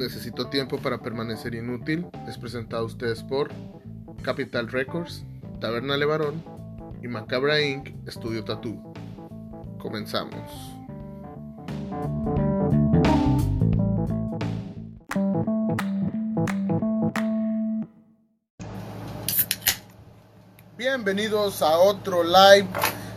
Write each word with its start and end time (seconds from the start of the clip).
Necesito 0.00 0.46
tiempo 0.46 0.78
para 0.78 1.02
permanecer 1.02 1.54
inútil 1.54 2.06
es 2.26 2.38
presentado 2.38 2.84
a 2.84 2.86
ustedes 2.86 3.22
por 3.22 3.50
Capital 4.22 4.68
Records, 4.68 5.24
Taberna 5.60 5.94
Levarón 5.98 6.42
y 7.02 7.08
Macabra 7.08 7.60
Inc. 7.60 7.90
Estudio 8.08 8.42
Tattoo. 8.42 8.94
Comenzamos. 9.78 10.50
Bienvenidos 20.78 21.60
a 21.60 21.76
otro 21.76 22.24
live. 22.24 22.66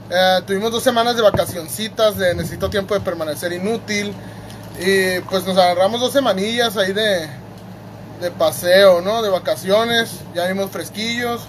Eh, 0.09 0.41
tuvimos 0.45 0.73
dos 0.73 0.83
semanas 0.83 1.15
de 1.15 1.21
vacacioncitas, 1.21 2.17
de 2.17 2.35
necesito 2.35 2.69
tiempo 2.69 2.93
de 2.93 2.99
permanecer 2.99 3.53
inútil. 3.53 4.13
Y 4.79 5.19
pues 5.29 5.45
nos 5.45 5.57
agarramos 5.57 6.01
dos 6.01 6.11
semanillas 6.11 6.77
ahí 6.77 6.93
de, 6.93 7.29
de 8.21 8.31
paseo, 8.31 9.01
¿no? 9.01 9.21
De 9.21 9.29
vacaciones. 9.29 10.19
Ya 10.33 10.47
vimos 10.47 10.71
fresquillos. 10.71 11.41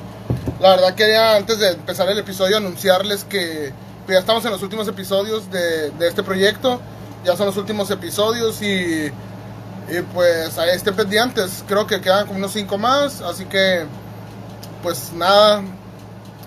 La 0.61 0.71
verdad 0.71 0.95
quería 0.95 1.37
antes 1.37 1.59
de 1.59 1.71
empezar 1.71 2.09
el 2.09 2.19
episodio 2.19 2.57
anunciarles 2.57 3.25
que 3.25 3.73
ya 4.09 4.19
estamos 4.19 4.45
en 4.45 4.51
los 4.51 4.63
últimos 4.63 4.87
episodios 4.89 5.51
de, 5.51 5.91
de 5.91 6.09
este 6.09 6.23
proyecto. 6.23 6.81
Ya 7.25 7.37
son 7.37 7.47
los 7.47 7.57
últimos 7.57 7.91
episodios 7.91 8.61
y, 8.61 9.07
y 9.07 10.03
pues 10.13 10.59
ahí 10.59 10.71
estén 10.71 10.95
pendientes. 10.95 11.65
Creo 11.67 11.87
que 11.87 12.01
quedan 12.01 12.27
como 12.27 12.39
unos 12.39 12.53
cinco 12.53 12.77
más. 12.77 13.23
Así 13.23 13.47
que 13.47 13.87
pues 14.83 15.13
nada. 15.15 15.63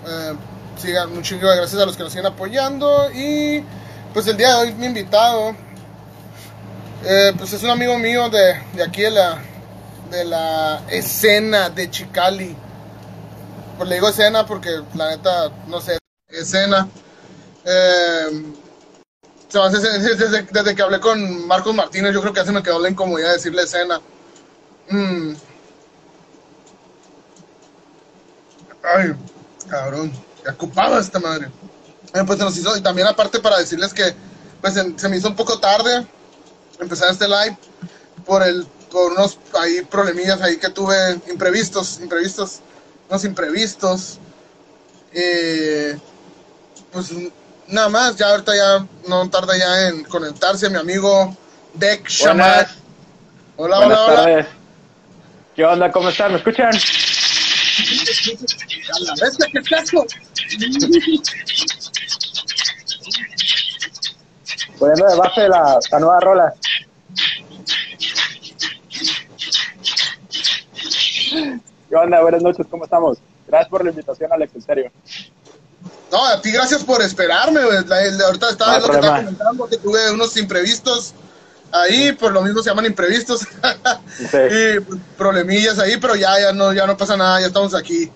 Eh, 0.06 0.34
sigan 0.80 1.10
un 1.10 1.22
chingo 1.22 1.50
de 1.50 1.56
gracias 1.56 1.82
a 1.82 1.86
los 1.86 1.96
que 1.96 2.04
nos 2.04 2.12
siguen 2.12 2.26
apoyando. 2.26 3.10
Y 3.12 3.64
pues 4.14 4.26
el 4.28 4.36
día 4.36 4.50
de 4.50 4.54
hoy 4.54 4.74
mi 4.74 4.86
invitado 4.86 5.54
eh, 7.04 7.32
pues 7.36 7.52
es 7.52 7.62
un 7.62 7.70
amigo 7.70 7.98
mío 7.98 8.28
de, 8.28 8.60
de 8.74 8.82
aquí 8.82 9.02
de 9.02 9.10
la, 9.10 9.38
de 10.10 10.24
la 10.24 10.82
escena 10.90 11.70
de 11.70 11.90
Chicali. 11.90 12.56
Pues 13.76 13.88
le 13.88 13.94
digo 13.96 14.08
escena 14.08 14.44
porque 14.46 14.70
la 14.94 15.10
neta, 15.10 15.50
no 15.68 15.80
sé, 15.80 15.98
escena. 16.28 16.88
Eh, 17.64 18.52
hace- 19.62 19.98
desde, 20.00 20.42
desde 20.42 20.74
que 20.74 20.82
hablé 20.82 21.00
con 21.00 21.46
Marcos 21.46 21.74
Martínez, 21.74 22.12
yo 22.12 22.20
creo 22.20 22.32
que 22.32 22.40
ya 22.40 22.46
se 22.46 22.52
me 22.52 22.62
quedó 22.62 22.78
la 22.80 22.90
incomodidad 22.90 23.28
de 23.28 23.34
decirle 23.34 23.62
escena. 23.62 24.00
Mm. 24.90 25.32
Ay, 28.82 29.12
cabrón, 29.68 30.12
ya 30.44 30.52
ocupaba 30.52 30.98
esta 30.98 31.18
madre. 31.18 31.48
Eh, 32.14 32.22
pues 32.26 32.38
se 32.38 32.44
nos 32.44 32.56
hizo, 32.56 32.76
y 32.76 32.80
también 32.80 33.06
aparte 33.06 33.38
para 33.38 33.58
decirles 33.58 33.92
que 33.92 34.14
pues 34.60 34.74
se 34.74 35.08
me 35.08 35.16
hizo 35.18 35.28
un 35.28 35.36
poco 35.36 35.58
tarde 35.60 36.06
empezar 36.80 37.10
este 37.10 37.26
live 37.26 37.56
por 38.24 38.42
el 38.42 38.66
por 38.90 39.12
unos 39.12 39.38
ahí 39.60 39.82
problemillas 39.82 40.40
ahí 40.40 40.56
que 40.56 40.70
tuve 40.70 41.20
imprevistos, 41.30 42.00
imprevistos, 42.00 42.60
unos 43.08 43.24
imprevistos. 43.24 44.18
Eh, 45.12 45.98
pues 46.92 47.10
nada 47.66 47.88
más, 47.88 48.16
ya 48.16 48.28
ahorita 48.28 48.56
ya 48.56 48.86
no 49.06 49.28
tarda 49.28 49.56
ya 49.56 49.88
en 49.88 50.04
conectarse 50.04 50.68
mi 50.70 50.78
amigo 50.78 51.36
Deck 51.74 52.08
Shaman. 52.08 52.66
Hola, 53.56 53.78
Buenas 53.78 53.98
hola. 53.98 54.48
¿Qué 55.54 55.64
onda? 55.64 55.90
¿Cómo 55.90 56.08
están? 56.08 56.32
¿Me 56.32 56.38
escuchan? 56.38 56.70
Qué 59.52 59.62
casco. 59.68 60.06
Poniendo 64.78 65.06
de 65.06 65.16
base 65.16 65.48
la, 65.48 65.78
la 65.90 65.98
nueva 65.98 66.20
rola. 66.20 66.54
¿Qué 71.88 71.96
onda? 71.96 72.20
Buenas 72.20 72.42
noches, 72.42 72.66
¿cómo 72.70 72.84
estamos? 72.84 73.18
Gracias 73.46 73.70
por 73.70 73.84
la 73.84 73.90
invitación, 73.90 74.32
Alex, 74.32 74.54
en 74.54 74.62
serio. 74.62 74.92
No, 76.12 76.24
a 76.24 76.40
ti 76.40 76.50
gracias 76.52 76.84
por 76.84 77.02
esperarme, 77.02 77.64
güey. 77.64 77.78
Ahorita 78.24 78.50
estaba 78.50 78.78
No 78.78 78.86
lo 78.86 78.88
que 78.88 78.96
estaba 78.96 79.16
comentando, 79.18 79.68
que 79.68 79.76
tuve 79.78 80.10
unos 80.10 80.36
imprevistos 80.36 81.14
ahí, 81.72 82.12
por 82.12 82.32
lo 82.32 82.42
mismo 82.42 82.62
se 82.62 82.70
llaman 82.70 82.86
imprevistos. 82.86 83.40
Sí. 83.40 83.46
y 84.50 84.80
pues, 84.80 85.00
problemillas 85.16 85.78
ahí, 85.78 85.96
pero 85.98 86.14
ya, 86.14 86.38
ya 86.40 86.52
no, 86.52 86.72
ya 86.72 86.86
no 86.86 86.96
pasa 86.96 87.16
nada, 87.16 87.40
ya 87.40 87.48
estamos 87.48 87.74
aquí. 87.74 88.10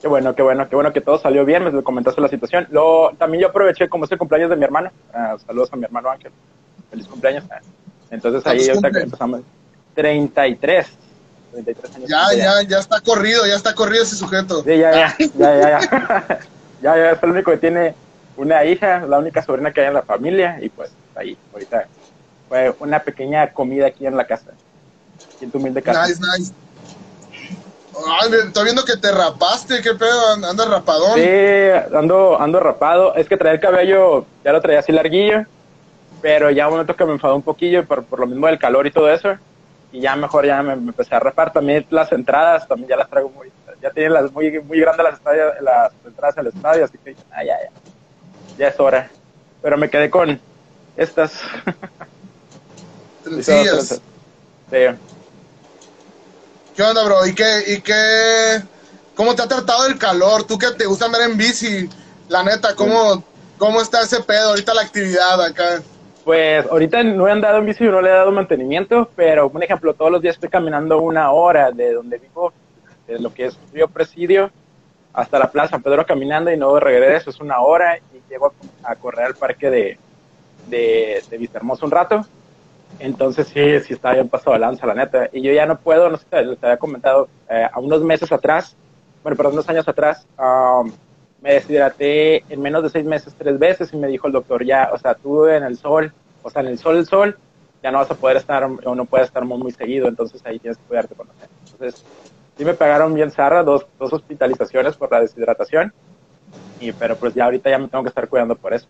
Qué 0.00 0.08
bueno, 0.08 0.34
qué 0.34 0.42
bueno, 0.42 0.68
qué 0.68 0.74
bueno 0.74 0.92
que 0.92 1.02
todo 1.02 1.18
salió 1.18 1.44
bien, 1.44 1.62
me 1.62 1.82
comentaste 1.82 2.20
la 2.20 2.28
situación. 2.28 2.66
Lo, 2.70 3.12
también 3.18 3.42
yo 3.42 3.48
aproveché, 3.48 3.88
como 3.88 4.06
es 4.06 4.12
el 4.12 4.18
cumpleaños 4.18 4.48
de 4.48 4.56
mi 4.56 4.64
hermano, 4.64 4.90
ah, 5.12 5.36
saludos 5.46 5.70
a 5.72 5.76
mi 5.76 5.84
hermano 5.84 6.10
Ángel, 6.10 6.32
feliz 6.90 7.06
cumpleaños. 7.06 7.44
Entonces 8.10 8.46
ahí 8.46 8.58
¿Cuántos 8.58 8.68
ahorita 8.68 8.88
cumple? 8.88 9.02
empezamos. 9.02 9.40
33. 9.94 10.86
33 11.52 11.96
años. 11.96 12.08
Ya, 12.08 12.34
ya, 12.34 12.62
ya 12.62 12.78
está 12.78 13.00
corrido, 13.00 13.46
ya 13.46 13.54
está 13.54 13.74
corrido 13.74 14.02
ese 14.02 14.16
sujeto. 14.16 14.62
Sí, 14.62 14.78
ya, 14.78 14.90
ya, 14.92 15.16
ya, 15.36 15.60
ya, 15.60 15.80
ya. 15.80 15.80
ya, 16.82 16.96
ya, 16.96 17.10
es 17.10 17.22
el 17.22 17.30
único 17.30 17.50
que 17.50 17.58
tiene 17.58 17.94
una 18.38 18.64
hija, 18.64 19.00
la 19.06 19.18
única 19.18 19.42
sobrina 19.42 19.70
que 19.70 19.82
hay 19.82 19.88
en 19.88 19.94
la 19.94 20.02
familia, 20.02 20.58
y 20.62 20.70
pues 20.70 20.90
ahí, 21.14 21.36
ahorita 21.52 21.86
fue 22.48 22.74
una 22.80 23.00
pequeña 23.00 23.52
comida 23.52 23.88
aquí 23.88 24.06
en 24.06 24.16
la 24.16 24.26
casa, 24.26 24.52
en 25.42 25.50
tu 25.50 25.58
humilde 25.58 25.82
casa. 25.82 26.06
Nice, 26.06 26.20
nice. 26.20 26.52
Ay, 28.06 28.30
estoy 28.46 28.64
viendo 28.64 28.84
que 28.84 28.96
te 28.96 29.10
rapaste, 29.12 29.80
qué 29.82 29.94
pedo, 29.94 30.32
and- 30.34 30.44
andas 30.44 30.68
rapadón. 30.68 31.14
Sí, 31.18 31.26
ando, 31.96 32.40
ando 32.40 32.60
rapado, 32.60 33.14
es 33.14 33.28
que 33.28 33.36
traía 33.36 33.54
el 33.54 33.60
cabello, 33.60 34.26
ya 34.44 34.52
lo 34.52 34.60
traía 34.60 34.78
así 34.78 34.92
larguillo, 34.92 35.44
pero 36.22 36.50
ya 36.50 36.66
un 36.68 36.74
momento 36.74 36.94
que 36.96 37.04
me 37.04 37.12
enfadó 37.12 37.34
un 37.36 37.42
poquillo 37.42 37.84
por, 37.86 38.04
por 38.04 38.20
lo 38.20 38.26
mismo 38.26 38.46
del 38.46 38.58
calor 38.58 38.86
y 38.86 38.90
todo 38.92 39.10
eso, 39.10 39.36
y 39.92 40.00
ya 40.00 40.14
mejor 40.16 40.46
ya 40.46 40.62
me, 40.62 40.76
me 40.76 40.88
empecé 40.90 41.14
a 41.14 41.20
rapar, 41.20 41.52
también 41.52 41.84
las 41.90 42.12
entradas, 42.12 42.66
también 42.68 42.90
ya 42.90 42.96
las 42.96 43.10
traigo 43.10 43.28
muy, 43.30 43.50
ya 43.82 43.90
tienen 43.90 44.12
las 44.12 44.30
muy, 44.32 44.60
muy 44.60 44.80
grandes 44.80 45.04
las, 45.04 45.14
estadios- 45.14 45.60
las 45.60 45.92
entradas 46.06 46.38
al 46.38 46.46
estadio, 46.46 46.84
así 46.84 46.96
que 47.04 47.16
ah, 47.32 47.42
ya, 47.44 47.56
ya, 47.60 47.70
ya 48.56 48.68
es 48.68 48.78
hora, 48.78 49.10
pero 49.62 49.76
me 49.76 49.90
quedé 49.90 50.08
con 50.10 50.40
estas. 50.96 51.42
Trencillas. 53.24 54.00
Sí. 54.70 54.76
¿Qué 56.80 56.86
onda, 56.86 57.04
bro? 57.04 57.26
¿Y 57.26 57.34
qué, 57.34 57.44
y 57.66 57.82
qué, 57.82 58.62
cómo 59.14 59.34
te 59.34 59.42
ha 59.42 59.46
tratado 59.46 59.86
el 59.86 59.98
calor? 59.98 60.44
Tú 60.44 60.56
que 60.56 60.70
te 60.70 60.86
gusta 60.86 61.04
andar 61.04 61.20
en 61.28 61.36
bici, 61.36 61.86
la 62.26 62.42
neta, 62.42 62.74
¿cómo, 62.74 63.22
cómo 63.58 63.82
está 63.82 64.00
ese 64.00 64.22
pedo 64.22 64.48
ahorita 64.48 64.72
la 64.72 64.80
actividad 64.80 65.44
acá? 65.44 65.82
Pues 66.24 66.64
ahorita 66.70 67.02
no 67.02 67.28
he 67.28 67.32
andado 67.32 67.58
en 67.58 67.66
bici, 67.66 67.84
no 67.84 68.00
le 68.00 68.08
he 68.08 68.12
dado 68.12 68.32
mantenimiento, 68.32 69.10
pero 69.14 69.50
un 69.50 69.62
ejemplo, 69.62 69.92
todos 69.92 70.10
los 70.10 70.22
días 70.22 70.36
estoy 70.36 70.48
caminando 70.48 70.98
una 71.02 71.32
hora 71.32 71.70
de 71.70 71.92
donde 71.92 72.16
vivo, 72.16 72.54
de 73.06 73.18
lo 73.18 73.34
que 73.34 73.44
es 73.44 73.58
Río 73.74 73.86
Presidio, 73.86 74.50
hasta 75.12 75.38
la 75.38 75.50
Plaza 75.50 75.72
San 75.72 75.82
Pedro 75.82 76.06
caminando 76.06 76.50
y 76.50 76.56
no 76.56 76.80
regreso, 76.80 77.28
es 77.28 77.40
una 77.40 77.60
hora 77.60 77.98
y 77.98 78.22
llego 78.30 78.54
a, 78.84 78.94
correr 78.94 79.26
al 79.26 79.34
parque 79.34 79.68
de, 79.68 79.98
de, 80.68 81.22
de 81.28 81.36
Vista 81.36 81.58
Hermosa 81.58 81.84
un 81.84 81.90
rato. 81.90 82.24
Entonces 82.98 83.48
sí, 83.48 83.80
sí 83.80 83.94
está 83.94 84.12
bien 84.12 84.28
pasado 84.28 84.52
de 84.52 84.60
lanza, 84.60 84.86
la 84.86 84.94
neta. 84.94 85.28
Y 85.32 85.42
yo 85.42 85.52
ya 85.52 85.66
no 85.66 85.78
puedo, 85.78 86.10
no 86.10 86.16
sé 86.16 86.24
les 86.44 86.62
había 86.62 86.76
comentado, 86.76 87.28
eh, 87.48 87.66
a 87.70 87.78
unos 87.80 88.02
meses 88.02 88.30
atrás, 88.32 88.76
bueno, 89.22 89.36
perdón, 89.36 89.54
unos 89.54 89.68
años 89.68 89.86
atrás, 89.88 90.26
um, 90.38 90.90
me 91.40 91.54
deshidraté 91.54 92.44
en 92.48 92.60
menos 92.60 92.82
de 92.82 92.90
seis 92.90 93.04
meses 93.04 93.34
tres 93.36 93.58
veces 93.58 93.92
y 93.92 93.96
me 93.96 94.08
dijo 94.08 94.26
el 94.26 94.32
doctor, 94.32 94.64
ya, 94.64 94.90
o 94.92 94.98
sea, 94.98 95.14
tú 95.14 95.46
en 95.46 95.62
el 95.62 95.76
sol, 95.76 96.12
o 96.42 96.50
sea, 96.50 96.62
en 96.62 96.68
el 96.68 96.78
sol, 96.78 96.96
el 96.96 97.06
sol, 97.06 97.38
ya 97.82 97.90
no 97.90 97.98
vas 97.98 98.10
a 98.10 98.14
poder 98.14 98.36
estar, 98.36 98.64
o 98.64 98.94
no 98.94 99.04
puedes 99.06 99.28
estar 99.28 99.44
muy, 99.44 99.72
seguido, 99.72 100.08
entonces 100.08 100.44
ahí 100.44 100.58
tienes 100.58 100.76
que 100.78 100.84
cuidarte 100.84 101.14
con 101.14 101.28
eso. 101.28 101.48
Entonces, 101.72 102.04
sí 102.56 102.64
me 102.64 102.74
pagaron 102.74 103.14
bien 103.14 103.30
zarra, 103.30 103.62
dos, 103.62 103.86
dos 103.98 104.12
hospitalizaciones 104.12 104.96
por 104.96 105.10
la 105.10 105.20
deshidratación, 105.20 105.92
y, 106.78 106.92
pero 106.92 107.16
pues 107.16 107.34
ya 107.34 107.44
ahorita 107.44 107.70
ya 107.70 107.78
me 107.78 107.88
tengo 107.88 108.04
que 108.04 108.08
estar 108.10 108.28
cuidando 108.28 108.54
por 108.54 108.74
eso. 108.74 108.86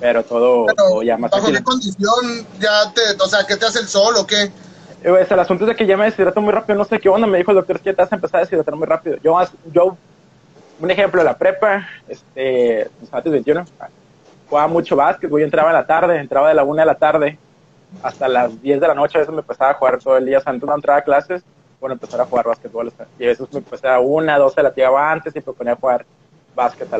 Pero 0.00 0.24
todo, 0.24 0.66
Pero, 0.66 0.76
todo 0.76 1.02
ya 1.02 1.16
más 1.18 1.30
¿Bajo 1.30 1.44
tranquilo. 1.44 1.58
qué 1.58 1.64
condición 1.64 2.46
ya 2.58 2.92
te, 2.92 3.22
o 3.22 3.26
sea, 3.28 3.46
qué 3.46 3.56
te 3.56 3.66
hace 3.66 3.80
el 3.80 3.88
sol 3.88 4.14
o 4.16 4.26
qué? 4.26 4.44
Eh, 4.44 4.52
Pues, 5.08 5.30
el 5.30 5.38
asunto 5.40 5.64
es 5.64 5.68
de 5.68 5.76
que 5.76 5.86
ya 5.86 5.96
me 5.96 6.06
deshidrato 6.06 6.40
muy 6.40 6.52
rápido, 6.52 6.78
no 6.78 6.84
sé 6.84 6.98
qué 6.98 7.08
onda, 7.08 7.26
me 7.26 7.38
dijo 7.38 7.50
el 7.50 7.58
doctor, 7.58 7.80
que 7.80 7.92
te 7.92 8.02
vas 8.02 8.12
a 8.12 8.16
empezar 8.16 8.38
a 8.38 8.44
deshidratar 8.44 8.74
muy 8.74 8.86
rápido. 8.86 9.16
Yo, 9.22 9.38
yo 9.72 9.96
un 10.80 10.90
ejemplo, 10.90 11.22
la 11.22 11.36
prepa, 11.36 11.86
este, 12.08 12.88
antes 13.12 13.32
21, 13.32 13.64
jugaba 14.48 14.68
mucho 14.68 14.96
básquet, 14.96 15.30
yo 15.30 15.38
entraba 15.38 15.70
en 15.70 15.76
la 15.76 15.86
tarde, 15.86 16.18
entraba 16.18 16.48
de 16.48 16.54
la 16.54 16.64
una 16.64 16.82
de 16.82 16.86
la 16.86 16.94
tarde 16.94 17.38
hasta 18.02 18.28
las 18.28 18.60
10 18.62 18.80
de 18.80 18.88
la 18.88 18.94
noche, 18.94 19.18
a 19.18 19.20
veces 19.20 19.34
me 19.34 19.40
empezaba 19.40 19.72
a 19.72 19.74
jugar 19.74 19.98
todo 19.98 20.16
el 20.16 20.24
día, 20.24 20.38
o 20.38 20.40
sea, 20.40 20.52
antes 20.52 20.68
no 20.68 20.74
entraba 20.74 21.00
a 21.00 21.04
clases, 21.04 21.42
bueno, 21.80 21.94
empezar 21.94 22.20
a 22.20 22.24
jugar 22.24 22.46
básquetbol, 22.46 22.88
o 22.88 22.90
sea, 22.90 23.06
y 23.18 23.24
a 23.24 23.28
veces 23.28 23.46
me 23.52 23.58
empezaba 23.58 23.96
a 23.96 24.00
una, 24.00 24.38
doce, 24.38 24.62
la 24.62 24.72
tiraba 24.72 25.10
antes 25.10 25.34
y 25.34 25.38
me 25.38 25.52
ponía 25.52 25.72
a 25.72 25.76
jugar 25.76 26.04
básquet 26.54 26.92
a 26.92 26.98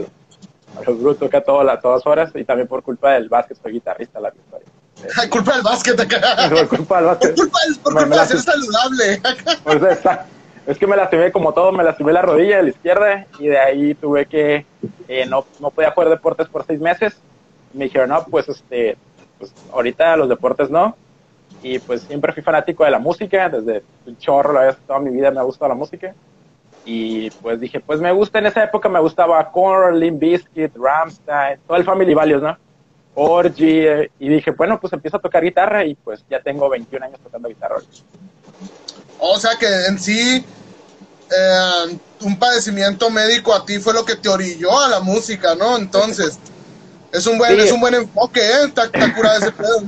lo 0.86 0.94
bruto, 0.96 1.28
que 1.30 1.36
a, 1.36 1.42
todo, 1.44 1.68
a 1.68 1.80
todas 1.80 2.06
horas, 2.06 2.30
y 2.34 2.44
también 2.44 2.68
por 2.68 2.82
culpa 2.82 3.12
del 3.12 3.28
básquet 3.28 3.58
soy 3.62 3.72
guitarrista, 3.72 4.20
la 4.20 4.28
historia. 4.28 4.66
Ay, 5.16 5.28
culpa 5.28 5.52
del 5.54 5.62
básquet 5.62 5.98
acá. 5.98 6.20
Por 6.50 6.68
culpa 6.68 7.00
del 7.00 7.06
Por 7.06 7.16
básquet. 7.16 7.34
culpa, 7.36 7.58
del- 7.66 7.78
por 7.78 7.94
Me- 7.94 8.00
me 8.00 8.06
culpa 8.06 8.16
de 8.16 8.20
la- 8.20 8.26
ser 8.26 8.38
saludable. 8.40 9.22
Pues 9.64 9.82
está- 9.82 10.26
es 10.66 10.78
que 10.78 10.86
me 10.86 10.96
lastimé 10.96 11.32
como 11.32 11.52
todo, 11.54 11.72
me 11.72 11.82
lastimé 11.82 12.12
la 12.12 12.22
rodilla 12.22 12.58
de 12.58 12.62
la 12.64 12.68
izquierda 12.68 13.26
y 13.38 13.46
de 13.48 13.58
ahí 13.58 13.94
tuve 13.94 14.26
que, 14.26 14.66
eh, 15.08 15.26
no, 15.26 15.46
no 15.58 15.70
podía 15.70 15.90
jugar 15.92 16.10
deportes 16.10 16.48
por 16.48 16.66
seis 16.66 16.80
meses. 16.80 17.16
Me 17.72 17.84
dijeron, 17.84 18.10
no, 18.10 18.24
pues 18.24 18.48
este, 18.50 18.96
pues 19.38 19.54
ahorita 19.72 20.16
los 20.16 20.28
deportes 20.28 20.68
no. 20.70 20.94
y 21.62 21.78
pues 21.78 22.02
siempre 22.02 22.32
fui 22.32 22.42
fanático 22.42 22.84
de 22.84 22.90
la 22.90 22.98
música, 22.98 23.48
desde 23.48 23.82
el 24.06 24.18
chorro, 24.18 24.52
la 24.52 24.72
toda 24.86 24.98
mi 25.00 25.10
vida 25.10 25.30
me 25.30 25.40
ha 25.40 25.44
gustado 25.44 25.68
la 25.70 25.74
música. 25.74 26.14
Y 26.84 27.30
pues 27.30 27.60
dije, 27.60 27.80
pues 27.80 28.00
me 28.00 28.12
gusta, 28.12 28.38
en 28.38 28.46
esa 28.46 28.64
época 28.64 28.88
me 28.88 29.00
gustaba 29.00 29.50
Korn, 29.50 29.98
Limp 29.98 30.18
Bizkit, 30.18 30.72
Rammstein, 30.76 31.60
todo 31.66 31.76
el 31.76 31.84
Family 31.84 32.14
Values, 32.14 32.42
¿no? 32.42 32.56
Orgy, 33.14 33.86
y 34.18 34.28
dije, 34.28 34.52
bueno, 34.52 34.80
pues 34.80 34.92
empiezo 34.92 35.18
a 35.18 35.20
tocar 35.20 35.42
guitarra 35.42 35.84
y 35.84 35.94
pues 35.94 36.24
ya 36.30 36.40
tengo 36.40 36.68
21 36.68 37.04
años 37.04 37.20
tocando 37.22 37.48
guitarra. 37.48 37.76
O 39.18 39.38
sea 39.38 39.56
que 39.58 39.66
en 39.86 39.98
sí, 39.98 40.44
eh, 41.30 41.98
un 42.22 42.38
padecimiento 42.38 43.10
médico 43.10 43.54
a 43.54 43.64
ti 43.64 43.78
fue 43.78 43.92
lo 43.92 44.04
que 44.04 44.16
te 44.16 44.28
orilló 44.28 44.78
a 44.80 44.88
la 44.88 45.00
música, 45.00 45.54
¿no? 45.54 45.76
Entonces, 45.76 46.38
es 47.12 47.26
un 47.26 47.36
buen, 47.36 47.58
es 47.58 47.72
un 47.72 47.80
buen 47.80 47.94
enfoque, 47.94 48.40
¿eh? 48.40 48.64
Está, 48.66 48.84
está 48.84 49.14
curado 49.14 49.38
ese 49.38 49.52
pedo. 49.52 49.82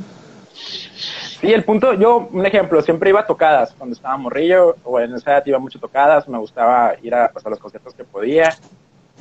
Sí, 1.42 1.52
el 1.52 1.64
punto, 1.64 1.92
yo, 1.94 2.28
un 2.30 2.46
ejemplo, 2.46 2.80
siempre 2.82 3.10
iba 3.10 3.18
a 3.18 3.26
tocadas 3.26 3.74
cuando 3.76 3.96
estaba 3.96 4.16
morrillo, 4.16 4.76
o 4.84 5.00
en 5.00 5.12
esa 5.12 5.32
edad 5.32 5.46
iba 5.46 5.58
mucho 5.58 5.80
tocadas, 5.80 6.28
me 6.28 6.38
gustaba 6.38 6.94
ir 7.02 7.12
a, 7.16 7.32
pues, 7.32 7.44
a 7.44 7.50
los 7.50 7.58
conciertos 7.58 7.94
que 7.94 8.04
podía, 8.04 8.54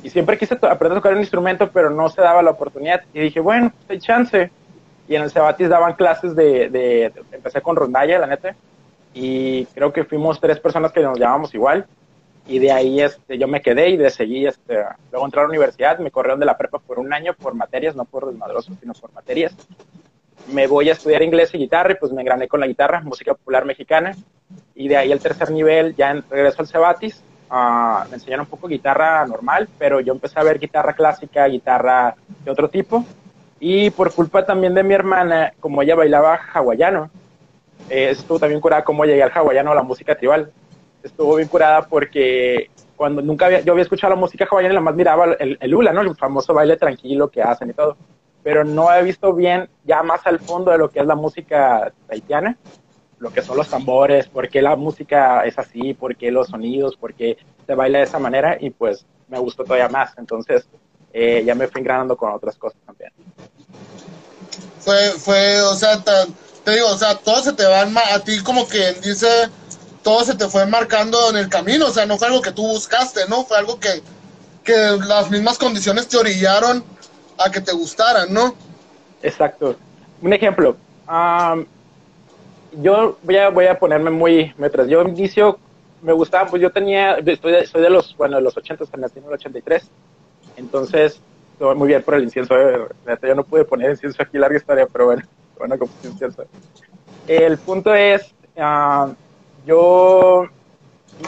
y 0.04 0.08
siempre 0.08 0.38
quise 0.38 0.54
aprender 0.54 0.92
a 0.92 1.00
tocar 1.00 1.14
un 1.14 1.18
instrumento, 1.18 1.68
pero 1.72 1.90
no 1.90 2.08
se 2.10 2.22
daba 2.22 2.40
la 2.40 2.52
oportunidad, 2.52 3.02
y 3.12 3.18
dije, 3.18 3.40
bueno, 3.40 3.72
pues 3.76 3.90
hay 3.90 3.98
chance, 3.98 4.52
y 5.08 5.16
en 5.16 5.22
el 5.22 5.32
Cebatis 5.32 5.68
daban 5.68 5.94
clases 5.94 6.36
de, 6.36 6.68
de, 6.70 7.12
empecé 7.32 7.60
con 7.60 7.74
rondalla, 7.74 8.20
la 8.20 8.28
neta, 8.28 8.54
y 9.12 9.64
creo 9.74 9.92
que 9.92 10.04
fuimos 10.04 10.38
tres 10.38 10.60
personas 10.60 10.92
que 10.92 11.00
nos 11.00 11.18
llamamos 11.18 11.52
igual, 11.54 11.86
y 12.46 12.60
de 12.60 12.70
ahí 12.70 13.00
este, 13.00 13.36
yo 13.36 13.48
me 13.48 13.62
quedé 13.62 13.88
y 13.88 13.96
de 13.96 14.10
seguir, 14.10 14.46
este, 14.46 14.78
luego 15.10 15.26
entré 15.26 15.40
a 15.40 15.42
la 15.42 15.48
universidad, 15.48 15.98
me 15.98 16.12
corrieron 16.12 16.38
de 16.38 16.46
la 16.46 16.56
prepa 16.56 16.78
por 16.78 17.00
un 17.00 17.12
año 17.12 17.34
por 17.34 17.56
materias, 17.56 17.96
no 17.96 18.04
por 18.04 18.26
desmadrosos, 18.26 18.76
sino 18.80 18.92
por 18.92 19.12
materias, 19.12 19.56
me 20.48 20.66
voy 20.66 20.88
a 20.88 20.92
estudiar 20.92 21.22
inglés 21.22 21.54
y 21.54 21.58
guitarra 21.58 21.92
y 21.92 21.96
pues 21.96 22.12
me 22.12 22.22
engrané 22.22 22.48
con 22.48 22.60
la 22.60 22.66
guitarra, 22.66 23.00
música 23.00 23.34
popular 23.34 23.64
mexicana. 23.64 24.14
Y 24.74 24.88
de 24.88 24.96
ahí 24.96 25.12
el 25.12 25.20
tercer 25.20 25.50
nivel, 25.50 25.94
ya 25.96 26.12
regreso 26.30 26.62
al 26.62 26.68
Cebatis, 26.68 27.22
uh, 27.50 28.08
me 28.08 28.14
enseñaron 28.14 28.44
un 28.46 28.50
poco 28.50 28.68
guitarra 28.68 29.26
normal, 29.26 29.68
pero 29.78 30.00
yo 30.00 30.12
empecé 30.12 30.38
a 30.40 30.42
ver 30.42 30.58
guitarra 30.58 30.94
clásica, 30.94 31.46
guitarra 31.46 32.14
de 32.44 32.50
otro 32.50 32.68
tipo. 32.68 33.04
Y 33.60 33.90
por 33.90 34.12
culpa 34.12 34.44
también 34.44 34.74
de 34.74 34.82
mi 34.82 34.94
hermana, 34.94 35.52
como 35.60 35.82
ella 35.82 35.94
bailaba 35.94 36.40
hawaiano, 36.52 37.10
eh, 37.88 38.10
estuvo 38.10 38.38
también 38.38 38.60
curada 38.60 38.82
como 38.82 39.04
llegué 39.04 39.22
al 39.22 39.32
hawaiano 39.32 39.72
a 39.72 39.76
la 39.76 39.82
música 39.82 40.16
tribal. 40.16 40.50
Estuvo 41.02 41.36
bien 41.36 41.48
curada 41.48 41.82
porque 41.82 42.70
cuando 42.96 43.22
nunca 43.22 43.46
había, 43.46 43.60
yo 43.60 43.72
había 43.72 43.82
escuchado 43.82 44.14
la 44.14 44.20
música 44.20 44.46
hawaiana 44.50 44.74
la 44.74 44.80
más 44.80 44.94
miraba 44.94 45.34
el, 45.38 45.58
el 45.60 45.74
hula, 45.74 45.92
¿no? 45.92 46.00
El 46.00 46.16
famoso 46.16 46.54
baile 46.54 46.76
tranquilo 46.76 47.28
que 47.28 47.42
hacen 47.42 47.70
y 47.70 47.72
todo 47.72 47.96
pero 48.42 48.64
no 48.64 48.92
he 48.92 49.02
visto 49.02 49.32
bien 49.32 49.68
ya 49.84 50.02
más 50.02 50.20
al 50.26 50.40
fondo 50.40 50.70
de 50.70 50.78
lo 50.78 50.90
que 50.90 51.00
es 51.00 51.06
la 51.06 51.14
música 51.14 51.92
haitiana, 52.08 52.56
lo 53.18 53.32
que 53.32 53.42
son 53.42 53.56
los 53.56 53.68
tambores, 53.68 54.26
por 54.26 54.48
qué 54.48 54.60
la 54.60 54.74
música 54.74 55.44
es 55.44 55.58
así, 55.58 55.94
por 55.94 56.16
qué 56.16 56.30
los 56.30 56.48
sonidos, 56.48 56.96
por 56.96 57.14
qué 57.14 57.36
se 57.66 57.74
baila 57.74 57.98
de 57.98 58.04
esa 58.04 58.18
manera 58.18 58.56
y 58.60 58.70
pues 58.70 59.06
me 59.28 59.38
gustó 59.38 59.62
todavía 59.62 59.88
más. 59.88 60.12
Entonces 60.18 60.66
eh, 61.12 61.42
ya 61.46 61.54
me 61.54 61.68
fui 61.68 61.80
engranando 61.80 62.16
con 62.16 62.32
otras 62.32 62.56
cosas 62.56 62.80
también. 62.84 63.12
Fue, 64.80 65.10
fue, 65.10 65.62
o 65.62 65.74
sea, 65.76 66.02
te, 66.02 66.72
digo, 66.72 66.88
o 66.88 66.98
sea, 66.98 67.16
todo 67.16 67.40
se 67.42 67.52
te 67.52 67.64
va 67.64 67.82
a 67.82 68.20
ti 68.24 68.42
como 68.42 68.66
que 68.66 68.94
dice, 68.94 69.28
todo 70.02 70.24
se 70.24 70.34
te 70.34 70.48
fue 70.48 70.66
marcando 70.66 71.30
en 71.30 71.36
el 71.36 71.48
camino, 71.48 71.86
o 71.86 71.90
sea, 71.90 72.06
no 72.06 72.18
fue 72.18 72.26
algo 72.26 72.42
que 72.42 72.50
tú 72.50 72.66
buscaste, 72.66 73.28
¿no? 73.28 73.44
Fue 73.44 73.56
algo 73.56 73.78
que, 73.78 74.02
que 74.64 74.74
las 75.06 75.30
mismas 75.30 75.58
condiciones 75.58 76.08
te 76.08 76.16
orillaron 76.16 76.84
a 77.46 77.50
que 77.50 77.60
te 77.60 77.72
gustaran, 77.72 78.32
¿no? 78.32 78.54
Exacto. 79.22 79.76
Un 80.20 80.32
ejemplo. 80.32 80.76
yo 82.72 83.18
voy 83.22 83.36
a, 83.36 83.50
voy 83.50 83.66
a 83.66 83.78
ponerme 83.78 84.10
muy 84.10 84.52
metras. 84.56 84.88
Yo 84.88 85.02
inicio, 85.02 85.58
me 86.02 86.12
gustaba, 86.12 86.48
pues 86.48 86.62
yo 86.62 86.70
tenía, 86.70 87.14
estoy 87.14 87.66
soy 87.66 87.82
de 87.82 87.90
los, 87.90 88.16
bueno, 88.16 88.36
de 88.36 88.42
los 88.42 88.56
80, 88.56 88.84
nací 88.96 89.18
en 89.18 89.24
el 89.24 89.32
83. 89.32 89.88
Entonces, 90.56 91.20
estoy 91.52 91.74
muy 91.76 91.88
bien 91.88 92.02
por 92.02 92.14
el 92.14 92.24
incienso. 92.24 92.54
Eh, 92.58 92.88
yo 93.22 93.34
no 93.34 93.44
pude 93.44 93.64
poner 93.64 93.90
incienso 93.90 94.22
aquí, 94.22 94.38
larga 94.38 94.56
historia, 94.56 94.86
pero 94.92 95.06
bueno, 95.06 95.22
bueno, 95.58 95.78
como 95.78 95.92
incienso. 96.04 96.44
El 97.26 97.56
punto 97.58 97.94
es, 97.94 98.34
yo, 99.64 100.48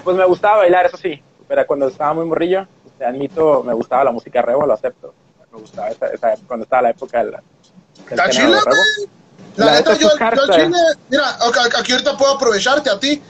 pues 0.03 0.17
me 0.17 0.27
gustaba 0.27 0.59
bailar, 0.59 0.87
eso 0.87 0.97
sí, 0.97 1.23
pero 1.47 1.65
cuando 1.67 1.87
estaba 1.87 2.15
muy 2.15 2.27
morrillo, 2.27 2.67
te 2.99 3.05
admito, 3.05 3.63
me 3.63 3.75
gustaba 3.75 4.05
la 4.05 4.11
música 4.11 4.43
rebo, 4.43 4.67
lo 4.67 4.73
acepto 4.73 5.15
me 5.55 5.61
gustaba 5.61 5.89
esa, 5.89 6.06
esa, 6.09 6.35
cuando 6.47 6.65
estaba 6.65 6.83
la 6.83 6.91
época 6.91 7.25
del, 7.25 7.37
del 8.11 8.31
chile, 8.31 8.56
La, 9.56 9.73
neta, 9.73 9.95
yo, 9.95 10.09
yo 10.09 10.53
chile, 10.53 10.79
mira, 11.09 11.39
aquí 11.79 11.93
ahorita 11.93 12.17
puedo 12.17 12.35
aprovecharte 12.35 12.91
a 12.91 12.99
ti. 12.99 13.23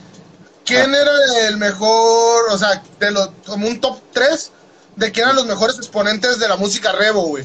¿Quién 0.65 0.93
ah. 0.95 0.97
era 0.97 1.47
el 1.47 1.57
mejor, 1.57 2.49
o 2.51 2.57
sea, 2.57 2.81
de 2.99 3.11
los, 3.11 3.29
como 3.45 3.67
un 3.67 3.79
top 3.79 3.99
3 4.13 4.51
de 4.95 5.11
quién 5.11 5.25
eran 5.25 5.35
los 5.35 5.45
mejores 5.45 5.77
exponentes 5.77 6.39
de 6.39 6.47
la 6.47 6.55
música 6.55 6.91
revo, 6.91 7.23
güey? 7.27 7.43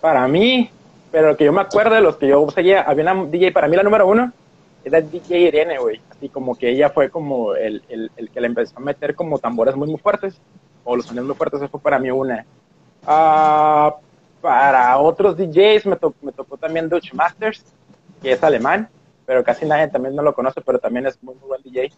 Para 0.00 0.26
mí, 0.28 0.70
pero 1.10 1.36
que 1.36 1.44
yo 1.44 1.52
me 1.52 1.60
acuerdo 1.60 1.94
de 1.94 2.00
los 2.00 2.16
que 2.16 2.28
yo 2.28 2.46
seguía, 2.50 2.82
había 2.82 3.10
una 3.10 3.24
DJ, 3.24 3.52
para 3.52 3.68
mí 3.68 3.76
la 3.76 3.82
número 3.82 4.06
uno, 4.06 4.32
era 4.84 5.00
DJ 5.00 5.40
Irene, 5.40 5.78
güey. 5.78 6.00
Así 6.10 6.28
como 6.28 6.56
que 6.56 6.70
ella 6.70 6.90
fue 6.90 7.10
como 7.10 7.54
el, 7.54 7.82
el, 7.88 8.10
el, 8.16 8.30
que 8.30 8.40
le 8.40 8.48
empezó 8.48 8.76
a 8.76 8.80
meter 8.80 9.14
como 9.14 9.38
tambores 9.38 9.74
muy, 9.76 9.88
muy 9.88 9.98
fuertes, 9.98 10.34
o 10.84 10.96
los 10.96 11.06
sonidos 11.06 11.26
muy 11.26 11.36
fuertes, 11.36 11.60
eso 11.60 11.70
fue 11.70 11.80
para 11.80 11.98
mí 11.98 12.10
una. 12.10 12.44
Uh, 13.08 13.90
para 14.42 14.98
otros 14.98 15.34
DJs 15.34 15.86
me, 15.86 15.96
me 16.20 16.32
tocó 16.32 16.58
también 16.58 16.90
Dutch 16.90 17.14
Masters, 17.14 17.64
que 18.22 18.32
es 18.32 18.42
alemán, 18.42 18.90
pero 19.24 19.42
casi 19.42 19.64
nadie 19.64 19.88
también 19.88 20.14
no 20.14 20.22
lo 20.22 20.34
conoce, 20.34 20.60
pero 20.60 20.78
también 20.78 21.06
es 21.06 21.16
muy, 21.22 21.34
muy 21.36 21.48
buen 21.48 21.62
DJ. 21.62 21.90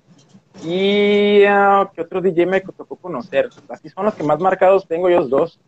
Y 0.63 1.45
uh, 1.47 1.89
¿qué 1.93 2.03
otro 2.03 2.21
DJ 2.21 2.47
me 2.47 2.61
tocó 2.61 2.95
conocer? 2.95 3.51
Así 3.69 3.89
son 3.89 4.05
los 4.05 4.15
que 4.15 4.23
más 4.23 4.39
marcados 4.39 4.87
tengo 4.87 5.09
ellos 5.09 5.29
dos. 5.29 5.59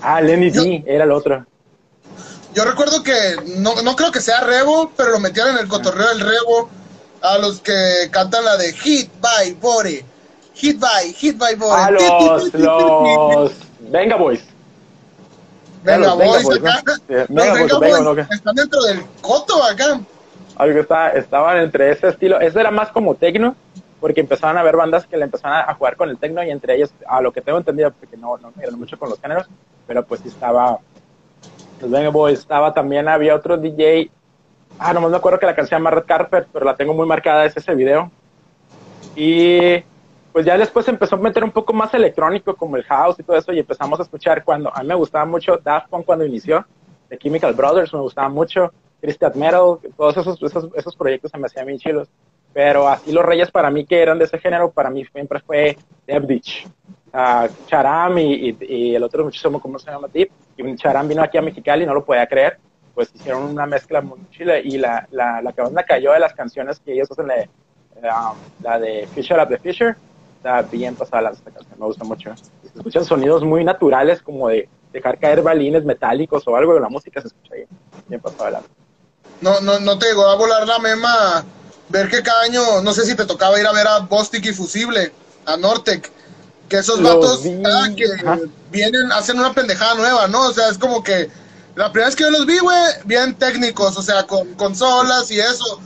Ah, 0.00 0.22
Lenny 0.22 0.50
D 0.50 0.82
era 0.86 1.04
el 1.04 1.12
otro. 1.12 1.44
Yo 2.54 2.64
recuerdo 2.64 3.02
que 3.02 3.12
no, 3.58 3.82
no 3.82 3.96
creo 3.96 4.12
que 4.12 4.20
sea 4.20 4.40
Revo, 4.40 4.92
pero 4.96 5.10
lo 5.10 5.20
metieron 5.20 5.56
en 5.56 5.58
el 5.58 5.68
cotorreo 5.68 6.08
del 6.08 6.20
Revo 6.20 6.70
a 7.20 7.36
los 7.36 7.60
que 7.60 8.08
cantan 8.10 8.44
la 8.44 8.56
de 8.56 8.72
Hit 8.72 9.10
by 9.20 9.52
Body. 9.60 10.00
Hit 10.54 10.78
by, 10.78 11.12
Hit 11.12 11.36
by 11.36 11.54
Body. 11.54 11.82
A 11.82 11.90
los, 11.90 12.54
los 12.54 13.52
Venga 13.90 14.16
Boys. 14.16 14.53
Venga, 15.84 16.14
Boys, 16.14 16.48
acá. 16.50 18.26
Están 18.30 18.54
dentro 18.54 18.82
del 18.82 19.04
coto 19.20 19.62
acá. 19.62 20.00
Algo 20.56 20.80
está, 20.80 21.10
estaban 21.10 21.58
entre 21.58 21.90
ese 21.90 22.08
estilo. 22.08 22.40
Ese 22.40 22.60
era 22.60 22.70
más 22.70 22.90
como 22.90 23.14
tecno, 23.14 23.54
porque 24.00 24.20
empezaban 24.20 24.56
a 24.56 24.60
haber 24.60 24.76
bandas 24.76 25.06
que 25.06 25.16
le 25.16 25.24
empezaban 25.24 25.68
a 25.68 25.74
jugar 25.74 25.96
con 25.96 26.08
el 26.08 26.16
tecno 26.16 26.42
y 26.42 26.50
entre 26.50 26.76
ellos, 26.76 26.90
a 27.06 27.20
lo 27.20 27.32
que 27.32 27.42
tengo 27.42 27.58
entendido, 27.58 27.92
porque 27.92 28.16
no, 28.16 28.38
no 28.38 28.52
me 28.56 28.70
mucho 28.70 28.98
con 28.98 29.10
los 29.10 29.20
géneros, 29.20 29.46
pero 29.86 30.04
pues 30.04 30.24
estaba 30.24 30.78
los 31.80 31.90
Venga 31.90 32.08
Boys. 32.08 32.38
Estaba 32.38 32.72
también, 32.72 33.08
había 33.08 33.34
otro 33.34 33.56
DJ. 33.58 34.10
Ah, 34.78 34.92
nomás 34.92 35.10
me 35.10 35.16
acuerdo 35.18 35.38
que 35.38 35.46
la 35.46 35.54
canción 35.54 35.80
llama 35.80 35.90
Red 35.90 36.04
Carpet, 36.06 36.48
pero 36.52 36.64
la 36.64 36.76
tengo 36.76 36.94
muy 36.94 37.06
marcada, 37.06 37.44
es 37.44 37.56
ese 37.56 37.74
video. 37.74 38.10
Y 39.14 39.84
pues 40.34 40.44
ya 40.44 40.58
después 40.58 40.88
empezó 40.88 41.14
a 41.14 41.18
meter 41.20 41.44
un 41.44 41.52
poco 41.52 41.72
más 41.72 41.94
electrónico 41.94 42.56
como 42.56 42.76
el 42.76 42.82
house 42.82 43.20
y 43.20 43.22
todo 43.22 43.36
eso 43.36 43.52
y 43.52 43.60
empezamos 43.60 44.00
a 44.00 44.02
escuchar 44.02 44.42
cuando 44.42 44.68
a 44.74 44.80
mí 44.82 44.88
me 44.88 44.96
gustaba 44.96 45.24
mucho 45.24 45.58
Daft 45.62 45.88
Punk 45.88 46.04
cuando 46.04 46.26
inició, 46.26 46.66
The 47.08 47.16
Chemical 47.18 47.54
Brothers 47.54 47.94
me 47.94 48.00
gustaba 48.00 48.28
mucho, 48.28 48.72
Christian 49.00 49.30
Metal, 49.36 49.78
todos 49.96 50.16
esos, 50.16 50.42
esos, 50.74 50.96
proyectos 50.96 51.30
se 51.30 51.38
me 51.38 51.46
hacían 51.46 51.66
bien 51.66 51.78
chilos. 51.78 52.08
Pero 52.52 52.88
así 52.88 53.12
los 53.12 53.24
reyes 53.24 53.48
para 53.52 53.70
mí 53.70 53.86
que 53.86 54.02
eran 54.02 54.18
de 54.18 54.24
ese 54.24 54.38
género, 54.40 54.72
para 54.72 54.90
mí 54.90 55.04
siempre 55.04 55.38
fue 55.38 55.78
Dev 56.04 56.26
Ditch. 56.26 56.66
Charam 57.66 58.18
y, 58.18 58.92
el 58.92 59.04
otro 59.04 59.22
muchísimo, 59.22 59.60
¿cómo 59.60 59.78
se 59.78 59.88
llama? 59.88 60.08
Deep. 60.12 60.32
Y 60.56 60.74
Charam 60.74 61.06
vino 61.06 61.22
aquí 61.22 61.38
a 61.38 61.42
Mexicali 61.42 61.84
y 61.84 61.86
no 61.86 61.94
lo 61.94 62.04
podía 62.04 62.26
creer. 62.26 62.58
Pues 62.92 63.14
hicieron 63.14 63.44
una 63.44 63.66
mezcla 63.66 64.00
muy 64.00 64.18
chila 64.32 64.58
y 64.58 64.78
la, 64.78 65.06
la, 65.12 65.40
la 65.40 65.52
que 65.52 65.62
más 65.62 65.70
me 65.70 65.84
cayó 65.84 66.10
de 66.10 66.18
las 66.18 66.34
canciones 66.34 66.80
que 66.80 66.92
ellos 66.92 67.08
hacen, 67.08 67.28
la, 67.28 68.34
la 68.62 68.80
de 68.80 69.06
Fisher 69.14 69.38
of 69.38 69.48
the 69.48 69.58
Fisher, 69.58 69.96
está 70.44 70.60
bien 70.62 70.94
pasada 70.94 71.30
esta 71.30 71.50
canción, 71.50 71.78
me 71.78 71.86
gusta 71.86 72.04
mucho. 72.04 72.30
Se 72.36 72.76
escuchan 72.76 73.04
sonidos 73.04 73.42
muy 73.42 73.64
naturales, 73.64 74.20
como 74.20 74.48
de 74.48 74.68
dejar 74.92 75.18
caer 75.18 75.42
balines 75.42 75.84
metálicos 75.84 76.46
o 76.46 76.54
algo 76.54 76.74
de 76.74 76.80
la 76.80 76.90
música, 76.90 77.22
se 77.22 77.28
escucha 77.28 77.54
bien, 77.54 77.68
bien 78.08 78.20
pasada 78.20 78.62
No, 79.40 79.60
no, 79.60 79.80
no 79.80 79.98
te 79.98 80.06
llegó 80.06 80.26
a 80.26 80.36
volar 80.36 80.66
la 80.68 80.78
mema 80.78 81.44
ver 81.88 82.10
que 82.10 82.22
cada 82.22 82.42
año, 82.42 82.82
no 82.82 82.92
sé 82.92 83.06
si 83.06 83.14
te 83.14 83.24
tocaba 83.24 83.58
ir 83.58 83.66
a 83.66 83.72
ver 83.72 83.86
a 83.86 84.00
Bostic 84.00 84.44
y 84.44 84.52
Fusible, 84.52 85.12
a 85.46 85.56
Nortec, 85.56 86.10
que 86.68 86.78
esos 86.78 87.02
vatos 87.02 87.40
que 87.96 88.06
vienen, 88.70 89.12
hacen 89.12 89.38
una 89.38 89.54
pendejada 89.54 89.94
nueva, 89.94 90.28
¿no? 90.28 90.48
O 90.48 90.52
sea, 90.52 90.68
es 90.68 90.76
como 90.76 91.02
que 91.02 91.30
la 91.74 91.90
primera 91.90 92.08
vez 92.08 92.16
que 92.16 92.24
yo 92.24 92.30
los 92.30 92.46
vi, 92.46 92.58
güey, 92.58 92.82
bien 93.06 93.34
técnicos, 93.34 93.96
o 93.96 94.02
sea, 94.02 94.26
con 94.26 94.54
consolas 94.54 95.30
y 95.30 95.40
eso 95.40 95.80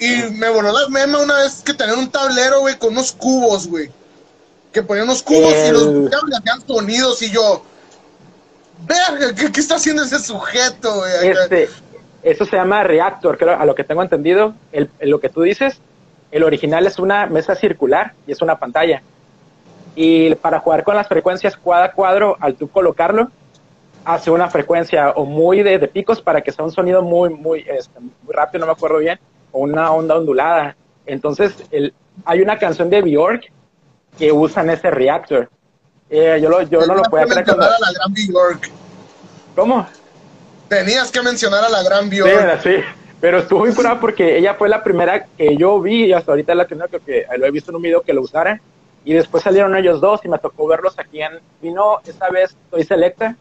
y 0.00 0.30
me 0.32 0.48
voló 0.48 0.72
la 0.72 0.88
mema 0.88 1.18
una 1.18 1.36
vez 1.40 1.62
que 1.62 1.74
tenían 1.74 1.98
un 1.98 2.10
tablero, 2.10 2.60
güey, 2.60 2.76
con 2.78 2.92
unos 2.92 3.12
cubos, 3.12 3.68
güey. 3.68 3.90
Que 4.72 4.82
ponían 4.82 5.04
unos 5.04 5.22
cubos 5.22 5.52
y 5.52 5.72
los 5.72 6.10
hacían 6.32 6.66
sonidos 6.66 7.20
y 7.20 7.30
yo. 7.30 7.62
Verga, 8.86 9.34
¿qué, 9.34 9.60
está 9.60 9.76
haciendo 9.76 10.02
ese 10.02 10.18
sujeto, 10.18 10.94
güey? 10.94 11.28
Este, 11.28 11.68
Eso 12.22 12.46
se 12.46 12.56
llama 12.56 12.82
Reactor, 12.82 13.36
creo, 13.36 13.60
a 13.60 13.64
lo 13.66 13.74
que 13.74 13.84
tengo 13.84 14.02
entendido. 14.02 14.54
El, 14.72 14.88
lo 15.00 15.20
que 15.20 15.28
tú 15.28 15.42
dices, 15.42 15.78
el 16.30 16.44
original 16.44 16.86
es 16.86 16.98
una 16.98 17.26
mesa 17.26 17.54
circular 17.54 18.14
y 18.26 18.32
es 18.32 18.40
una 18.40 18.58
pantalla. 18.58 19.02
Y 19.94 20.34
para 20.36 20.60
jugar 20.60 20.82
con 20.82 20.96
las 20.96 21.08
frecuencias 21.08 21.58
cuadro 21.58 21.84
a 21.84 21.92
cuadro, 21.92 22.36
al 22.40 22.54
tú 22.54 22.70
colocarlo, 22.70 23.30
hace 24.06 24.30
una 24.30 24.48
frecuencia 24.48 25.10
o 25.10 25.26
muy 25.26 25.62
de, 25.62 25.78
picos 25.88 26.22
para 26.22 26.40
que 26.40 26.52
sea 26.52 26.64
un 26.64 26.72
sonido 26.72 27.02
muy, 27.02 27.28
muy, 27.28 27.66
este, 27.68 28.00
muy 28.00 28.32
rápido, 28.32 28.60
no 28.60 28.66
me 28.66 28.72
acuerdo 28.72 28.98
bien, 28.98 29.18
una 29.52 29.92
onda 29.92 30.16
ondulada. 30.16 30.76
Entonces, 31.06 31.54
el, 31.70 31.92
hay 32.24 32.40
una 32.40 32.58
canción 32.58 32.90
de 32.90 33.02
Bjork 33.02 33.50
que 34.18 34.32
usan 34.32 34.70
ese 34.70 34.90
reactor. 34.90 35.48
Eh, 36.08 36.38
yo 36.42 36.48
lo, 36.48 36.62
yo 36.62 36.86
no 36.86 36.94
lo 36.94 37.02
puedo 37.04 37.26
creer. 37.26 37.44
Cuando... 37.44 37.64
a 37.64 37.70
la 37.70 37.92
gran 37.92 38.12
Bjork. 38.12 38.70
¿Cómo? 39.54 39.86
Tenías 40.68 41.10
que 41.10 41.22
mencionar 41.22 41.64
a 41.64 41.68
la 41.68 41.82
gran 41.82 42.10
Bjork. 42.10 42.62
Sí, 42.62 42.70
sí. 42.70 42.82
Pero 43.20 43.38
estuvo 43.38 43.60
muy 43.60 43.74
curada 43.74 44.00
porque 44.00 44.38
ella 44.38 44.54
fue 44.54 44.68
la 44.68 44.82
primera 44.82 45.26
que 45.26 45.56
yo 45.56 45.80
vi 45.80 46.06
y 46.06 46.12
hasta 46.12 46.32
ahorita 46.32 46.54
la 46.54 46.66
primera 46.66 46.88
que, 46.88 47.26
lo 47.36 47.46
he 47.46 47.50
visto 47.50 47.70
en 47.70 47.76
un 47.76 47.82
video 47.82 48.02
que 48.02 48.14
lo 48.14 48.22
usaran. 48.22 48.60
Y 49.04 49.12
después 49.14 49.42
salieron 49.42 49.76
ellos 49.76 50.00
dos 50.00 50.20
y 50.24 50.28
me 50.28 50.38
tocó 50.38 50.66
verlos 50.66 50.98
aquí 50.98 51.22
en... 51.22 51.38
Vino 51.60 52.00
esta 52.06 52.28
vez 52.30 52.56
Toy 52.70 52.84
Selecta, 52.84 53.36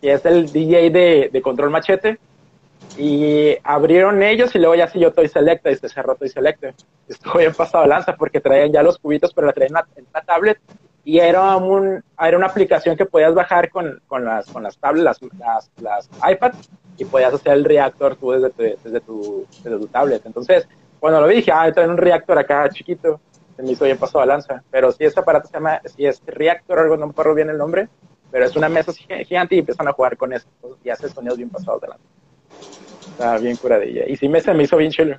que 0.00 0.12
es 0.12 0.24
el 0.24 0.50
DJ 0.50 0.90
de, 0.90 1.30
de 1.32 1.42
Control 1.42 1.70
Machete. 1.70 2.18
Y 2.96 3.56
abrieron 3.62 4.22
ellos 4.22 4.54
y 4.54 4.58
luego 4.58 4.74
ya 4.74 4.92
yo 4.92 5.12
Toy 5.12 5.28
Selecta 5.28 5.70
y 5.70 5.76
se 5.76 5.88
cerró 5.88 6.16
Toy 6.16 6.28
Selecta. 6.28 6.74
Estuvo 7.08 7.38
bien 7.38 7.54
pasado 7.54 7.86
lanza 7.86 8.16
porque 8.16 8.40
traían 8.40 8.72
ya 8.72 8.82
los 8.82 8.98
cubitos, 8.98 9.32
pero 9.32 9.46
la 9.46 9.52
traían 9.52 9.76
en 9.96 10.06
una, 10.10 10.22
tablet 10.22 10.58
y 11.04 11.18
era, 11.18 11.56
un, 11.56 12.02
era 12.20 12.36
una 12.36 12.46
aplicación 12.46 12.96
que 12.96 13.06
podías 13.06 13.34
bajar 13.34 13.70
con, 13.70 14.00
con 14.06 14.24
las, 14.24 14.46
con 14.46 14.62
las 14.62 14.76
tablets, 14.78 15.20
las, 15.38 15.70
las, 15.80 16.10
iPads 16.28 16.70
y 16.98 17.04
podías 17.04 17.32
hacer 17.32 17.52
el 17.52 17.64
reactor 17.64 18.16
tú 18.16 18.32
desde 18.32 18.50
tu, 18.50 18.62
desde 18.62 19.00
tu, 19.00 19.46
desde 19.62 19.78
tu 19.78 19.86
tablet. 19.86 20.26
Entonces, 20.26 20.68
cuando 20.98 21.20
lo 21.20 21.28
vi 21.28 21.36
dije, 21.36 21.52
ah, 21.52 21.70
traen 21.72 21.90
un 21.90 21.96
reactor 21.96 22.38
acá 22.38 22.68
chiquito, 22.70 23.20
se 23.56 23.62
me 23.62 23.72
hizo 23.72 23.84
bien 23.84 23.98
pasado 23.98 24.24
lanza. 24.26 24.62
Pero 24.70 24.92
si 24.92 25.04
ese 25.04 25.20
aparato 25.20 25.46
se 25.46 25.54
llama, 25.54 25.80
si 25.84 26.04
es 26.04 26.20
reactor, 26.26 26.78
algo 26.78 26.96
no 26.96 27.06
me 27.06 27.12
acuerdo 27.12 27.34
bien 27.34 27.50
el 27.50 27.58
nombre, 27.58 27.88
pero 28.30 28.44
es 28.44 28.56
una 28.56 28.68
mesa 28.68 28.92
gigante 28.92 29.54
y 29.54 29.60
empiezan 29.60 29.88
a 29.88 29.92
jugar 29.92 30.16
con 30.16 30.32
eso 30.32 30.48
y 30.84 30.90
hace 30.90 31.08
sonidos 31.08 31.38
bien 31.38 31.50
pasados 31.50 31.80
de 31.80 31.88
lanza. 31.88 32.04
Está 33.12 33.38
bien 33.38 33.56
curadilla. 33.56 34.04
Y 34.08 34.16
sí 34.16 34.28
me, 34.28 34.40
se 34.40 34.52
me 34.54 34.64
hizo 34.64 34.76
bien 34.76 34.92
chulo. 34.92 35.18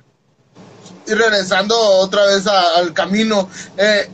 Y 1.06 1.14
regresando 1.14 1.76
otra 1.76 2.26
vez 2.26 2.46
al 2.46 2.92
camino, 2.92 3.48
eh, 3.76 4.08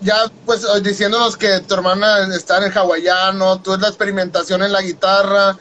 ya 0.00 0.30
pues 0.44 0.66
diciéndonos 0.82 1.36
que 1.36 1.60
tu 1.60 1.74
hermana 1.74 2.34
está 2.34 2.58
en 2.58 2.64
el 2.64 2.76
hawaiano, 2.76 3.60
tú 3.62 3.74
es 3.74 3.80
la 3.80 3.88
experimentación 3.88 4.62
en 4.62 4.72
la 4.72 4.82
guitarra, 4.82 5.56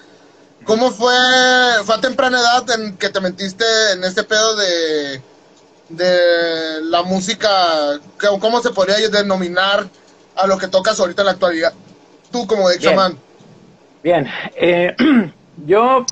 ¿cómo 0.65 0.91
fue, 0.91 1.15
fue 1.85 1.95
a 1.95 2.01
temprana 2.01 2.39
edad 2.39 2.69
en 2.71 2.97
que 2.97 3.09
te 3.09 3.21
metiste 3.21 3.63
en 3.93 4.03
este 4.03 4.23
pedo 4.23 4.55
de, 4.55 5.21
de 5.89 6.81
la 6.83 7.03
música, 7.03 7.99
cómo 8.39 8.61
se 8.61 8.71
podría 8.71 9.07
denominar 9.07 9.87
a 10.35 10.47
lo 10.47 10.57
que 10.57 10.67
tocas 10.67 10.99
ahorita 10.99 11.21
en 11.21 11.25
la 11.27 11.31
actualidad? 11.31 11.73
Tú 12.31 12.47
como 12.47 12.67
de 12.67 12.79
chamán. 12.79 13.17
Bien, 14.03 14.27
eh, 14.55 14.95
yo 15.65 16.05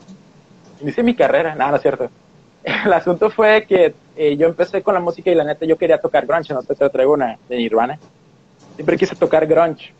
inicié 0.82 1.04
mi 1.04 1.16
carrera, 1.16 1.56
nada, 1.56 1.80
cierto. 1.80 2.10
El 2.64 2.94
asunto 2.94 3.30
fue 3.30 3.66
que 3.66 3.94
eh, 4.16 4.38
yo 4.38 4.48
empecé 4.48 4.82
con 4.82 4.94
la 4.94 5.00
música 5.00 5.32
y 5.32 5.36
la 5.36 5.44
neta 5.44 5.66
yo 5.66 5.78
quería 5.78 6.00
tocar 6.00 6.26
grunge, 6.26 6.54
no 6.54 6.64
te 6.64 6.76
traigo 6.76 7.14
una 7.14 7.38
de 7.48 7.58
Nirvana. 7.58 8.00
Siempre 8.76 8.98
quise 8.98 9.16
tocar 9.16 9.46
grunge. 9.48 9.94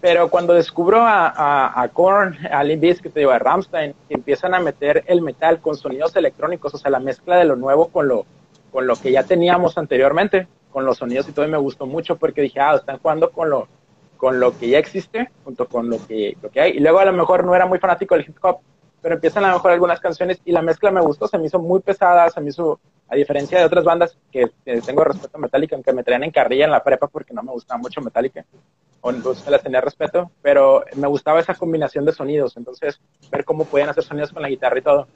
Pero 0.00 0.28
cuando 0.28 0.52
descubro 0.52 1.00
a, 1.00 1.28
a, 1.28 1.82
a 1.82 1.88
Korn, 1.88 2.36
a 2.50 2.62
Limp 2.62 2.82
Bizkit, 2.82 3.14
digo, 3.14 3.30
a 3.30 3.38
Rammstein, 3.38 3.94
empiezan 4.08 4.54
a 4.54 4.60
meter 4.60 5.02
el 5.06 5.22
metal 5.22 5.60
con 5.60 5.76
sonidos 5.76 6.14
electrónicos, 6.16 6.74
o 6.74 6.78
sea, 6.78 6.90
la 6.90 7.00
mezcla 7.00 7.36
de 7.36 7.46
lo 7.46 7.56
nuevo 7.56 7.88
con 7.88 8.06
lo, 8.06 8.26
con 8.70 8.86
lo 8.86 8.96
que 8.96 9.10
ya 9.10 9.22
teníamos 9.22 9.78
anteriormente, 9.78 10.46
con 10.70 10.84
los 10.84 10.98
sonidos 10.98 11.26
y 11.28 11.32
todo, 11.32 11.48
me 11.48 11.56
gustó 11.56 11.86
mucho 11.86 12.16
porque 12.16 12.42
dije, 12.42 12.60
ah, 12.60 12.74
están 12.76 12.98
jugando 12.98 13.30
con 13.30 13.48
lo, 13.48 13.68
con 14.18 14.38
lo 14.38 14.56
que 14.58 14.68
ya 14.68 14.78
existe, 14.78 15.30
junto 15.44 15.66
con 15.66 15.88
lo 15.88 16.06
que, 16.06 16.36
lo 16.42 16.50
que 16.50 16.60
hay. 16.60 16.72
Y 16.72 16.80
luego 16.80 16.98
a 16.98 17.06
lo 17.06 17.14
mejor 17.14 17.44
no 17.44 17.54
era 17.54 17.64
muy 17.64 17.78
fanático 17.78 18.14
del 18.14 18.26
hip 18.28 18.36
hop, 18.42 18.58
pero 19.02 19.14
empiezan 19.14 19.44
a 19.44 19.48
lo 19.48 19.54
mejor 19.54 19.72
algunas 19.72 20.00
canciones 20.00 20.40
y 20.44 20.52
la 20.52 20.62
mezcla 20.62 20.90
me 20.90 21.00
gustó, 21.00 21.28
se 21.28 21.38
me 21.38 21.46
hizo 21.46 21.58
muy 21.58 21.80
pesada, 21.80 22.28
se 22.30 22.40
me 22.40 22.50
hizo, 22.50 22.80
a 23.08 23.14
diferencia 23.14 23.58
de 23.58 23.64
otras 23.64 23.84
bandas 23.84 24.16
que, 24.32 24.50
tengo 24.84 25.04
respeto 25.04 25.36
a 25.36 25.40
Metallica, 25.40 25.76
aunque 25.76 25.92
me 25.92 26.02
traían 26.02 26.24
en 26.24 26.30
carrilla 26.30 26.64
en 26.64 26.70
la 26.70 26.82
prepa 26.82 27.06
porque 27.06 27.34
no 27.34 27.42
me 27.42 27.52
gustaba 27.52 27.78
mucho 27.78 28.00
Metallica, 28.00 28.44
o 29.00 29.12
no 29.12 29.32
las 29.48 29.62
tenía 29.62 29.80
respeto, 29.80 30.30
pero 30.42 30.84
me 30.96 31.06
gustaba 31.06 31.40
esa 31.40 31.54
combinación 31.54 32.04
de 32.04 32.12
sonidos, 32.12 32.56
entonces 32.56 33.00
ver 33.30 33.44
cómo 33.44 33.64
podían 33.64 33.88
hacer 33.88 34.02
sonidos 34.02 34.32
con 34.32 34.42
la 34.42 34.48
guitarra 34.48 34.78
y 34.78 34.82
todo. 34.82 35.06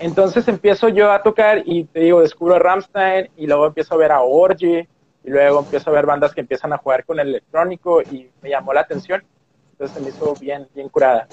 Entonces 0.00 0.46
empiezo 0.46 0.88
yo 0.88 1.10
a 1.10 1.22
tocar 1.22 1.62
y 1.64 1.84
te 1.84 2.00
digo, 2.00 2.20
descubro 2.20 2.54
a 2.54 2.58
Rammstein 2.58 3.30
y 3.36 3.46
luego 3.46 3.66
empiezo 3.66 3.94
a 3.94 3.98
ver 3.98 4.12
a 4.12 4.22
Orgy 4.22 4.86
y 5.24 5.30
luego 5.30 5.60
empiezo 5.60 5.90
a 5.90 5.92
ver 5.92 6.06
bandas 6.06 6.32
que 6.34 6.40
empiezan 6.40 6.72
a 6.72 6.78
jugar 6.78 7.04
con 7.04 7.18
el 7.18 7.28
electrónico 7.28 8.00
y 8.02 8.30
me 8.40 8.50
llamó 8.50 8.72
la 8.72 8.80
atención. 8.80 9.24
Entonces 9.72 9.96
se 9.96 10.02
me 10.02 10.10
hizo 10.10 10.34
bien, 10.34 10.68
bien 10.74 10.88
curada. 10.88 11.26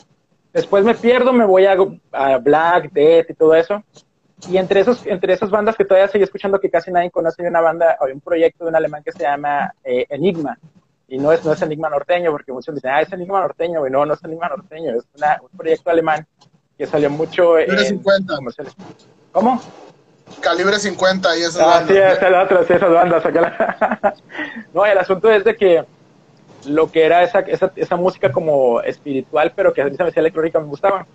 Después 0.56 0.86
me 0.86 0.96
pierdo, 0.96 1.34
me 1.34 1.44
voy 1.44 1.66
a, 1.66 1.76
Black, 2.38 2.90
Death 2.94 3.30
y 3.30 3.34
todo 3.34 3.56
eso. 3.56 3.84
Y 4.48 4.56
entre, 4.56 4.80
esos, 4.80 5.06
entre 5.06 5.34
esas 5.34 5.50
bandas 5.50 5.76
que 5.76 5.84
todavía 5.84 6.08
seguí 6.08 6.24
escuchando 6.24 6.62
que 6.62 6.70
casi 6.70 6.92
nadie 6.92 7.12
conoce, 7.12 7.42
hay 7.42 7.50
una 7.50 7.60
banda, 7.60 7.98
hay 8.00 8.14
un 8.14 8.22
proyecto 8.22 8.64
de 8.64 8.70
un 8.70 8.76
alemán 8.78 9.04
que 9.04 9.12
se 9.12 9.24
llama 9.24 9.74
eh, 9.84 10.06
Enigma. 10.08 10.58
Y 11.10 11.18
no 11.18 11.34
es, 11.34 11.44
no 11.44 11.52
es 11.52 11.62
Enigma 11.62 11.90
norteño, 11.90 12.32
porque 12.32 12.54
muchos 12.54 12.74
dicen, 12.74 12.92
ah, 12.92 13.02
es 13.02 13.12
Enigma 13.12 13.42
norteño. 13.42 13.86
Y 13.86 13.92
no, 13.92 14.06
no 14.06 14.14
es 14.14 14.24
Enigma 14.24 14.48
norteño, 14.48 14.92
es 14.92 15.04
un 15.42 15.58
proyecto 15.58 15.90
alemán 15.90 16.26
que 16.78 16.86
salió 16.86 17.10
mucho 17.10 17.60
en... 17.60 17.78
50. 17.78 18.36
¿Cómo? 19.34 19.62
Calibre 20.40 20.80
50 20.80 21.38
y 21.38 21.42
esas 21.42 21.62
ah, 21.62 21.84
Sí, 21.86 21.98
es 21.98 22.22
el 22.22 22.34
otro, 22.34 22.64
sí, 22.66 22.72
esas 22.72 22.94
bandas. 22.94 23.24
no, 24.74 24.86
el 24.86 24.98
asunto 24.98 25.30
es 25.30 25.44
de 25.44 25.54
que 25.54 25.84
lo 26.68 26.92
que 26.92 27.06
era 27.06 27.24
esa, 27.24 27.40
esa, 27.40 27.72
esa 27.76 27.96
música 27.96 28.32
como 28.32 28.82
espiritual, 28.82 29.54
pero 29.56 29.74
que 29.74 29.82
a 29.82 29.86
mí 29.86 29.96
se 29.96 30.04
me 30.04 30.10
hacía 30.10 30.22
electrónica, 30.22 30.60
me 30.60 30.68
gustaba. 30.68 31.06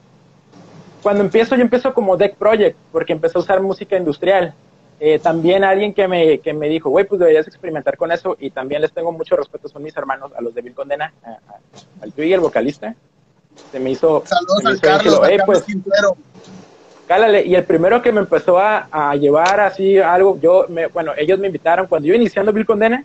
Cuando 1.02 1.22
empiezo, 1.22 1.56
yo 1.56 1.62
empiezo 1.62 1.94
como 1.94 2.16
Deck 2.16 2.36
Project, 2.36 2.76
porque 2.92 3.12
empecé 3.12 3.38
a 3.38 3.40
usar 3.40 3.60
música 3.60 3.96
industrial. 3.96 4.54
Eh, 5.02 5.18
también 5.18 5.64
alguien 5.64 5.94
que 5.94 6.06
me, 6.06 6.40
que 6.40 6.52
me 6.52 6.68
dijo, 6.68 6.90
güey, 6.90 7.06
pues 7.06 7.18
deberías 7.18 7.46
experimentar 7.48 7.96
con 7.96 8.12
eso, 8.12 8.36
y 8.38 8.50
también 8.50 8.82
les 8.82 8.92
tengo 8.92 9.10
mucho 9.12 9.34
respeto, 9.34 9.66
son 9.68 9.82
mis 9.82 9.96
hermanos, 9.96 10.30
a 10.36 10.42
los 10.42 10.54
de 10.54 10.60
Bill 10.60 10.74
Condena, 10.74 11.12
al 12.02 12.12
Tui, 12.12 12.32
el 12.32 12.40
vocalista. 12.40 12.94
Se 13.72 13.80
me 13.80 13.90
hizo... 13.90 14.22
Saludos 14.26 14.64
al 14.66 14.80
Carlos, 14.80 15.20
pues, 15.46 15.64
cálale. 17.06 17.46
Y 17.46 17.54
el 17.54 17.64
primero 17.64 18.02
que 18.02 18.12
me 18.12 18.20
empezó 18.20 18.58
a, 18.58 18.88
a 18.92 19.16
llevar 19.16 19.60
así 19.60 19.98
algo, 19.98 20.38
yo, 20.38 20.66
me, 20.68 20.86
bueno, 20.88 21.12
ellos 21.16 21.38
me 21.38 21.46
invitaron, 21.46 21.86
cuando 21.86 22.06
yo 22.06 22.14
iniciando 22.14 22.52
Bill 22.52 22.66
Condena, 22.66 23.02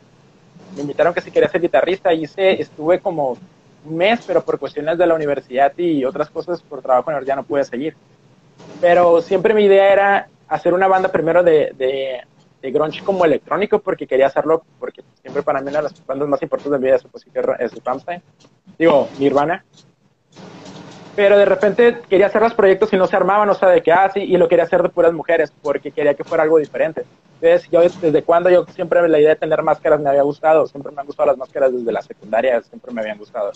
me 0.75 0.81
invitaron 0.81 1.13
que 1.13 1.21
si 1.21 1.31
quería 1.31 1.49
ser 1.49 1.61
guitarrista, 1.61 2.13
hice, 2.13 2.61
estuve 2.61 2.99
como 2.99 3.37
un 3.85 3.97
mes, 3.97 4.21
pero 4.25 4.43
por 4.43 4.59
cuestiones 4.59 4.97
de 4.97 5.07
la 5.07 5.15
universidad 5.15 5.71
y 5.77 6.03
otras 6.03 6.29
cosas 6.29 6.61
por 6.61 6.81
trabajo 6.81 7.11
en 7.11 7.23
ya 7.25 7.35
no 7.35 7.43
pude 7.43 7.63
seguir. 7.63 7.95
Pero 8.81 9.21
siempre 9.21 9.53
mi 9.53 9.63
idea 9.63 9.91
era 9.91 10.27
hacer 10.47 10.73
una 10.73 10.87
banda 10.87 11.11
primero 11.11 11.43
de, 11.43 11.73
de, 11.77 12.21
de 12.61 12.71
grunge 12.71 13.03
como 13.03 13.25
electrónico, 13.25 13.79
porque 13.79 14.07
quería 14.07 14.27
hacerlo, 14.27 14.63
porque 14.79 15.03
siempre 15.21 15.43
para 15.43 15.61
mí 15.61 15.69
una 15.69 15.79
de 15.79 15.83
las 15.83 16.05
bandas 16.05 16.27
más 16.27 16.41
importantes 16.41 16.71
de 16.71 16.79
mi 16.79 16.85
vida 16.85 16.95
es, 16.95 17.03
pues, 17.03 17.25
es 17.59 17.83
Rammstein, 17.83 18.21
digo, 18.77 19.07
Nirvana, 19.19 19.63
pero 21.15 21.37
de 21.37 21.45
repente 21.45 22.01
quería 22.09 22.27
hacer 22.27 22.41
los 22.41 22.53
proyectos 22.53 22.91
y 22.91 22.97
no 22.97 23.07
se 23.07 23.15
armaban, 23.15 23.49
o 23.49 23.53
sea, 23.53 23.69
de 23.69 23.81
que, 23.81 23.91
ah, 23.91 24.09
sí, 24.13 24.19
y 24.19 24.37
lo 24.37 24.47
quería 24.47 24.65
hacer 24.65 24.83
de 24.83 24.89
puras 24.89 25.13
mujeres, 25.13 25.51
porque 25.61 25.91
quería 25.91 26.13
que 26.13 26.23
fuera 26.23 26.43
algo 26.43 26.57
diferente. 26.57 27.05
Entonces, 27.41 27.69
yo 27.71 27.81
desde 27.81 28.23
cuando 28.23 28.49
yo 28.49 28.65
siempre 28.73 29.07
la 29.07 29.19
idea 29.19 29.29
de 29.29 29.35
tener 29.35 29.61
máscaras 29.61 29.99
me 29.99 30.09
había 30.09 30.23
gustado, 30.23 30.67
siempre 30.67 30.91
me 30.91 31.01
han 31.01 31.07
gustado 31.07 31.27
las 31.27 31.37
máscaras 31.37 31.73
desde 31.73 31.91
la 31.91 32.01
secundaria, 32.01 32.61
siempre 32.61 32.93
me 32.93 33.01
habían 33.01 33.17
gustado. 33.17 33.51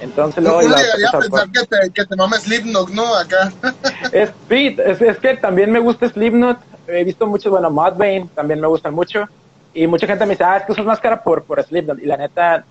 Entonces, 0.00 0.42
luego... 0.42 0.60
¿Cómo 0.60 0.74
llegaría 0.74 1.08
a 1.08 1.18
pensar 1.18 1.50
que 1.50 1.66
te, 1.66 1.90
que 1.90 2.04
te 2.06 2.16
mames 2.16 2.42
Slipknot, 2.42 2.88
no? 2.90 3.14
Acá. 3.14 3.52
es, 4.12 4.30
sí, 4.48 4.76
es, 4.84 5.00
es, 5.00 5.18
que 5.18 5.36
también 5.36 5.70
me 5.70 5.78
gusta 5.78 6.08
Slipknot, 6.08 6.58
he 6.88 7.04
visto 7.04 7.26
muchos, 7.26 7.50
bueno, 7.50 7.70
Mudvayne 7.70 8.28
también 8.34 8.60
me 8.60 8.66
gustan 8.66 8.94
mucho, 8.94 9.28
y 9.72 9.86
mucha 9.86 10.06
gente 10.06 10.24
me 10.26 10.32
dice, 10.32 10.44
ah, 10.44 10.56
es 10.56 10.64
que 10.64 10.72
usas 10.72 10.84
máscara 10.84 11.22
por, 11.22 11.44
por 11.44 11.62
Slipknot, 11.62 11.98
y 12.00 12.06
la 12.06 12.16
neta 12.16 12.64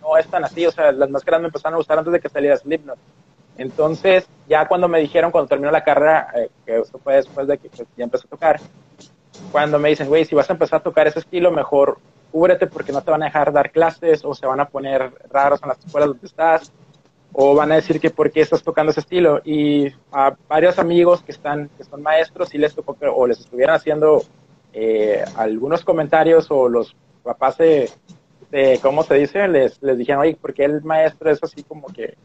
no 0.00 0.16
es 0.16 0.26
tan 0.28 0.44
así, 0.44 0.66
o 0.66 0.72
sea, 0.72 0.92
las 0.92 1.10
máscaras 1.10 1.40
me 1.40 1.46
empezaron 1.48 1.74
a 1.74 1.78
gustar 1.78 1.98
antes 1.98 2.12
de 2.12 2.20
que 2.20 2.28
saliera 2.28 2.56
Slipknot. 2.56 2.98
Entonces, 3.60 4.26
ya 4.48 4.66
cuando 4.66 4.88
me 4.88 5.00
dijeron, 5.00 5.30
cuando 5.30 5.48
terminó 5.48 5.70
la 5.70 5.84
carrera, 5.84 6.32
eh, 6.34 6.48
que 6.64 6.78
eso 6.78 6.98
fue 6.98 7.16
después 7.16 7.46
de 7.46 7.58
que 7.58 7.68
pues, 7.68 7.86
ya 7.94 8.04
empecé 8.04 8.26
a 8.26 8.30
tocar, 8.30 8.58
cuando 9.52 9.78
me 9.78 9.90
dicen, 9.90 10.08
güey, 10.08 10.24
si 10.24 10.34
vas 10.34 10.48
a 10.48 10.54
empezar 10.54 10.80
a 10.80 10.82
tocar 10.82 11.06
ese 11.06 11.18
estilo, 11.18 11.50
mejor 11.50 11.98
cúbrete 12.32 12.66
porque 12.66 12.90
no 12.90 13.02
te 13.02 13.10
van 13.10 13.22
a 13.22 13.26
dejar 13.26 13.52
dar 13.52 13.70
clases 13.70 14.24
o 14.24 14.34
se 14.34 14.46
van 14.46 14.60
a 14.60 14.68
poner 14.68 15.12
raros 15.30 15.60
en 15.62 15.68
las 15.68 15.78
escuelas 15.78 16.08
donde 16.08 16.26
estás 16.26 16.72
o 17.34 17.54
van 17.54 17.70
a 17.70 17.74
decir 17.74 18.00
que 18.00 18.08
por 18.08 18.30
qué 18.30 18.40
estás 18.40 18.62
tocando 18.62 18.92
ese 18.92 19.00
estilo. 19.00 19.42
Y 19.44 19.88
a 20.10 20.34
varios 20.48 20.78
amigos 20.78 21.22
que, 21.22 21.32
están, 21.32 21.68
que 21.76 21.84
son 21.84 22.02
maestros, 22.02 22.48
sí 22.48 22.56
les 22.56 22.74
tocó 22.74 22.96
o 23.14 23.26
les 23.26 23.40
estuvieran 23.40 23.76
haciendo 23.76 24.22
eh, 24.72 25.22
algunos 25.36 25.84
comentarios 25.84 26.46
o 26.50 26.66
los 26.66 26.96
papás 27.22 27.58
de, 27.58 27.90
¿cómo 28.80 29.02
se 29.02 29.16
dice? 29.16 29.46
Les, 29.48 29.82
les 29.82 29.98
dijeron, 29.98 30.22
oye, 30.22 30.38
porque 30.40 30.64
el 30.64 30.82
maestro 30.82 31.30
es 31.30 31.44
así 31.44 31.62
como 31.62 31.88
que 31.88 32.16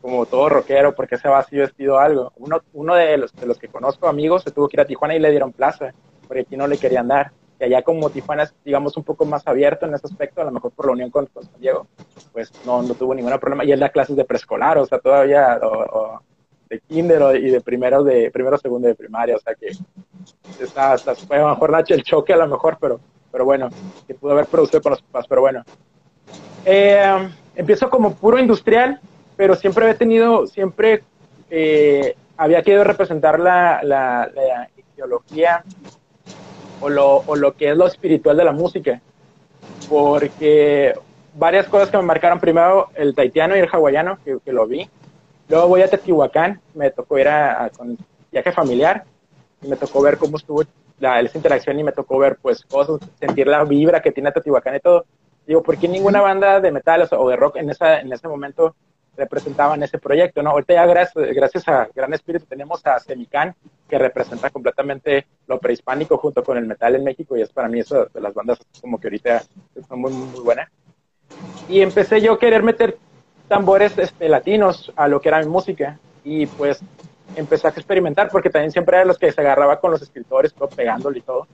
como 0.00 0.26
todo 0.26 0.48
rockero, 0.48 0.94
porque 0.94 1.18
se 1.18 1.28
va 1.28 1.38
así 1.38 1.56
vestido 1.56 1.98
algo. 1.98 2.32
Uno, 2.36 2.60
uno 2.72 2.94
de, 2.94 3.16
los, 3.18 3.34
de 3.34 3.46
los 3.46 3.58
que 3.58 3.68
conozco, 3.68 4.08
amigos, 4.08 4.42
se 4.42 4.50
tuvo 4.50 4.68
que 4.68 4.76
ir 4.76 4.80
a 4.80 4.84
Tijuana 4.86 5.14
y 5.14 5.18
le 5.18 5.30
dieron 5.30 5.52
plaza, 5.52 5.92
porque 6.26 6.42
aquí 6.42 6.56
no 6.56 6.66
le 6.66 6.78
querían 6.78 7.08
dar. 7.08 7.32
Y 7.58 7.64
allá 7.64 7.82
como 7.82 8.08
Tijuana 8.08 8.44
es, 8.44 8.54
digamos, 8.64 8.96
un 8.96 9.04
poco 9.04 9.26
más 9.26 9.46
abierto 9.46 9.84
en 9.84 9.94
ese 9.94 10.06
aspecto, 10.06 10.40
a 10.40 10.44
lo 10.44 10.50
mejor 10.50 10.72
por 10.72 10.86
la 10.86 10.92
unión 10.92 11.10
con, 11.10 11.28
San 11.28 11.60
Diego, 11.60 11.86
pues 12.32 12.50
no, 12.64 12.82
no 12.82 12.94
tuvo 12.94 13.14
ningún 13.14 13.38
problema. 13.38 13.64
Y 13.64 13.72
él 13.72 13.80
da 13.80 13.90
clases 13.90 14.16
de 14.16 14.24
preescolar, 14.24 14.78
o 14.78 14.86
sea, 14.86 14.98
todavía, 14.98 15.60
o, 15.62 16.20
de 16.70 16.80
kinder 16.80 17.36
y 17.36 17.50
de 17.50 17.60
primero, 17.60 18.02
de 18.02 18.30
primero, 18.30 18.56
segundo 18.56 18.88
de 18.88 18.94
primaria, 18.94 19.36
o 19.36 19.40
sea 19.40 19.54
que 19.56 19.72
está, 20.62 20.94
está 20.94 21.14
fue 21.16 21.44
mejor 21.44 21.84
el 21.88 22.02
choque 22.04 22.32
a 22.32 22.36
lo 22.36 22.46
mejor, 22.46 22.78
pero, 22.80 23.00
pero 23.30 23.44
bueno, 23.44 23.68
que 24.06 24.14
pudo 24.14 24.32
haber 24.32 24.46
producido 24.46 24.80
con 24.80 24.90
los 24.90 25.02
papás, 25.02 25.26
pero 25.28 25.42
bueno. 25.42 25.62
Eh, 26.64 27.28
empiezo 27.56 27.90
como 27.90 28.14
puro 28.14 28.38
industrial, 28.38 29.00
pero 29.40 29.54
siempre 29.54 29.86
había 29.86 29.96
tenido, 29.96 30.46
siempre 30.46 31.02
eh, 31.48 32.14
había 32.36 32.60
querido 32.60 32.84
representar 32.84 33.40
la, 33.40 33.80
la, 33.82 34.68
ideología 34.94 35.64
o 36.82 36.90
lo, 36.90 37.22
o 37.26 37.36
lo 37.36 37.56
que 37.56 37.70
es 37.70 37.76
lo 37.78 37.86
espiritual 37.86 38.36
de 38.36 38.44
la 38.44 38.52
música, 38.52 39.00
porque 39.88 40.92
varias 41.38 41.66
cosas 41.68 41.88
que 41.88 41.96
me 41.96 42.02
marcaron, 42.02 42.38
primero 42.38 42.90
el 42.94 43.14
taitiano 43.14 43.56
y 43.56 43.60
el 43.60 43.68
hawaiano, 43.72 44.18
que, 44.22 44.36
que 44.44 44.52
lo 44.52 44.66
vi, 44.66 44.90
luego 45.48 45.68
voy 45.68 45.80
a 45.80 45.88
Teotihuacán, 45.88 46.60
me 46.74 46.90
tocó 46.90 47.18
ir 47.18 47.28
a, 47.28 47.70
con 47.74 47.96
viaje 48.30 48.52
familiar, 48.52 49.04
y 49.62 49.68
me 49.68 49.76
tocó 49.76 50.02
ver 50.02 50.18
cómo 50.18 50.36
estuvo 50.36 50.64
la, 50.98 51.18
esa 51.22 51.38
interacción 51.38 51.80
y 51.80 51.84
me 51.84 51.92
tocó 51.92 52.18
ver 52.18 52.36
pues 52.42 52.62
cosas, 52.66 53.00
sentir 53.18 53.46
la 53.46 53.64
vibra 53.64 54.02
que 54.02 54.12
tiene 54.12 54.32
Teotihuacán 54.32 54.76
y 54.76 54.80
todo. 54.80 55.06
Digo, 55.46 55.62
¿por 55.62 55.78
qué 55.78 55.88
ninguna 55.88 56.20
banda 56.20 56.60
de 56.60 56.70
metal 56.70 57.08
o, 57.10 57.30
de 57.30 57.36
rock 57.36 57.56
en, 57.56 57.70
esa, 57.70 58.00
en 58.00 58.12
ese 58.12 58.28
momento 58.28 58.76
representaban 59.20 59.82
ese 59.82 59.98
proyecto, 59.98 60.42
¿no? 60.42 60.50
Ahorita 60.50 60.74
ya 60.74 60.86
gracias, 60.86 61.34
gracias 61.34 61.68
a 61.68 61.88
Gran 61.94 62.12
Espíritu 62.14 62.46
tenemos 62.46 62.84
a 62.86 62.98
Semican, 62.98 63.54
que 63.88 63.98
representa 63.98 64.50
completamente 64.50 65.26
lo 65.46 65.58
prehispánico 65.60 66.16
junto 66.16 66.42
con 66.42 66.56
el 66.56 66.66
metal 66.66 66.96
en 66.96 67.04
México 67.04 67.36
y 67.36 67.42
es 67.42 67.52
para 67.52 67.68
mí 67.68 67.80
eso 67.80 68.06
de 68.06 68.20
las 68.20 68.34
bandas 68.34 68.58
como 68.80 68.98
que 68.98 69.08
ahorita 69.08 69.42
son 69.88 70.00
muy, 70.00 70.12
muy 70.12 70.40
buenas. 70.40 70.70
Y 71.68 71.80
empecé 71.80 72.20
yo 72.20 72.32
a 72.32 72.38
querer 72.38 72.62
meter 72.62 72.96
tambores 73.48 73.98
este, 73.98 74.28
latinos 74.28 74.92
a 74.96 75.08
lo 75.08 75.20
que 75.20 75.28
era 75.28 75.40
mi 75.40 75.46
música 75.46 75.98
y 76.24 76.46
pues 76.46 76.80
empecé 77.36 77.66
a 77.66 77.70
experimentar 77.70 78.28
porque 78.30 78.50
también 78.50 78.72
siempre 78.72 78.96
era 78.96 79.04
los 79.04 79.18
que 79.18 79.30
se 79.32 79.40
agarraba 79.40 79.80
con 79.80 79.90
los 79.90 80.02
escritores, 80.02 80.54
todo 80.54 80.68
pegándole 80.68 81.18
y 81.18 81.22
todo, 81.22 81.46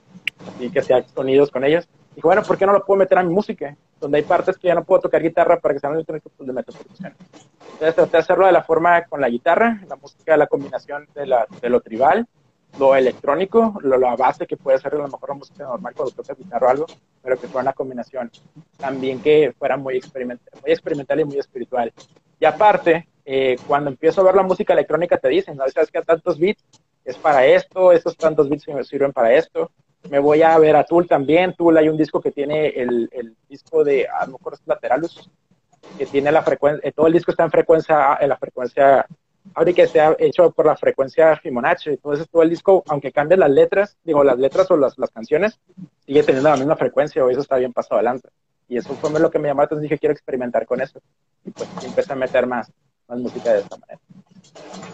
y 0.59 0.69
que 0.69 0.79
hacía 0.79 1.03
sonidos 1.13 1.51
con 1.51 1.63
ellos. 1.63 1.87
Dije, 2.17 2.25
bueno, 2.25 2.41
¿por 2.41 2.57
qué 2.57 2.65
no 2.65 2.73
lo 2.73 2.83
puedo 2.83 2.97
meter 2.97 3.19
a 3.19 3.23
mi 3.23 3.31
música? 3.31 3.77
Donde 3.99 4.17
hay 4.17 4.23
partes 4.23 4.57
que 4.57 4.67
ya 4.69 4.73
no 4.73 4.83
puedo 4.83 5.01
tocar 5.01 5.21
guitarra 5.21 5.59
para 5.59 5.75
que 5.75 5.79
sean 5.79 5.93
electrónicos, 5.93 6.31
pues 6.35 6.47
le 6.47 6.51
meto 6.51 6.71
percusión. 6.71 7.13
Entonces 7.73 7.93
traté 7.93 8.11
de 8.13 8.17
hacerlo 8.17 8.47
de 8.47 8.53
la 8.53 8.63
forma 8.63 9.03
con 9.03 9.21
la 9.21 9.29
guitarra, 9.29 9.83
la 9.87 9.97
música, 9.97 10.35
la 10.35 10.47
combinación 10.47 11.07
de, 11.13 11.27
la, 11.27 11.45
de 11.61 11.69
lo 11.69 11.79
tribal, 11.79 12.25
lo 12.79 12.95
electrónico, 12.95 13.75
lo, 13.83 13.99
la 13.99 14.15
base 14.15 14.47
que 14.47 14.57
puede 14.57 14.79
ser 14.79 14.95
a 14.95 14.97
lo 14.97 15.03
mejor 15.03 15.29
la 15.29 15.35
música 15.35 15.63
normal 15.65 15.93
cuando 15.95 16.15
toca 16.15 16.33
guitarra 16.33 16.65
o 16.65 16.69
algo, 16.71 16.85
pero 17.21 17.39
que 17.39 17.47
fuera 17.47 17.65
una 17.65 17.73
combinación 17.73 18.31
también 18.77 19.21
que 19.21 19.53
fuera 19.55 19.77
muy 19.77 19.97
experimental, 19.97 20.59
muy 20.59 20.71
experimental 20.71 21.19
y 21.19 21.25
muy 21.25 21.37
espiritual. 21.37 21.93
Y 22.39 22.45
aparte, 22.45 23.07
eh, 23.25 23.57
cuando 23.67 23.91
empiezo 23.91 24.21
a 24.21 24.23
ver 24.23 24.33
la 24.33 24.41
música 24.41 24.73
electrónica 24.73 25.19
te 25.19 25.29
dicen, 25.29 25.55
¿no? 25.55 25.67
¿Sabes 25.67 25.91
que 25.91 26.01
tantos 26.01 26.39
beats 26.39 26.65
es 27.05 27.15
para 27.15 27.45
esto? 27.45 27.91
Estos 27.91 28.17
tantos 28.17 28.49
beats 28.49 28.65
sirven 28.87 29.13
para 29.13 29.35
esto 29.35 29.69
me 30.09 30.19
voy 30.19 30.41
a 30.41 30.57
ver 30.57 30.75
a 30.75 30.83
Tool 30.83 31.07
también. 31.07 31.53
Tool 31.53 31.77
hay 31.77 31.89
un 31.89 31.97
disco 31.97 32.21
que 32.21 32.31
tiene 32.31 32.67
el, 32.67 33.09
el 33.11 33.35
disco 33.49 33.83
de, 33.83 34.07
a 34.07 34.25
lo 34.25 34.33
mejor 34.33 34.53
es 34.53 34.61
Lateralus, 34.65 35.29
que 35.97 36.05
tiene 36.05 36.31
la 36.31 36.43
frecuencia, 36.43 36.87
eh, 36.87 36.91
todo 36.91 37.07
el 37.07 37.13
disco 37.13 37.31
está 37.31 37.43
en 37.43 37.51
frecuencia, 37.51 38.17
en 38.19 38.29
la 38.29 38.37
frecuencia, 38.37 39.05
ahora 39.53 39.73
que 39.73 39.87
sea 39.87 40.15
hecho 40.19 40.51
por 40.51 40.65
la 40.65 40.75
frecuencia 40.75 41.35
Fibonacci. 41.37 41.91
Entonces 41.91 42.27
todo 42.29 42.43
el 42.43 42.49
disco, 42.49 42.83
aunque 42.87 43.11
cambie 43.11 43.37
las 43.37 43.51
letras, 43.51 43.97
digo, 44.03 44.23
las 44.23 44.37
letras 44.37 44.69
o 44.71 44.77
las, 44.77 44.97
las 44.97 45.11
canciones, 45.11 45.59
sigue 46.05 46.23
teniendo 46.23 46.49
la 46.49 46.57
misma 46.57 46.75
frecuencia, 46.75 47.23
o 47.23 47.29
eso 47.29 47.41
está 47.41 47.57
bien 47.57 47.73
pasado 47.73 47.95
adelante. 47.95 48.29
Y 48.69 48.77
eso 48.77 48.93
fue 48.95 49.09
lo 49.19 49.31
que 49.31 49.39
me 49.39 49.47
llamó, 49.47 49.63
entonces 49.63 49.83
dije, 49.83 49.97
quiero 49.97 50.13
experimentar 50.13 50.65
con 50.65 50.81
eso. 50.81 50.99
Y 51.45 51.51
pues 51.51 51.69
empecé 51.83 52.13
a 52.13 52.17
meter 52.17 52.45
más, 52.45 52.69
más 53.07 53.17
música 53.17 53.53
de 53.53 53.59
esta 53.61 53.77
manera. 53.77 53.99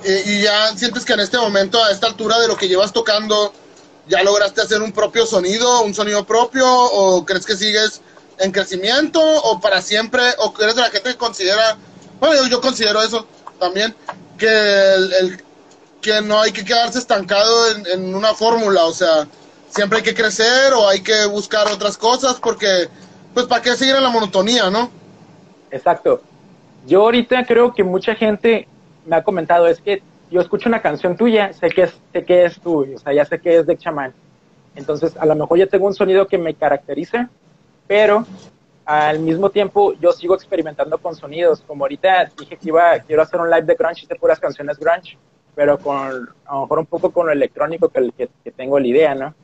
Eh, 0.06 0.22
y 0.26 0.44
ya 0.44 0.68
sientes 0.76 1.04
que 1.06 1.13
en 1.13 1.22
este 1.22 1.38
momento, 1.38 1.84
a 1.84 1.89
esta 1.92 2.08
altura 2.08 2.39
de 2.39 2.48
lo 2.48 2.56
que 2.56 2.68
llevas 2.68 2.94
tocando, 2.94 3.52
¿Ya 4.08 4.22
lograste 4.22 4.62
hacer 4.62 4.82
un 4.82 4.92
propio 4.92 5.26
sonido, 5.26 5.84
un 5.84 5.94
sonido 5.94 6.26
propio? 6.26 6.66
¿O 6.68 7.26
crees 7.26 7.46
que 7.46 7.56
sigues 7.56 8.02
en 8.39 8.52
crecimiento? 8.52 9.22
¿O 9.22 9.62
para 9.62 9.82
siempre? 9.82 10.22
¿O 10.39 10.54
eres 10.62 10.76
de 10.76 10.82
la 10.82 10.89
gente 10.89 11.12
que 11.12 11.18
considera, 11.18 11.78
bueno, 12.20 12.48
yo, 12.48 12.60
considero 12.60 13.02
eso 13.02 13.26
también, 13.60 13.96
que, 14.38 14.94
el, 14.94 15.42
que 16.02 16.22
no 16.22 16.42
hay 16.42 16.52
que 16.52 16.66
quedarse 16.66 17.00
estancado 17.00 17.72
en, 17.94 18.13
una 18.13 18.34
fórmula? 18.34 18.86
O 18.86 18.94
sea, 18.94 19.28
siempre 19.70 20.00
hay 20.00 20.04
que 20.04 20.13
crecer 20.13 20.74
o 20.74 20.88
hay 20.88 21.02
que 21.02 21.26
buscar 21.28 21.68
otras 21.68 21.98
cosas 21.98 22.36
porque, 22.42 22.89
pues, 23.34 23.46
¿para 23.46 23.62
qué 23.62 23.76
seguir 23.78 23.96
en 23.96 24.04
la 24.04 24.10
monotonía, 24.10 24.70
no? 24.70 24.92
Exacto. 25.72 26.22
Yo 26.86 27.04
ahorita 27.04 27.46
creo 27.46 27.74
que 27.74 27.86
mucha 27.86 28.16
gente 28.16 28.68
me 29.06 29.16
ha 29.16 29.24
comentado, 29.24 29.68
es 29.68 29.80
que 29.80 30.04
yo 30.34 30.41
escucho 30.41 30.67
una 30.67 30.82
canción 30.82 31.15
tuya, 31.15 31.54
sé 31.54 31.69
que 31.69 31.84
es, 31.84 32.02
sé 32.12 32.26
que 32.26 32.46
es 32.46 32.60
tuyo, 32.60 32.96
o 32.96 33.00
sea, 33.00 33.13
ya 33.13 33.24
sé 33.24 33.39
que 33.39 33.58
es 33.58 33.67
de 33.67 33.78
chamán. 33.78 34.13
Entonces, 34.76 35.15
a 35.15 35.28
lo 35.28 35.36
mejor 35.36 35.60
ya 35.60 35.67
tengo 35.67 35.86
un 35.86 35.93
sonido 35.93 36.28
que 36.28 36.39
me 36.39 36.56
caracteriza, 36.56 37.30
pero 37.86 38.26
al 38.84 39.19
mismo 39.19 39.52
tiempo 39.52 39.93
yo 39.93 40.12
sigo 40.12 40.34
experimentando 40.34 40.98
con 40.98 41.15
sonidos. 41.15 41.62
Como 41.62 41.84
ahorita 41.84 42.32
dije 42.39 42.58
que 42.58 42.69
iba, 42.69 42.98
quiero 43.00 43.22
hacer 43.22 43.39
un 43.39 43.50
live 43.52 43.62
de 43.62 43.76
grunge 43.76 44.08
de 44.08 44.15
puras 44.15 44.39
canciones 44.39 44.80
grunge, 44.80 45.19
pero 45.54 45.78
con, 45.78 46.28
a 46.46 46.56
lo 46.56 46.62
mejor 46.62 46.80
un 46.80 46.88
poco 46.88 47.12
con 47.12 47.28
lo 47.28 47.32
electrónico 47.32 47.89
que, 47.89 48.12
que, 48.17 48.30
que 48.43 48.52
tengo 48.52 48.80
la 48.80 48.88
idea, 48.88 49.13
¿no? 49.13 49.36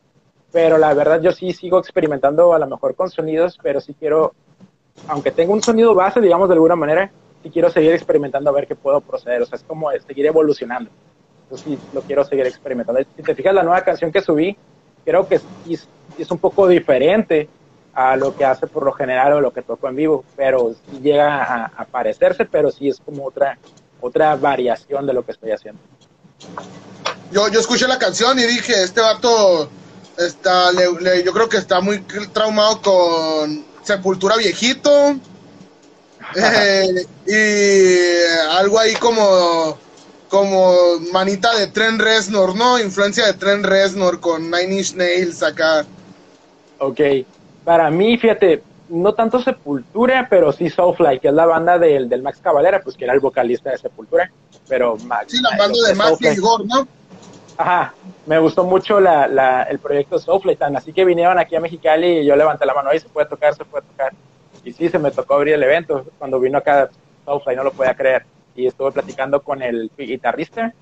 Pero 0.52 0.80
la 0.80 0.91
verdad 0.95 1.21
yo 1.21 1.32
sí 1.32 1.54
sigo 1.54 1.78
experimentando 1.78 2.52
a 2.52 2.58
lo 2.58 2.65
mejor 2.65 2.95
con 2.95 3.12
sonidos, 3.12 3.60
pero 3.62 3.80
sí 3.80 3.93
quiero, 3.93 4.34
aunque 5.08 5.30
tengo 5.30 5.54
un 5.54 5.62
sonido 5.62 5.93
base, 5.93 6.19
digamos 6.19 6.49
de 6.49 6.54
alguna 6.54 6.75
manera, 6.75 7.12
y 7.43 7.49
quiero 7.49 7.69
seguir 7.69 7.93
experimentando 7.93 8.49
a 8.49 8.54
ver 8.54 8.67
qué 8.67 8.75
puedo 8.75 9.02
proceder. 9.02 9.41
O 9.41 9.45
sea, 9.45 9.58
es 9.58 9.63
como 9.63 9.89
seguir 10.06 10.25
evolucionando. 10.25 10.89
Yo 11.49 11.58
sí 11.58 11.78
lo 11.93 12.02
quiero 12.02 12.23
seguir 12.25 12.45
experimentando. 12.45 13.02
Si 13.15 13.23
te 13.23 13.36
fijas, 13.36 13.54
la 13.54 13.63
nueva 13.63 13.82
canción 13.82 14.12
que 14.12 14.21
subí, 14.21 14.56
creo 15.06 15.28
que 15.28 15.36
es, 15.36 15.88
es 16.17 16.32
un 16.32 16.38
poco 16.38 16.67
diferente 16.67 17.47
a 17.93 18.15
lo 18.15 18.36
que 18.36 18.45
hace 18.45 18.67
por 18.67 18.84
lo 18.84 18.91
general 18.91 19.34
o 19.34 19.41
lo 19.41 19.52
que 19.52 19.62
toco 19.62 19.88
en 19.89 19.95
vivo, 19.95 20.23
pero 20.36 20.75
sí 20.89 20.99
llega 21.02 21.43
a, 21.43 21.65
a, 21.65 21.86
parecerse, 21.86 22.45
pero 22.45 22.71
sí 22.71 22.88
es 22.88 22.99
como 22.99 23.25
otra, 23.25 23.58
otra 23.99 24.36
variación 24.36 25.06
de 25.08 25.13
lo 25.13 25.25
que 25.25 25.32
estoy 25.32 25.52
haciendo. 25.52 25.82
Yo, 27.32 27.47
yo 27.49 27.60
escuché 27.60 27.88
la 27.88 27.99
canción 27.99 28.38
y 28.39 28.43
dije, 28.43 28.84
este 28.84 29.02
vato 29.02 29.69
está, 30.17 30.71
yo 30.73 31.34
creo 31.34 31.49
que 31.49 31.58
está 31.58 31.82
muy 31.82 31.99
traumado 32.34 32.82
con 32.82 33.65
Sepultura 33.84 34.36
Viejito, 34.38 35.17
eh, 36.36 37.06
y 37.28 38.58
algo 38.58 38.80
ahí 38.80 38.94
como 38.96 39.78
como 40.30 41.00
manita 41.12 41.56
de 41.58 41.68
Tren 41.68 41.98
Reznor, 41.98 42.56
¿no? 42.56 42.80
Influencia 42.80 43.26
de 43.26 43.34
Tren 43.34 43.63
Reznor 43.63 44.20
con 44.20 44.52
Nine 44.52 44.78
Inch 44.78 44.94
Nails 44.94 45.42
acá. 45.42 45.86
Ok, 46.78 47.00
para 47.65 47.89
mí, 47.89 48.18
fíjate, 48.18 48.62
no 48.89 49.13
tanto 49.13 49.42
Sepultura, 49.42 50.28
pero 50.30 50.52
sí 50.52 50.70
Soulfly, 50.70 51.20
que 51.20 51.30
es 51.30 51.34
la 51.34 51.46
banda 51.46 51.78
del, 51.80 52.08
del 52.08 52.22
Max 52.22 52.39
Cavalera, 52.42 52.82
pues 52.82 52.96
que 52.96 53.06
era 53.06 53.13
el 53.13 53.20
vocalista 53.20 53.72
de 53.72 53.80
Sepultura, 53.80 54.32
pero 54.68 54.98
Max... 54.98 55.32
Sí, 55.32 55.42
la 55.42 55.58
banda 55.58 55.78
de 55.88 55.96
Max 55.96 56.18
y 56.22 56.28
Igor, 56.28 56.65
¿no? 56.65 56.88
Ajá, 57.58 57.94
me 58.26 58.39
gustó 58.39 58.63
mucho 58.63 59.00
la, 59.00 59.28
la, 59.28 59.63
el 59.63 59.80
proyecto 59.80 60.20
Soulfly, 60.20 60.56
tan 60.56 60.76
así 60.78 60.94
que 60.94 61.04
vinieron 61.04 61.38
aquí 61.39 61.56
a 61.56 61.60
Mexicali 61.60 62.20
y 62.20 62.26
yo 62.26 62.36
levanté 62.36 62.65
la 62.65 62.74
mano, 62.74 62.92
ahí 62.92 63.00
se 63.00 63.10
puede 63.10 63.28
tocar, 63.28 63.56
se 63.56 63.65
puede 63.65 63.84
tocar 63.86 64.13
y 64.63 64.74
sí, 64.74 64.89
se 64.89 65.00
me 65.00 65.12
tocó 65.12 65.36
abrir 65.36 65.56
el 65.56 65.63
evento 65.63 66.06
cuando 66.17 66.39
vino 66.39 66.58
acá 66.58 66.89
Soulfly, 67.26 67.56
no 67.56 67.63
lo 67.63 67.72
podía 67.72 67.95
creer. 67.95 68.26
Y 68.56 68.67
estuve 68.67 68.91
platicando 68.91 69.41
con 69.41 69.62
el 69.62 69.91
guitarrista 69.98 70.74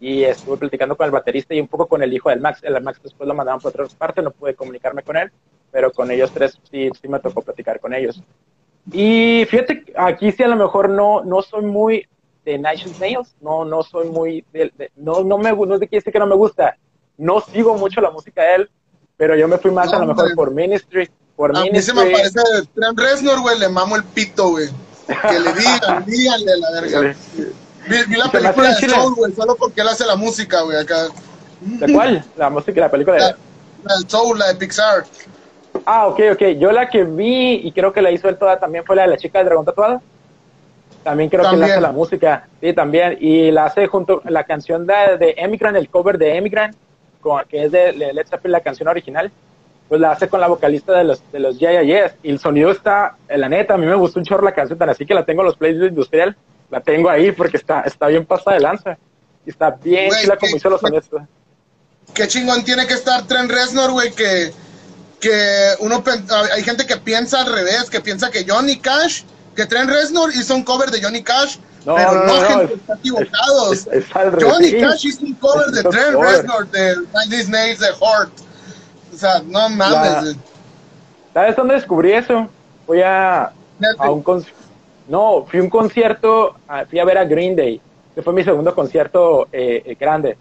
y 0.00 0.24
estuve 0.24 0.58
platicando 0.58 0.96
con 0.96 1.06
el 1.06 1.10
baterista 1.10 1.54
y 1.54 1.60
un 1.60 1.68
poco 1.68 1.86
con 1.86 2.02
el 2.02 2.12
hijo 2.12 2.28
del 2.28 2.40
Max. 2.40 2.60
El 2.62 2.80
Max 2.82 3.00
después 3.02 3.26
lo 3.26 3.34
mandaron 3.34 3.60
por 3.60 3.70
otra 3.70 3.86
parte, 3.96 4.22
no 4.22 4.30
pude 4.30 4.54
comunicarme 4.54 5.02
con 5.02 5.16
él, 5.16 5.30
pero 5.70 5.90
con 5.92 6.10
ellos 6.10 6.30
tres 6.32 6.58
sí, 6.70 6.90
sí 7.00 7.08
me 7.08 7.20
tocó 7.20 7.42
platicar 7.42 7.80
con 7.80 7.94
ellos. 7.94 8.22
Y 8.92 9.46
fíjate, 9.48 9.84
aquí 9.96 10.30
sí 10.30 10.42
a 10.42 10.48
lo 10.48 10.56
mejor 10.56 10.90
no, 10.90 11.24
no 11.24 11.40
soy 11.42 11.64
muy 11.64 12.06
de 12.44 12.58
Nine 12.58 12.98
Nails, 13.00 13.34
no, 13.40 13.64
no 13.64 13.82
soy 13.82 14.08
muy, 14.08 14.44
de, 14.52 14.70
no, 14.96 15.24
no 15.24 15.38
me, 15.38 15.52
no 15.52 15.78
de 15.78 15.88
que 15.88 16.00
que 16.02 16.18
no 16.18 16.26
me 16.26 16.34
gusta, 16.34 16.76
no 17.16 17.40
sigo 17.40 17.76
mucho 17.78 18.00
la 18.02 18.10
música 18.10 18.42
de 18.42 18.54
él, 18.56 18.70
pero 19.16 19.34
yo 19.36 19.48
me 19.48 19.56
fui 19.56 19.70
más 19.70 19.92
a 19.92 19.98
lo 19.98 20.06
mejor 20.06 20.34
por 20.34 20.50
Ministry, 20.52 21.08
por 21.36 21.56
a 21.56 21.62
mí 21.62 21.82
se 21.82 21.92
me 21.92 22.02
aparece 22.02 22.40
Trent 22.74 22.98
Reznor, 22.98 23.40
güey, 23.40 23.58
le 23.58 23.68
mamo 23.68 23.96
el 23.96 24.04
pito, 24.04 24.50
güey. 24.50 24.68
Que 25.06 25.40
le 25.40 25.52
digan, 25.52 26.04
díganle 26.06 26.56
la 26.58 26.80
verga. 26.80 27.14
Vi, 27.88 28.16
la 28.16 28.30
película 28.30 28.74
de 28.74 28.88
Soul, 28.88 29.14
güey, 29.14 29.32
solo 29.32 29.56
porque 29.56 29.80
él 29.80 29.88
hace 29.88 30.06
la 30.06 30.16
música, 30.16 30.62
güey, 30.62 30.78
acá. 30.78 31.08
¿De 31.60 31.92
cuál? 31.92 32.24
La 32.36 32.50
música, 32.50 32.80
la 32.80 32.90
película 32.90 33.16
de... 33.16 33.22
La, 33.22 33.36
la 33.84 33.96
de 33.98 34.08
Soul, 34.08 34.38
la 34.38 34.48
de 34.48 34.54
Pixar. 34.54 35.04
Ah, 35.84 36.06
ok, 36.06 36.20
ok. 36.32 36.42
Yo 36.58 36.72
la 36.72 36.88
que 36.88 37.04
vi, 37.04 37.60
y 37.64 37.72
creo 37.72 37.92
que 37.92 38.00
la 38.00 38.10
hizo 38.10 38.28
él 38.28 38.38
toda 38.38 38.58
también, 38.58 38.84
fue 38.84 38.96
la 38.96 39.02
de 39.02 39.08
la 39.08 39.16
chica 39.16 39.38
del 39.38 39.46
dragón 39.46 39.66
tatuado. 39.66 40.02
También 41.02 41.28
creo 41.28 41.48
que 41.50 41.56
él 41.56 41.62
hace 41.62 41.80
la 41.80 41.92
música, 41.92 42.48
sí, 42.60 42.72
también. 42.72 43.18
Y 43.20 43.50
la 43.50 43.66
hace 43.66 43.86
junto 43.86 44.22
la 44.24 44.44
canción 44.44 44.86
de, 44.86 45.18
de 45.18 45.34
Emigrant, 45.36 45.76
el 45.76 45.90
cover 45.90 46.16
de 46.16 46.36
Emigrant, 46.36 46.74
que 47.48 47.64
es 47.64 47.72
de, 47.72 47.92
Let's 47.92 48.30
Zeppelin, 48.30 48.52
la 48.52 48.60
canción 48.60 48.88
original, 48.88 49.30
pues 49.88 50.00
la 50.00 50.12
hace 50.12 50.28
con 50.28 50.40
la 50.40 50.48
vocalista 50.48 50.92
de 50.92 51.04
los, 51.04 51.22
de 51.32 51.40
los 51.40 51.58
Yeah, 51.58 51.82
Yes. 51.82 52.12
Y 52.22 52.30
el 52.30 52.38
sonido 52.38 52.70
está, 52.70 53.16
la 53.28 53.48
neta, 53.48 53.74
a 53.74 53.78
mí 53.78 53.86
me 53.86 53.94
gustó 53.94 54.18
un 54.18 54.24
chorro 54.24 54.44
la 54.44 54.54
canción, 54.54 54.78
tan 54.78 54.88
así 54.88 55.04
que 55.06 55.14
la 55.14 55.24
tengo 55.24 55.42
en 55.42 55.46
los 55.46 55.56
plays 55.56 55.78
de 55.78 55.88
industrial, 55.88 56.36
la 56.70 56.80
tengo 56.80 57.10
ahí 57.10 57.32
porque 57.32 57.56
está, 57.56 57.82
está 57.82 58.06
bien 58.08 58.24
pasada 58.24 58.56
de 58.56 58.62
lanza. 58.62 58.98
Y 59.46 59.50
está 59.50 59.70
bien 59.70 60.10
chila 60.10 60.36
como 60.36 60.56
hizo 60.56 60.70
los 60.70 60.80
sonidos. 60.80 61.04
Qué 62.14 62.28
chingón 62.28 62.64
tiene 62.64 62.86
que 62.86 62.94
estar 62.94 63.26
Trent 63.26 63.50
Reznor, 63.50 63.90
güey, 63.92 64.12
que, 64.12 64.52
que 65.20 65.74
uno, 65.80 66.02
hay 66.54 66.62
gente 66.62 66.86
que 66.86 66.96
piensa 66.96 67.42
al 67.42 67.52
revés, 67.52 67.90
que 67.90 68.00
piensa 68.00 68.30
que 68.30 68.44
Johnny 68.48 68.78
Cash 68.78 69.24
que 69.54 69.66
Trent 69.66 69.90
Reznor 69.90 70.34
hizo 70.34 70.54
un 70.54 70.62
cover 70.62 70.90
de 70.90 71.02
Johnny 71.02 71.22
Cash, 71.22 71.56
no, 71.86 71.94
pero 71.94 72.14
no, 72.14 72.26
no, 72.26 72.48
gente, 72.48 72.74
está 72.74 72.94
equivocados. 72.94 73.86
Johnny 74.40 74.80
Cash 74.80 75.06
hizo 75.06 75.24
un 75.24 75.34
cover 75.34 75.66
de 75.66 75.82
Trent 75.82 76.16
Reznor 76.16 76.70
de 76.70 76.96
Disney's 77.28 77.78
The 77.78 77.92
Heart. 78.00 78.32
O 79.14 79.16
sea, 79.16 79.40
no 79.46 79.68
mames. 79.68 80.36
¿Sabes 81.32 81.56
dónde 81.56 81.74
descubrí 81.74 82.12
eso? 82.12 82.48
Fui 82.86 83.00
a, 83.00 83.52
a 83.98 84.10
un 84.10 84.22
concierto. 84.22 84.60
No, 85.08 85.44
fui 85.48 85.60
a 85.60 85.62
un 85.62 85.70
concierto, 85.70 86.56
fui 86.88 86.98
a 86.98 87.04
ver 87.04 87.18
a 87.18 87.24
Green 87.24 87.54
Day. 87.54 87.80
que 88.14 88.22
fue 88.22 88.32
mi 88.32 88.44
segundo 88.44 88.74
concierto 88.74 89.48
eh, 89.52 89.82
eh, 89.84 89.96
grande. 89.98 90.36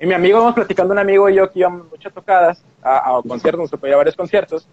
Y 0.00 0.06
mi 0.06 0.14
amigo, 0.14 0.38
vamos 0.38 0.54
platicando 0.54 0.92
un 0.92 0.98
amigo 0.98 1.30
y 1.30 1.36
yo 1.36 1.50
que 1.50 1.60
íbamos 1.60 1.88
muchas 1.90 2.12
tocadas 2.12 2.62
a, 2.82 3.16
a 3.16 3.22
conciertos, 3.22 3.70
nos 3.70 3.80
fue 3.80 3.92
a 3.92 3.96
varios 3.96 4.16
conciertos. 4.16 4.68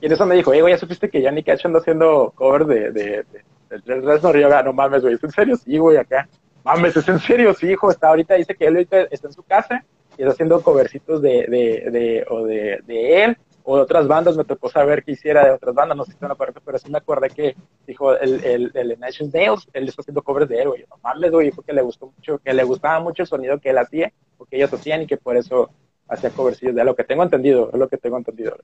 Y 0.00 0.06
en 0.06 0.12
eso 0.12 0.26
me 0.26 0.34
dijo, 0.34 0.50
oye, 0.50 0.68
ya 0.68 0.78
supiste 0.78 1.08
que 1.08 1.22
Johnny 1.24 1.42
Cash 1.42 1.64
anda 1.64 1.78
haciendo 1.78 2.32
cover 2.34 2.66
de, 2.66 2.90
de, 2.92 3.24
de, 3.70 3.78
de 3.78 4.00
Reznor. 4.00 4.36
Y 4.36 4.42
yo, 4.42 4.62
no 4.62 4.72
mames, 4.72 5.02
güey, 5.02 5.14
¿es 5.14 5.24
en 5.24 5.30
serio? 5.30 5.56
Sí, 5.56 5.78
güey, 5.78 5.96
acá. 5.96 6.28
Mames, 6.64 6.96
¿es 6.96 7.08
en 7.08 7.18
serio? 7.20 7.54
Sí, 7.54 7.68
hijo, 7.68 7.90
está 7.90 8.08
ahorita, 8.08 8.34
dice 8.34 8.54
que 8.54 8.66
él 8.66 8.74
ahorita 8.74 9.02
está 9.10 9.28
en 9.28 9.32
su 9.32 9.42
casa 9.42 9.84
y 10.18 10.22
está 10.22 10.32
haciendo 10.32 10.60
covercitos 10.62 11.22
de, 11.22 11.46
de, 11.46 11.90
de, 11.90 12.26
o 12.28 12.44
de, 12.44 12.80
de 12.86 13.24
él 13.24 13.38
o 13.62 13.76
de 13.76 13.82
otras 13.82 14.06
bandas. 14.06 14.36
Me 14.36 14.44
tocó 14.44 14.68
saber 14.68 15.02
que 15.02 15.12
hiciera 15.12 15.44
de 15.46 15.52
otras 15.52 15.74
bandas, 15.74 15.96
no 15.96 16.04
sé 16.04 16.12
si 16.12 16.24
una 16.24 16.34
parte, 16.34 16.60
pero 16.62 16.78
sí 16.78 16.90
me 16.90 16.98
acordé 16.98 17.30
que 17.30 17.56
dijo 17.86 18.14
el, 18.14 18.44
el, 18.44 18.70
el 18.74 19.00
Nation 19.00 19.30
Nails, 19.32 19.66
él 19.72 19.88
está 19.88 20.02
haciendo 20.02 20.22
covers 20.22 20.48
de 20.48 20.60
él, 20.60 20.68
güey. 20.68 20.84
No 20.90 20.96
mames, 21.02 21.30
güey, 21.30 21.46
dijo 21.46 21.62
que 21.62 21.72
le 21.72 21.80
gustó 21.80 22.12
mucho, 22.14 22.38
que 22.38 22.52
le 22.52 22.64
gustaba 22.64 23.00
mucho 23.00 23.22
el 23.22 23.28
sonido 23.28 23.58
que 23.58 23.70
él 23.70 23.78
hacía, 23.78 24.12
porque 24.36 24.56
ellos 24.56 24.72
hacían 24.72 25.02
y 25.02 25.06
que 25.06 25.16
por 25.16 25.36
eso 25.36 25.70
hacía 26.08 26.30
covercitos 26.30 26.74
de 26.74 26.84
lo 26.84 26.94
que 26.94 27.04
tengo 27.04 27.22
entendido, 27.22 27.70
es 27.72 27.78
lo 27.78 27.88
que 27.88 27.96
tengo 27.96 28.18
entendido 28.18 28.56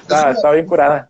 está, 0.00 0.50
bien 0.52 0.66
curada. 0.66 1.08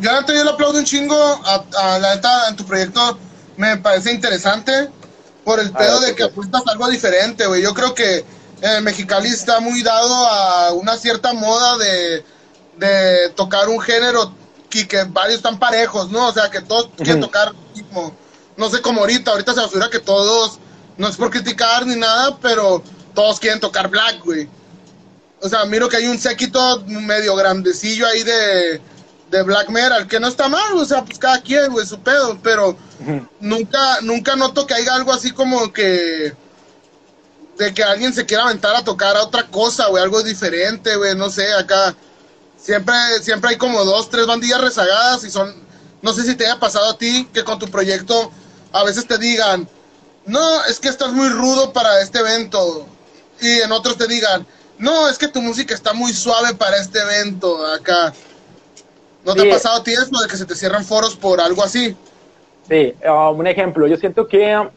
Yo, 0.00 0.10
yo 0.26 0.44
le 0.44 0.50
aplaudo 0.50 0.78
un 0.78 0.84
chingo 0.84 1.16
a, 1.16 1.98
la 1.98 2.14
neta 2.14 2.48
en 2.48 2.56
tu 2.56 2.64
proyecto. 2.64 3.18
Me 3.56 3.76
parece 3.76 4.12
interesante 4.12 4.88
por 5.44 5.60
el 5.60 5.70
pedo 5.72 6.00
de 6.00 6.14
que 6.14 6.24
apuestas 6.24 6.62
algo 6.66 6.88
diferente, 6.88 7.46
güey. 7.46 7.62
Yo 7.62 7.74
creo 7.74 7.94
que 7.94 8.24
el 8.60 8.82
Mexicali 8.82 9.28
está 9.28 9.60
muy 9.60 9.82
dado 9.82 10.14
a 10.26 10.72
una 10.72 10.96
cierta 10.96 11.32
moda 11.32 11.78
de, 11.78 12.24
de 12.78 13.30
tocar 13.30 13.68
un 13.68 13.80
género 13.80 14.32
y 14.72 14.86
que 14.86 15.04
varios 15.04 15.38
están 15.38 15.58
parejos, 15.58 16.10
¿no? 16.10 16.28
O 16.28 16.32
sea, 16.32 16.50
que 16.50 16.60
todos 16.60 16.90
quieren 16.96 17.20
tocar 17.20 17.52
como, 17.88 18.14
no 18.56 18.70
sé, 18.70 18.80
como 18.80 19.00
ahorita, 19.00 19.32
ahorita 19.32 19.54
se 19.54 19.60
asegura 19.60 19.90
que 19.90 19.98
todos, 19.98 20.58
no 20.96 21.08
es 21.08 21.16
por 21.16 21.30
criticar 21.30 21.86
ni 21.86 21.96
nada, 21.96 22.38
pero 22.40 22.82
todos 23.14 23.40
quieren 23.40 23.58
tocar 23.58 23.88
black, 23.88 24.24
güey 24.24 24.48
o 25.40 25.48
sea, 25.48 25.64
miro 25.64 25.88
que 25.88 25.96
hay 25.96 26.06
un 26.06 26.18
séquito 26.18 26.84
medio 26.86 27.34
grandecillo 27.34 28.06
ahí 28.06 28.22
de, 28.22 28.80
de 29.30 29.42
Black 29.42 29.68
Metal, 29.68 30.06
que 30.08 30.18
no 30.18 30.28
está 30.28 30.48
mal, 30.48 30.76
o 30.76 30.84
sea, 30.84 31.04
pues 31.04 31.18
cada 31.18 31.40
quien, 31.40 31.70
güey, 31.70 31.86
su 31.86 32.00
pedo, 32.00 32.38
pero 32.42 32.76
nunca, 33.38 34.00
nunca 34.02 34.36
noto 34.36 34.66
que 34.66 34.74
haya 34.74 34.94
algo 34.94 35.12
así 35.12 35.30
como 35.30 35.72
que 35.72 36.34
de 37.56 37.74
que 37.74 37.84
alguien 37.84 38.12
se 38.12 38.24
quiera 38.24 38.44
aventar 38.44 38.74
a 38.74 38.84
tocar 38.84 39.16
a 39.16 39.22
otra 39.22 39.46
cosa, 39.46 39.86
güey, 39.88 40.02
algo 40.02 40.22
diferente, 40.22 40.96
güey, 40.96 41.14
no 41.14 41.30
sé, 41.30 41.52
acá 41.52 41.94
siempre, 42.56 42.94
siempre 43.22 43.50
hay 43.50 43.56
como 43.56 43.84
dos, 43.84 44.10
tres 44.10 44.26
bandillas 44.26 44.60
rezagadas 44.60 45.24
y 45.24 45.30
son, 45.30 45.54
no 46.02 46.12
sé 46.12 46.24
si 46.24 46.34
te 46.34 46.46
haya 46.46 46.58
pasado 46.58 46.90
a 46.90 46.98
ti 46.98 47.28
que 47.32 47.44
con 47.44 47.58
tu 47.58 47.68
proyecto 47.68 48.32
a 48.72 48.82
veces 48.82 49.06
te 49.06 49.18
digan, 49.18 49.68
no, 50.26 50.64
es 50.64 50.80
que 50.80 50.88
estás 50.88 51.12
muy 51.12 51.28
rudo 51.28 51.72
para 51.72 52.00
este 52.00 52.18
evento, 52.18 52.86
y 53.40 53.60
en 53.60 53.72
otros 53.72 53.96
te 53.96 54.06
digan, 54.06 54.46
no, 54.78 55.08
es 55.08 55.18
que 55.18 55.28
tu 55.28 55.42
música 55.42 55.74
está 55.74 55.92
muy 55.92 56.12
suave 56.12 56.54
para 56.54 56.78
este 56.78 57.00
evento 57.00 57.66
acá. 57.66 58.12
¿No 59.24 59.34
te 59.34 59.48
ha 59.48 59.54
pasado 59.54 59.80
a 59.80 59.84
ti 59.84 59.92
eso 59.92 60.20
de 60.20 60.28
que 60.28 60.36
se 60.36 60.46
te 60.46 60.54
cierran 60.54 60.84
foros 60.84 61.16
por 61.16 61.40
algo 61.40 61.62
así? 61.62 61.96
Sí, 62.68 62.94
um, 63.04 63.38
un 63.38 63.46
ejemplo, 63.46 63.86
yo 63.86 63.96
siento 63.96 64.26
que 64.26 64.68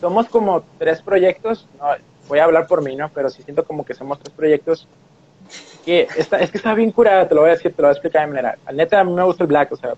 somos 0.00 0.28
como 0.28 0.64
tres 0.78 1.00
proyectos, 1.00 1.66
no, 1.78 1.86
voy 2.28 2.38
a 2.38 2.44
hablar 2.44 2.66
por 2.66 2.82
mí, 2.82 2.96
¿no? 2.96 3.10
Pero 3.14 3.30
sí 3.30 3.42
siento 3.42 3.64
como 3.64 3.84
que 3.84 3.94
somos 3.94 4.18
tres 4.18 4.34
proyectos 4.34 4.88
que 5.84 6.06
está, 6.16 6.38
es 6.38 6.50
que 6.50 6.58
está 6.58 6.74
bien 6.74 6.92
curada, 6.92 7.28
te 7.28 7.34
lo 7.34 7.42
voy 7.42 7.50
a 7.50 7.54
decir, 7.54 7.72
te 7.74 7.82
lo 7.82 7.88
voy 7.88 7.94
a 7.94 7.98
explicar 7.98 8.22
de 8.22 8.28
manera. 8.28 8.58
Al 8.66 8.76
neta, 8.76 9.00
a 9.00 9.04
mí 9.04 9.12
me 9.12 9.24
gusta 9.24 9.44
el 9.44 9.48
black, 9.48 9.72
o 9.72 9.76
sea, 9.76 9.94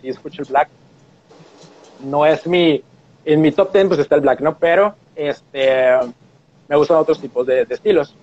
si 0.00 0.08
escucho 0.08 0.42
el 0.42 0.48
black, 0.48 0.68
no 2.00 2.24
es 2.24 2.46
mi, 2.46 2.82
en 3.24 3.40
mi 3.40 3.52
top 3.52 3.72
ten 3.72 3.88
pues 3.88 4.00
está 4.00 4.14
el 4.14 4.20
black, 4.20 4.40
¿no? 4.40 4.56
Pero, 4.58 4.94
este, 5.14 5.90
me 6.68 6.76
gustan 6.76 6.98
otros 6.98 7.20
tipos 7.20 7.46
de 7.46 7.66
estilos 7.68 8.14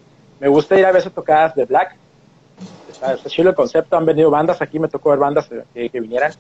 me 0.44 0.50
gusta 0.50 0.78
ir 0.78 0.86
a 0.86 0.92
veces 0.92 1.14
tocadas 1.14 1.56
de 1.56 1.64
black. 1.64 1.96
Está, 3.12 3.30
chido 3.30 3.50
el 3.50 3.56
concepto. 3.56 3.98
Han 3.98 4.06
venido 4.06 4.30
bandas 4.30 4.62
aquí, 4.62 4.80
me 4.80 4.88
tocó 4.88 5.10
ver 5.10 5.20
bandas 5.20 5.50
que, 5.74 6.00
vinieran. 6.00 6.32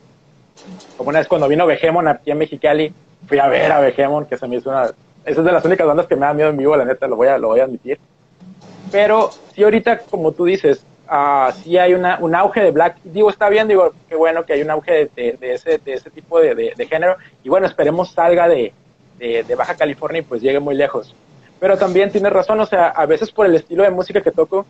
Como 0.97 1.09
una 1.09 1.19
vez 1.19 1.27
cuando 1.27 1.47
vino 1.47 1.65
Vegemon 1.65 2.07
aquí 2.07 2.31
en 2.31 2.37
Mexicali, 2.37 2.93
fui 3.27 3.39
a 3.39 3.47
ver 3.47 3.71
a 3.71 3.79
Vegemon, 3.79 4.25
que 4.25 4.37
se 4.37 4.47
me 4.47 4.57
hizo 4.57 4.69
una. 4.69 4.85
Esa 5.25 5.39
es 5.39 5.45
de 5.45 5.51
las 5.51 5.65
únicas 5.65 5.87
bandas 5.87 6.07
que 6.07 6.15
me 6.15 6.21
da 6.21 6.33
miedo 6.33 6.49
en 6.49 6.57
vivo, 6.57 6.75
la 6.75 6.85
neta, 6.85 7.07
lo 7.07 7.15
voy 7.15 7.27
a, 7.27 7.37
lo 7.37 7.49
voy 7.49 7.59
a 7.59 7.63
admitir. 7.63 7.99
Pero 8.91 9.31
sí, 9.53 9.63
ahorita, 9.63 9.99
como 9.99 10.33
tú 10.33 10.45
dices, 10.45 10.85
uh, 11.09 11.51
sí 11.63 11.77
hay 11.77 11.93
una, 11.93 12.17
un 12.19 12.35
auge 12.35 12.61
de 12.61 12.71
black. 12.71 12.97
Digo, 13.03 13.29
está 13.29 13.49
bien, 13.49 13.67
digo, 13.67 13.93
qué 14.07 14.15
bueno 14.15 14.45
que 14.45 14.53
hay 14.53 14.61
un 14.61 14.69
auge 14.69 15.09
de, 15.15 15.37
de, 15.39 15.53
ese, 15.53 15.77
de 15.79 15.93
ese 15.93 16.09
tipo 16.09 16.39
de, 16.39 16.55
de, 16.55 16.87
género. 16.87 17.17
Y 17.43 17.49
bueno, 17.49 17.65
esperemos 17.65 18.11
salga 18.11 18.47
de, 18.47 18.73
de, 19.17 19.55
Baja 19.55 19.75
California 19.75 20.19
y 20.19 20.23
pues 20.23 20.41
llegue 20.41 20.59
muy 20.59 20.75
lejos. 20.75 21.15
Pero 21.59 21.77
también 21.77 22.11
tienes 22.11 22.31
razón, 22.33 22.59
o 22.59 22.65
sea, 22.65 22.89
a 22.89 23.05
veces 23.05 23.31
por 23.31 23.45
el 23.45 23.55
estilo 23.55 23.83
de 23.83 23.89
música 23.89 24.21
que 24.21 24.31
toco, 24.31 24.65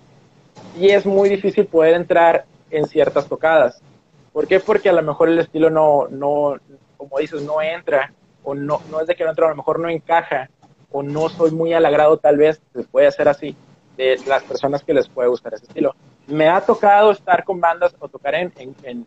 y 0.77 0.89
es 0.89 1.05
muy 1.05 1.29
difícil 1.29 1.65
poder 1.65 1.93
entrar 1.95 2.45
en 2.71 2.87
ciertas 2.87 3.27
tocadas. 3.27 3.81
¿Por 4.31 4.47
qué? 4.47 4.59
Porque 4.59 4.89
a 4.89 4.93
lo 4.93 5.03
mejor 5.03 5.29
el 5.29 5.39
estilo 5.39 5.69
no, 5.69 6.07
no 6.09 6.55
como 6.97 7.19
dices, 7.19 7.41
no 7.43 7.61
entra, 7.61 8.13
o 8.43 8.55
no, 8.55 8.81
no 8.89 9.01
es 9.01 9.07
de 9.07 9.15
que 9.15 9.23
no 9.23 9.29
entra, 9.29 9.47
a 9.47 9.49
lo 9.49 9.55
mejor 9.55 9.79
no 9.79 9.89
encaja, 9.89 10.49
o 10.91 11.03
no 11.03 11.29
soy 11.29 11.51
muy 11.51 11.73
al 11.73 11.85
agrado 11.85 12.17
tal 12.17 12.37
vez, 12.37 12.61
se 12.73 12.83
puede 12.83 13.07
hacer 13.07 13.27
así, 13.27 13.55
de 13.97 14.19
las 14.27 14.43
personas 14.43 14.83
que 14.83 14.93
les 14.93 15.07
puede 15.07 15.29
gustar 15.29 15.53
ese 15.53 15.65
estilo. 15.65 15.95
Me 16.27 16.47
ha 16.47 16.61
tocado 16.61 17.11
estar 17.11 17.43
con 17.43 17.59
bandas 17.59 17.95
o 17.99 18.07
tocar 18.07 18.35
en, 18.35 18.51
en, 18.57 18.75
en, 18.83 19.05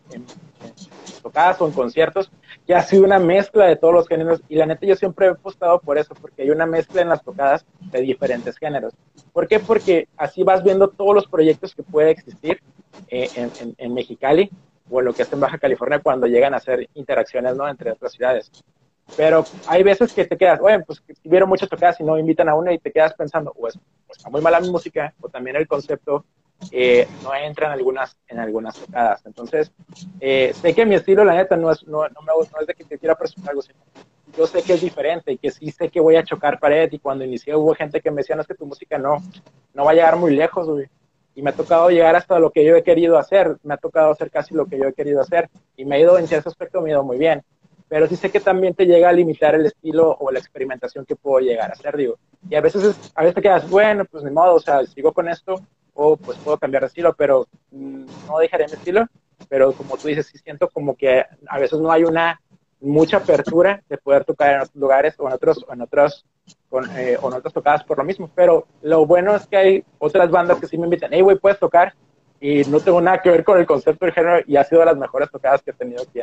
tocadas 1.21 1.59
o 1.61 1.67
en 1.67 1.73
conciertos 1.73 2.31
que 2.65 2.75
ha 2.75 2.81
sido 2.81 3.03
una 3.03 3.19
mezcla 3.19 3.65
de 3.65 3.75
todos 3.75 3.93
los 3.93 4.07
géneros 4.07 4.41
y 4.47 4.55
la 4.55 4.65
neta 4.65 4.85
yo 4.85 4.95
siempre 4.95 5.27
he 5.27 5.29
apostado 5.29 5.79
por 5.79 5.97
eso, 5.97 6.13
porque 6.19 6.43
hay 6.43 6.49
una 6.49 6.65
mezcla 6.65 7.01
en 7.01 7.09
las 7.09 7.23
tocadas 7.23 7.65
de 7.91 8.01
diferentes 8.01 8.57
géneros. 8.57 8.93
¿Por 9.33 9.47
qué? 9.47 9.59
Porque 9.59 10.07
así 10.17 10.43
vas 10.43 10.63
viendo 10.63 10.89
todos 10.89 11.15
los 11.15 11.27
proyectos 11.27 11.73
que 11.73 11.83
puede 11.83 12.11
existir 12.11 12.61
eh, 13.09 13.29
en, 13.77 13.93
Mexicali 13.93 14.49
o 14.89 14.99
en 14.99 15.05
lo 15.05 15.13
que 15.13 15.23
es 15.23 15.33
en 15.33 15.39
Baja 15.39 15.57
California 15.57 15.99
cuando 15.99 16.27
llegan 16.27 16.53
a 16.53 16.57
hacer 16.57 16.87
interacciones 16.93 17.55
¿no? 17.55 17.67
entre 17.67 17.91
otras 17.91 18.11
ciudades. 18.11 18.51
Pero 19.15 19.45
hay 19.67 19.83
veces 19.83 20.11
que 20.11 20.25
te 20.25 20.37
quedas, 20.37 20.59
oye, 20.61 20.79
pues 20.79 21.01
vieron 21.23 21.47
muchas 21.47 21.69
tocadas 21.69 21.99
y 21.99 22.03
no 22.03 22.17
invitan 22.17 22.49
a 22.49 22.55
uno 22.55 22.71
y 22.71 22.79
te 22.79 22.91
quedas 22.91 23.13
pensando, 23.13 23.53
pues, 23.57 23.79
pues 24.05 24.17
está 24.17 24.29
muy 24.29 24.41
mala 24.41 24.59
mi 24.59 24.69
música, 24.69 25.13
o 25.21 25.29
también 25.29 25.55
el 25.55 25.67
concepto 25.67 26.25
eh, 26.71 27.07
no 27.23 27.33
entra 27.33 27.67
en 27.67 27.73
algunas, 27.73 28.17
en 28.27 28.39
algunas 28.39 28.75
tocadas. 28.75 29.25
Entonces, 29.25 29.71
eh, 30.19 30.53
sé 30.53 30.73
que 30.73 30.85
mi 30.85 30.95
estilo, 30.95 31.23
la 31.23 31.35
neta, 31.35 31.55
no 31.55 31.71
es, 31.71 31.85
no, 31.87 32.07
no, 32.07 32.21
me, 32.21 32.27
no 32.27 32.59
es 32.61 32.67
de 32.67 32.73
que 32.73 32.83
te 32.83 32.97
quiera 32.97 33.15
presentar 33.15 33.51
algo, 33.51 33.61
yo 34.35 34.45
sé 34.45 34.61
que 34.61 34.73
es 34.73 34.81
diferente 34.81 35.31
y 35.31 35.37
que 35.37 35.51
sí 35.51 35.71
sé 35.71 35.89
que 35.89 35.99
voy 35.99 36.15
a 36.15 36.23
chocar 36.23 36.59
pared 36.59 36.91
y 36.91 36.99
cuando 36.99 37.23
inicié 37.23 37.55
hubo 37.55 37.73
gente 37.73 38.01
que 38.01 38.11
me 38.11 38.17
decía, 38.17 38.35
no 38.35 38.41
es 38.41 38.47
que 38.47 38.55
tu 38.55 38.65
música 38.65 38.97
no, 38.97 39.17
no 39.73 39.85
va 39.85 39.91
a 39.91 39.93
llegar 39.93 40.17
muy 40.17 40.35
lejos, 40.35 40.67
Y 41.33 41.41
me 41.41 41.51
ha 41.51 41.53
tocado 41.53 41.89
llegar 41.89 42.15
hasta 42.15 42.39
lo 42.39 42.51
que 42.51 42.65
yo 42.65 42.75
he 42.75 42.83
querido 42.83 43.17
hacer, 43.17 43.57
me 43.63 43.73
ha 43.73 43.77
tocado 43.77 44.11
hacer 44.11 44.29
casi 44.29 44.53
lo 44.53 44.65
que 44.65 44.77
yo 44.77 44.85
he 44.85 44.93
querido 44.93 45.21
hacer 45.21 45.49
y 45.75 45.85
me 45.85 45.95
ha 45.95 45.99
ido 45.99 46.17
en 46.17 46.27
cierto 46.27 46.49
aspecto, 46.49 46.81
me 46.81 46.89
ha 46.89 46.93
ido 46.93 47.03
muy 47.03 47.17
bien. 47.17 47.43
Pero 47.89 48.05
sí 48.07 48.17
sé 48.17 48.29
que 48.29 48.41
también 48.41 48.73
te 48.73 48.85
llega 48.85 49.07
a 49.07 49.13
limitar 49.13 49.55
el 49.55 49.65
estilo 49.65 50.17
o 50.19 50.29
la 50.29 50.39
experimentación 50.39 51.05
que 51.05 51.15
puedo 51.15 51.39
llegar 51.39 51.69
a 51.69 51.73
hacer, 51.73 51.95
digo. 51.95 52.17
Y 52.49 52.55
a 52.55 52.61
veces, 52.61 53.11
a 53.15 53.21
veces 53.21 53.35
te 53.35 53.41
quedas, 53.41 53.69
bueno, 53.69 54.03
pues 54.05 54.25
ni 54.25 54.31
modo, 54.31 54.55
o 54.55 54.59
sea, 54.59 54.85
sigo 54.85 55.13
con 55.13 55.29
esto, 55.29 55.61
o 55.97 56.15
pues 56.15 56.37
puedo 56.37 56.57
cambiar 56.57 56.83
de 56.83 56.87
estilo, 56.87 57.13
pero 57.17 57.47
mm, 57.71 58.05
no 58.27 58.37
dejaré 58.37 58.67
mi 58.67 58.73
estilo. 58.73 59.05
Pero 59.49 59.73
como 59.73 59.97
tú 59.97 60.07
dices, 60.07 60.27
sí 60.27 60.37
siento 60.37 60.69
como 60.69 60.95
que 60.95 61.23
a 61.47 61.59
veces 61.59 61.79
no 61.79 61.91
hay 61.91 62.03
una 62.03 62.39
mucha 62.79 63.17
apertura 63.17 63.81
de 63.89 63.97
poder 63.97 64.23
tocar 64.23 64.53
en 64.53 64.61
otros 64.61 64.75
lugares 64.75 65.15
o 65.17 65.27
en 65.27 65.33
otros, 65.33 65.65
o 65.67 65.73
en 65.73 65.81
otros, 65.81 66.25
con, 66.69 66.85
eh, 66.97 67.17
o 67.19 67.27
en 67.29 67.33
otras 67.33 67.53
tocadas 67.53 67.83
por 67.83 67.97
lo 67.97 68.03
mismo. 68.03 68.29
Pero 68.35 68.67
lo 68.81 69.05
bueno 69.05 69.35
es 69.35 69.47
que 69.47 69.57
hay 69.57 69.83
otras 69.97 70.29
bandas 70.29 70.59
que 70.59 70.67
sí 70.67 70.77
me 70.77 70.85
invitan, 70.85 71.11
hey, 71.13 71.21
güey, 71.21 71.37
puedes 71.37 71.59
tocar. 71.59 71.93
Y 72.39 72.63
no 72.65 72.79
tengo 72.79 73.01
nada 73.01 73.21
que 73.21 73.31
ver 73.31 73.43
con 73.43 73.59
el 73.59 73.65
concepto 73.65 74.05
del 74.05 74.13
género 74.13 74.43
y 74.45 74.57
ha 74.57 74.63
sido 74.63 74.81
de 74.81 74.87
las 74.87 74.97
mejores 74.97 75.29
tocadas 75.31 75.61
que 75.61 75.71
he 75.71 75.73
tenido 75.73 76.03
aquí 76.03 76.21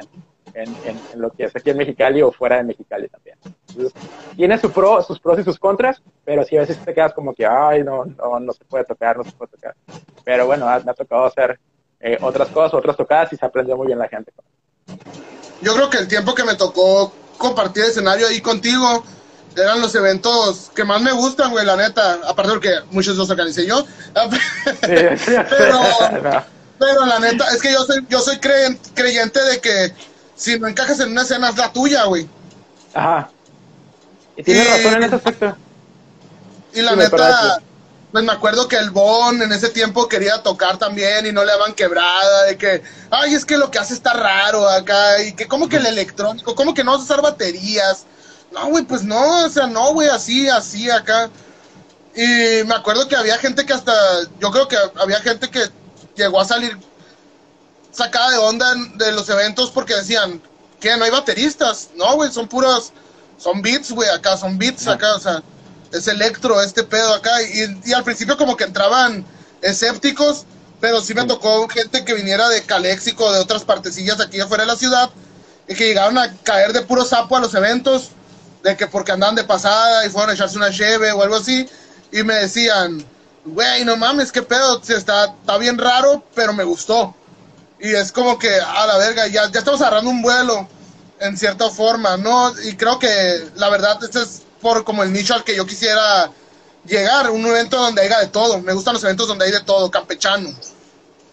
en, 0.54 0.68
en, 0.84 1.20
lo 1.20 1.30
que 1.30 1.44
es 1.44 1.56
aquí 1.56 1.70
en 1.70 1.76
Mexicali 1.76 2.22
o 2.22 2.30
fuera 2.30 2.56
de 2.56 2.64
Mexicali 2.64 3.08
también. 3.08 3.36
tiene 4.36 4.58
su 4.58 4.70
pro, 4.70 5.02
sus 5.02 5.18
pros 5.18 5.40
y 5.40 5.44
sus 5.44 5.58
contras, 5.58 6.00
pero 6.24 6.44
sí 6.44 6.56
a 6.56 6.60
veces 6.60 6.78
te 6.78 6.94
quedas 6.94 7.12
como 7.12 7.34
que, 7.34 7.44
ay, 7.44 7.82
no, 7.82 8.04
no, 8.04 8.38
no 8.38 8.52
se 8.52 8.64
puede 8.64 8.84
tocar, 8.84 9.16
no 9.16 9.24
se 9.24 9.32
puede 9.32 9.50
tocar. 9.50 9.74
Pero 10.24 10.46
bueno, 10.46 10.66
me 10.66 10.90
ha 10.90 10.94
tocado 10.94 11.24
hacer 11.24 11.58
eh, 12.00 12.18
otras 12.20 12.48
cosas, 12.48 12.74
otras 12.74 12.96
tocadas 12.96 13.32
y 13.32 13.36
se 13.36 13.44
aprendió 13.44 13.76
muy 13.76 13.88
bien 13.88 13.98
la 13.98 14.08
gente. 14.08 14.32
Yo 15.60 15.74
creo 15.74 15.90
que 15.90 15.98
el 15.98 16.08
tiempo 16.08 16.34
que 16.34 16.44
me 16.44 16.54
tocó 16.54 17.12
compartir 17.38 17.84
escenario 17.84 18.28
ahí 18.28 18.40
contigo, 18.40 19.02
eran 19.56 19.80
los 19.80 19.94
eventos 19.94 20.70
que 20.74 20.84
más 20.84 21.00
me 21.00 21.12
gustan, 21.12 21.50
güey, 21.50 21.64
la 21.64 21.76
neta. 21.76 22.20
Aparte 22.26 22.52
porque 22.52 22.74
muchos 22.90 23.16
los 23.16 23.30
organicé 23.30 23.66
yo. 23.66 23.84
pero, 24.80 25.80
pero 26.78 27.06
la 27.06 27.18
neta, 27.18 27.48
es 27.50 27.60
que 27.60 27.72
yo 27.72 27.84
soy, 27.84 28.04
yo 28.08 28.20
soy 28.20 28.38
creyente 28.38 29.42
de 29.42 29.60
que 29.60 29.92
si 30.36 30.58
no 30.58 30.66
encajas 30.66 31.00
en 31.00 31.10
una 31.10 31.22
escena 31.22 31.48
es 31.48 31.56
la 31.56 31.72
tuya, 31.72 32.04
güey. 32.04 32.28
Ajá. 32.92 33.30
Y 34.36 34.42
tienes 34.42 34.68
razón 34.68 34.94
en 34.94 35.02
ese 35.04 35.14
aspecto. 35.14 35.56
Y 36.74 36.82
la 36.82 36.96
neta, 36.96 37.62
pues 38.10 38.24
me 38.24 38.32
acuerdo 38.32 38.68
que 38.68 38.76
el 38.76 38.90
Bon 38.90 39.42
en 39.42 39.52
ese 39.52 39.70
tiempo 39.70 40.08
quería 40.08 40.42
tocar 40.42 40.76
también 40.76 41.26
y 41.26 41.32
no 41.32 41.44
le 41.44 41.50
daban 41.50 41.74
quebrada, 41.74 42.44
de 42.44 42.56
que, 42.56 42.82
ay, 43.10 43.34
es 43.34 43.44
que 43.44 43.56
lo 43.56 43.70
que 43.70 43.78
hace 43.78 43.94
está 43.94 44.12
raro 44.12 44.68
acá, 44.68 45.20
y 45.22 45.32
que 45.32 45.48
como 45.48 45.68
que 45.68 45.78
el 45.78 45.86
electrónico, 45.86 46.54
como 46.54 46.74
que 46.74 46.84
no 46.84 46.92
vas 46.92 47.00
a 47.00 47.04
usar 47.04 47.22
baterías 47.22 48.06
no, 48.54 48.68
güey, 48.68 48.84
pues 48.84 49.02
no, 49.02 49.44
o 49.44 49.48
sea, 49.50 49.66
no, 49.66 49.92
güey, 49.92 50.08
así, 50.08 50.48
así 50.48 50.90
acá. 50.90 51.28
Y 52.14 52.64
me 52.64 52.74
acuerdo 52.74 53.08
que 53.08 53.16
había 53.16 53.36
gente 53.38 53.66
que 53.66 53.72
hasta, 53.72 53.92
yo 54.38 54.50
creo 54.52 54.68
que 54.68 54.76
había 54.96 55.20
gente 55.20 55.50
que 55.50 55.68
llegó 56.14 56.40
a 56.40 56.44
salir 56.44 56.78
sacada 57.90 58.30
de 58.30 58.38
onda 58.38 58.72
de 58.94 59.12
los 59.12 59.28
eventos 59.28 59.70
porque 59.70 59.94
decían, 59.94 60.40
que 60.80 60.96
no 60.96 61.04
hay 61.04 61.10
bateristas. 61.10 61.90
No, 61.96 62.14
güey, 62.14 62.30
son 62.30 62.46
puros, 62.46 62.92
son 63.38 63.60
beats, 63.62 63.90
güey, 63.90 64.08
acá, 64.08 64.36
son 64.36 64.56
beats 64.56 64.86
acá, 64.86 65.16
o 65.16 65.20
sea, 65.20 65.42
es 65.92 66.06
electro 66.06 66.60
este 66.62 66.84
pedo 66.84 67.12
acá. 67.14 67.42
Y, 67.42 67.80
y 67.84 67.92
al 67.92 68.04
principio 68.04 68.36
como 68.36 68.56
que 68.56 68.64
entraban 68.64 69.24
escépticos, 69.62 70.44
pero 70.80 71.00
sí 71.00 71.14
me 71.14 71.24
tocó 71.24 71.66
gente 71.68 72.04
que 72.04 72.14
viniera 72.14 72.48
de 72.48 72.62
Caléxico, 72.62 73.32
de 73.32 73.40
otras 73.40 73.64
partecillas 73.64 74.20
aquí 74.20 74.40
afuera 74.40 74.62
de 74.62 74.68
la 74.68 74.76
ciudad, 74.76 75.10
y 75.66 75.74
que 75.74 75.86
llegaron 75.88 76.18
a 76.18 76.32
caer 76.42 76.72
de 76.72 76.82
puro 76.82 77.04
sapo 77.04 77.36
a 77.36 77.40
los 77.40 77.54
eventos 77.54 78.10
de 78.64 78.76
que 78.76 78.86
porque 78.86 79.12
andaban 79.12 79.34
de 79.34 79.44
pasada 79.44 80.06
y 80.06 80.10
fueron 80.10 80.30
a 80.30 80.32
echarse 80.32 80.56
una 80.56 80.70
cheve 80.70 81.12
o 81.12 81.22
algo 81.22 81.36
así, 81.36 81.68
y 82.10 82.22
me 82.22 82.34
decían, 82.34 83.04
güey, 83.44 83.84
no 83.84 83.96
mames, 83.96 84.32
qué 84.32 84.42
pedo, 84.42 84.80
está, 84.80 85.26
está 85.26 85.58
bien 85.58 85.76
raro, 85.76 86.24
pero 86.34 86.54
me 86.54 86.64
gustó. 86.64 87.14
Y 87.78 87.92
es 87.92 88.10
como 88.10 88.38
que, 88.38 88.48
a 88.48 88.86
la 88.86 88.96
verga, 88.96 89.26
ya, 89.26 89.50
ya 89.50 89.58
estamos 89.58 89.82
agarrando 89.82 90.10
un 90.10 90.22
vuelo, 90.22 90.66
en 91.20 91.36
cierta 91.36 91.68
forma, 91.68 92.16
¿no? 92.16 92.52
Y 92.64 92.74
creo 92.74 92.98
que, 92.98 93.50
la 93.56 93.68
verdad, 93.68 94.02
este 94.02 94.22
es 94.22 94.42
por 94.62 94.82
como 94.82 95.02
el 95.02 95.12
nicho 95.12 95.34
al 95.34 95.44
que 95.44 95.54
yo 95.54 95.66
quisiera 95.66 96.30
llegar, 96.86 97.30
un 97.30 97.44
evento 97.44 97.76
donde 97.76 98.00
haya 98.00 98.20
de 98.20 98.28
todo. 98.28 98.60
Me 98.60 98.72
gustan 98.72 98.94
los 98.94 99.04
eventos 99.04 99.28
donde 99.28 99.44
hay 99.44 99.52
de 99.52 99.60
todo, 99.60 99.90
campechano. 99.90 100.48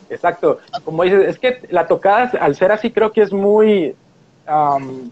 Exacto. 0.09 0.59
Como 0.83 1.03
dices, 1.03 1.29
es 1.29 1.39
que 1.39 1.65
la 1.69 1.87
tocada, 1.87 2.31
al 2.41 2.57
ser 2.57 2.73
así, 2.73 2.91
creo 2.91 3.13
que 3.13 3.21
es 3.21 3.31
muy, 3.31 3.95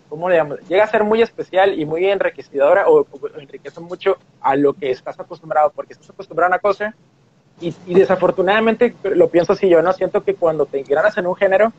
¿cómo 0.10 0.30
le 0.30 0.38
llamo? 0.38 0.56
Llega 0.68 0.84
a 0.84 0.88
ser 0.88 1.04
muy 1.04 1.22
especial 1.22 1.80
y 1.80 1.86
muy 1.86 2.06
enriquecedora 2.06 2.90
o, 2.90 3.06
enriquece 3.38 3.80
mucho 3.80 4.18
a 4.42 4.56
lo 4.56 4.74
que 4.74 4.92
estás 4.92 5.20
acostumbrado, 5.20 5.72
porque 5.76 5.94
estás 5.94 6.10
acostumbrado 6.10 6.52
a 6.54 6.56
una 6.56 6.60
cosa 6.60 6.96
y, 7.62 7.74
desafortunadamente 7.94 8.96
lo 9.04 9.30
pienso 9.30 9.54
así 9.54 9.68
yo, 9.68 9.82
¿no? 9.82 9.92
Siento 9.94 10.24
que 10.24 10.36
cuando 10.36 10.66
te 10.66 10.80
ingranas 10.80 11.18
en 11.18 11.28
un 11.28 11.36
género, 11.36 11.74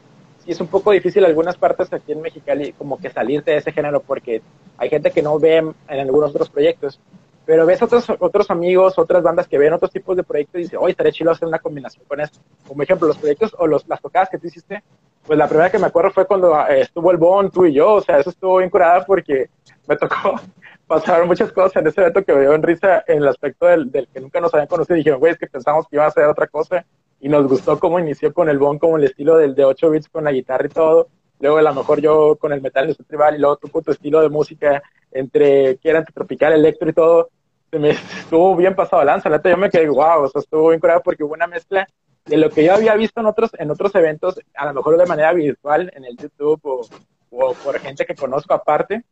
sí 0.44 0.50
es 0.50 0.60
un 0.60 0.66
poco 0.66 0.90
difícil 0.90 1.24
algunas 1.24 1.56
partes 1.56 1.92
aquí 1.92 2.12
en 2.12 2.20
Mexicali 2.20 2.72
como 2.72 2.98
que 2.98 3.10
salirte 3.10 3.52
de 3.52 3.58
ese 3.58 3.72
género 3.72 4.00
porque 4.00 4.42
hay 4.76 4.90
gente 4.90 5.10
que 5.10 5.22
no 5.22 5.38
ve 5.38 5.56
en 5.56 6.00
algunos 6.00 6.30
otros 6.30 6.50
proyectos, 6.50 7.00
pero 7.46 7.66
ves 7.66 7.82
otros, 7.82 8.06
otros 8.20 8.50
amigos, 8.50 8.98
otras 8.98 9.22
bandas 9.22 9.48
que 9.48 9.58
ven 9.58 9.72
otros 9.72 9.90
tipos 9.90 10.16
de 10.16 10.22
proyectos 10.22 10.60
y 10.60 10.62
dices, 10.64 10.78
oye, 10.80 10.92
estaría 10.92 11.12
chido 11.12 11.30
hacer 11.30 11.48
una 11.48 11.58
combinación 11.58 12.04
con 12.06 12.20
esto. 12.20 12.38
Como 12.68 12.82
ejemplo, 12.82 13.08
los 13.08 13.18
proyectos 13.18 13.54
o 13.58 13.66
los, 13.66 13.88
las 13.88 14.00
tocadas 14.00 14.28
que 14.28 14.38
tú 14.38 14.46
hiciste 14.46 14.82
pues 15.26 15.38
la 15.38 15.48
primera 15.48 15.70
que 15.70 15.78
me 15.78 15.86
acuerdo 15.86 16.10
fue 16.10 16.26
cuando 16.26 16.58
eh, 16.66 16.80
estuvo 16.80 17.10
el 17.10 17.16
Bon, 17.16 17.50
tú 17.50 17.66
y 17.66 17.72
yo, 17.72 17.94
o 17.94 18.00
sea, 18.00 18.18
eso 18.18 18.30
estuvo 18.30 18.58
bien 18.58 18.70
curada 18.70 19.04
porque 19.04 19.50
me 19.86 19.96
tocó 19.96 20.40
pasar 20.86 21.24
muchas 21.26 21.52
cosas 21.52 21.76
en 21.76 21.86
ese 21.86 22.00
evento 22.00 22.24
que 22.24 22.32
me 22.32 22.40
dio 22.40 22.52
en 22.52 22.62
risa 22.62 23.04
en 23.06 23.18
el 23.18 23.28
aspecto 23.28 23.66
del, 23.66 23.90
del 23.90 24.08
que 24.08 24.20
nunca 24.20 24.40
nos 24.40 24.52
habían 24.54 24.68
conocido 24.68 24.96
y 24.96 25.00
dijeron, 25.00 25.20
güey, 25.20 25.32
es 25.32 25.38
que 25.38 25.46
pensamos 25.46 25.86
que 25.88 25.96
iba 25.96 26.04
a 26.04 26.08
hacer 26.08 26.24
otra 26.24 26.46
cosa 26.46 26.84
y 27.20 27.28
nos 27.28 27.46
gustó 27.46 27.78
cómo 27.78 27.98
inició 27.98 28.32
con 28.32 28.48
el 28.48 28.58
Bon, 28.58 28.78
como 28.78 28.96
el 28.96 29.04
estilo 29.04 29.36
del 29.36 29.54
de 29.54 29.64
8 29.64 29.90
bits 29.90 30.08
con 30.08 30.24
la 30.24 30.32
guitarra 30.32 30.66
y 30.66 30.70
todo. 30.70 31.08
Luego 31.38 31.58
a 31.58 31.62
lo 31.62 31.74
mejor 31.74 32.00
yo 32.00 32.36
con 32.36 32.52
el 32.52 32.60
metal 32.60 32.94
su 32.94 33.04
tribal 33.04 33.34
y 33.34 33.38
luego 33.38 33.56
tú 33.56 33.68
con 33.68 33.82
estilo 33.86 34.20
de 34.20 34.28
música 34.28 34.82
entre 35.10 35.76
que 35.78 35.90
era 35.90 36.00
entre 36.00 36.14
tropical, 36.14 36.52
electro 36.52 36.88
y 36.88 36.92
todo. 36.92 37.30
Se 37.70 37.78
me 37.78 37.90
estuvo 38.20 38.56
bien 38.56 38.74
pasado 38.74 39.04
lanza, 39.04 39.28
la 39.28 39.40
yo 39.42 39.56
me 39.56 39.70
quedé, 39.70 39.88
wow, 39.88 40.24
o 40.24 40.28
sea, 40.28 40.40
estuvo 40.40 40.68
bien 40.68 40.80
curado 40.80 41.02
porque 41.02 41.24
hubo 41.24 41.34
una 41.34 41.46
mezcla 41.46 41.86
de 42.26 42.36
lo 42.36 42.50
que 42.50 42.64
yo 42.64 42.74
había 42.74 42.94
visto 42.94 43.20
en 43.20 43.26
otros, 43.26 43.50
en 43.58 43.70
otros 43.70 43.94
eventos, 43.94 44.40
a 44.54 44.66
lo 44.66 44.74
mejor 44.74 44.96
de 44.96 45.06
manera 45.06 45.32
virtual, 45.32 45.90
en 45.94 46.04
el 46.04 46.16
YouTube 46.16 46.60
o, 46.62 46.86
o 47.30 47.54
por 47.54 47.78
gente 47.80 48.04
que 48.04 48.14
conozco 48.14 48.54
aparte. 48.54 49.04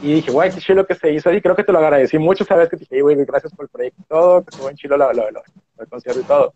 Y 0.00 0.14
dije, 0.14 0.32
güey, 0.32 0.50
qué 0.50 0.60
chido 0.60 0.86
que 0.86 0.94
se 0.94 1.12
hizo. 1.12 1.32
Y 1.32 1.40
creo 1.40 1.54
que 1.54 1.62
te 1.62 1.72
lo 1.72 1.78
agradecí 1.78 2.18
mucho. 2.18 2.44
Sabes 2.44 2.68
que 2.68 2.76
dije, 2.76 3.00
güey, 3.00 3.16
gracias 3.24 3.54
por 3.54 3.66
el 3.66 3.68
proyecto 3.68 4.02
y 4.02 4.04
todo. 4.06 4.42
Que 4.42 4.50
estuvo 4.50 4.68
en 4.68 4.76
chilo 4.76 4.96
lo, 4.96 5.12
lo, 5.12 5.30
lo, 5.30 5.42
el 5.78 5.88
concierto 5.88 6.20
y 6.20 6.24
todo. 6.24 6.54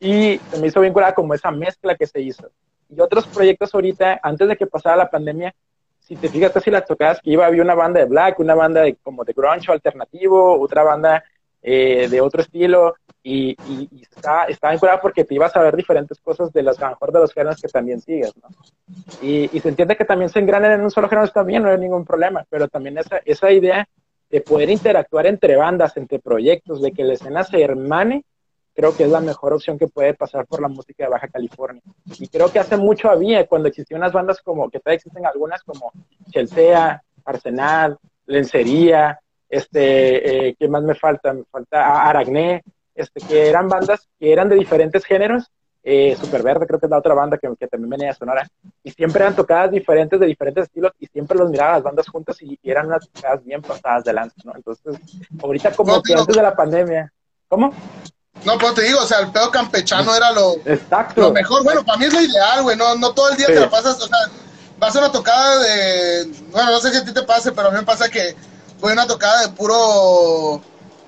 Y 0.00 0.40
se 0.50 0.60
me 0.60 0.66
hizo 0.66 0.80
bien 0.80 0.92
curada 0.92 1.14
como 1.14 1.32
esa 1.32 1.50
mezcla 1.52 1.94
que 1.96 2.06
se 2.06 2.20
hizo. 2.20 2.50
Y 2.88 3.00
otros 3.00 3.26
proyectos 3.26 3.72
ahorita, 3.74 4.20
antes 4.22 4.48
de 4.48 4.56
que 4.56 4.66
pasara 4.66 4.96
la 4.96 5.10
pandemia, 5.10 5.54
si 6.00 6.16
te 6.16 6.28
fijas 6.28 6.50
casi 6.50 6.70
las 6.70 6.84
tocadas 6.84 7.20
que 7.20 7.30
iba, 7.30 7.46
había 7.46 7.62
una 7.62 7.74
banda 7.74 8.00
de 8.00 8.06
black, 8.06 8.40
una 8.40 8.54
banda 8.54 8.82
de, 8.82 8.96
como 8.96 9.24
de 9.24 9.32
grunge 9.32 9.70
alternativo, 9.70 10.60
otra 10.60 10.82
banda 10.82 11.22
eh, 11.62 12.08
de 12.10 12.20
otro 12.20 12.42
estilo, 12.42 12.96
y, 13.22 13.50
y, 13.50 13.88
y 13.92 14.02
está, 14.02 14.44
está 14.44 14.70
porque 15.00 15.24
te 15.24 15.34
ibas 15.34 15.54
a 15.54 15.62
ver 15.62 15.76
diferentes 15.76 16.20
cosas 16.20 16.52
de 16.52 16.62
las 16.62 16.78
mejor 16.78 17.12
de 17.12 17.20
los 17.20 17.32
géneros 17.32 17.60
que 17.60 17.68
también 17.68 18.00
sigues, 18.00 18.32
¿no? 18.36 18.48
Y, 19.20 19.48
se 19.60 19.68
entiende 19.68 19.96
que 19.96 20.04
también 20.04 20.28
se 20.28 20.40
engranen 20.40 20.72
en 20.72 20.80
un 20.82 20.90
solo 20.90 21.08
género 21.08 21.26
está 21.26 21.42
bien, 21.42 21.62
no 21.62 21.70
hay 21.70 21.78
ningún 21.78 22.04
problema, 22.04 22.44
pero 22.50 22.68
también 22.68 22.98
esa, 22.98 23.20
esa 23.24 23.50
idea 23.50 23.88
de 24.28 24.40
poder 24.40 24.70
interactuar 24.70 25.26
entre 25.26 25.56
bandas, 25.56 25.96
entre 25.96 26.18
proyectos, 26.18 26.82
de 26.82 26.92
que 26.92 27.04
la 27.04 27.12
escena 27.12 27.44
se 27.44 27.62
hermane, 27.62 28.24
creo 28.74 28.96
que 28.96 29.04
es 29.04 29.10
la 29.10 29.20
mejor 29.20 29.52
opción 29.52 29.78
que 29.78 29.86
puede 29.86 30.14
pasar 30.14 30.46
por 30.46 30.60
la 30.60 30.68
música 30.68 31.04
de 31.04 31.10
Baja 31.10 31.28
California. 31.28 31.82
Y 32.18 32.28
creo 32.28 32.50
que 32.50 32.58
hace 32.58 32.76
mucho 32.76 33.10
había, 33.10 33.46
cuando 33.46 33.68
existían 33.68 34.00
unas 34.00 34.12
bandas 34.12 34.40
como, 34.40 34.70
que 34.70 34.80
todavía 34.80 34.96
existen 34.96 35.26
algunas 35.26 35.62
como 35.62 35.92
Chelsea, 36.30 37.02
Arsenal, 37.24 37.98
Lencería, 38.26 39.20
este, 39.48 40.48
eh, 40.48 40.56
¿qué 40.58 40.66
más 40.66 40.82
me 40.82 40.94
falta? 40.94 41.34
Me 41.34 41.44
falta 41.44 42.08
Aragné, 42.08 42.62
este, 42.94 43.20
que 43.20 43.48
eran 43.48 43.68
bandas 43.68 44.08
que 44.18 44.32
eran 44.32 44.48
de 44.48 44.56
diferentes 44.56 45.04
géneros, 45.04 45.50
eh, 45.84 46.16
Superverde 46.20 46.66
creo 46.66 46.78
que 46.78 46.86
es 46.86 46.90
la 46.90 46.98
otra 46.98 47.14
banda 47.14 47.38
que, 47.38 47.48
que, 47.58 47.66
también 47.66 47.90
venía 47.90 48.10
a 48.10 48.14
Sonora, 48.14 48.48
y 48.84 48.90
siempre 48.92 49.22
eran 49.22 49.34
tocadas 49.34 49.70
diferentes 49.70 50.20
de 50.20 50.26
diferentes 50.26 50.64
estilos 50.64 50.92
y 51.00 51.06
siempre 51.06 51.36
los 51.36 51.50
miraba 51.50 51.74
las 51.74 51.82
bandas 51.82 52.08
juntas 52.08 52.40
y, 52.40 52.58
eran 52.62 52.86
unas 52.86 53.08
tocadas 53.08 53.44
bien 53.44 53.60
pasadas 53.62 54.04
de 54.04 54.12
lanza, 54.12 54.36
¿no? 54.44 54.52
Entonces, 54.54 54.96
ahorita 55.42 55.72
como 55.72 56.00
que 56.00 56.14
antes 56.14 56.36
de 56.36 56.42
la 56.42 56.54
pandemia, 56.54 57.12
¿cómo? 57.48 57.74
No, 58.44 58.58
pues 58.58 58.74
te 58.74 58.82
digo, 58.82 59.00
o 59.00 59.06
sea, 59.06 59.20
el 59.20 59.32
pedo 59.32 59.50
campechano 59.50 60.14
era 60.14 60.30
lo, 60.32 60.54
Exacto. 60.64 61.20
lo 61.20 61.32
mejor. 61.32 61.64
Bueno, 61.64 61.84
para 61.84 61.98
mí 61.98 62.06
es 62.06 62.12
lo 62.12 62.20
ideal, 62.20 62.62
güey. 62.62 62.76
No, 62.76 62.94
no 62.96 63.12
todo 63.12 63.30
el 63.30 63.36
día 63.36 63.46
te 63.46 63.60
la 63.60 63.70
pasas, 63.70 64.00
o 64.00 64.06
sea, 64.06 64.18
vas 64.78 64.96
a 64.96 64.98
una 65.00 65.12
tocada 65.12 65.58
de. 65.60 66.32
Bueno, 66.50 66.70
no 66.70 66.80
sé 66.80 66.90
si 66.90 66.96
a 66.96 67.04
ti 67.04 67.12
te 67.12 67.22
pase, 67.22 67.52
pero 67.52 67.68
a 67.68 67.70
mí 67.70 67.76
me 67.78 67.84
pasa 67.84 68.08
que 68.08 68.34
voy 68.80 68.90
a 68.90 68.94
una 68.94 69.06
tocada 69.06 69.42
de 69.42 69.48
puro 69.50 70.60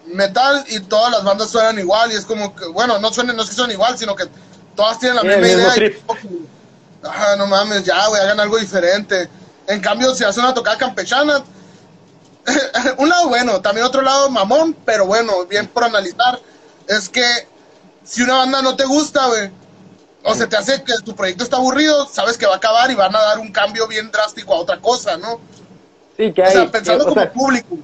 metal 0.06 0.64
y 0.68 0.80
todas 0.80 1.12
las 1.12 1.24
bandas 1.24 1.50
suenan 1.50 1.78
igual 1.78 2.12
y 2.12 2.16
es 2.16 2.24
como 2.24 2.54
que, 2.54 2.66
bueno, 2.66 2.98
no 2.98 3.12
suenan, 3.12 3.36
no 3.36 3.42
es 3.42 3.48
que 3.48 3.54
suenan 3.54 3.72
igual, 3.72 3.98
sino 3.98 4.14
que 4.14 4.24
todas 4.76 4.98
tienen 4.98 5.16
la 5.16 5.22
misma 5.22 5.48
idea. 5.48 5.76
Y, 5.76 6.46
ah, 7.04 7.34
no 7.38 7.46
mames, 7.46 7.84
ya, 7.84 8.06
güey, 8.08 8.20
hagan 8.20 8.40
algo 8.40 8.58
diferente. 8.58 9.28
En 9.66 9.80
cambio, 9.80 10.14
si 10.14 10.24
hace 10.24 10.40
una 10.40 10.52
tocada 10.52 10.76
campechana, 10.76 11.42
un 12.98 13.08
lado 13.08 13.28
bueno, 13.28 13.60
también 13.60 13.86
otro 13.86 14.02
lado 14.02 14.30
mamón, 14.30 14.76
pero 14.84 15.06
bueno, 15.06 15.46
bien 15.46 15.66
por 15.66 15.84
analizar, 15.84 16.38
es 16.86 17.08
que 17.08 17.24
si 18.04 18.22
una 18.22 18.36
banda 18.36 18.62
no 18.62 18.76
te 18.76 18.84
gusta, 18.84 19.26
güey, 19.26 19.50
o 20.22 20.34
se 20.34 20.46
te 20.46 20.56
hace 20.56 20.82
que 20.82 20.94
tu 21.04 21.14
proyecto 21.14 21.44
está 21.44 21.56
aburrido, 21.56 22.06
sabes 22.06 22.38
que 22.38 22.46
va 22.46 22.54
a 22.54 22.56
acabar 22.56 22.90
y 22.90 22.94
van 22.94 23.14
a 23.14 23.20
dar 23.20 23.38
un 23.38 23.52
cambio 23.52 23.86
bien 23.86 24.10
drástico 24.10 24.54
a 24.54 24.58
otra 24.58 24.80
cosa, 24.80 25.16
¿no? 25.16 25.40
Sí, 26.16 26.32
que 26.32 26.42
hay. 26.42 26.48
O 26.48 26.52
sea, 26.52 26.70
pensando 26.70 27.06
como 27.06 27.32
público. 27.32 27.78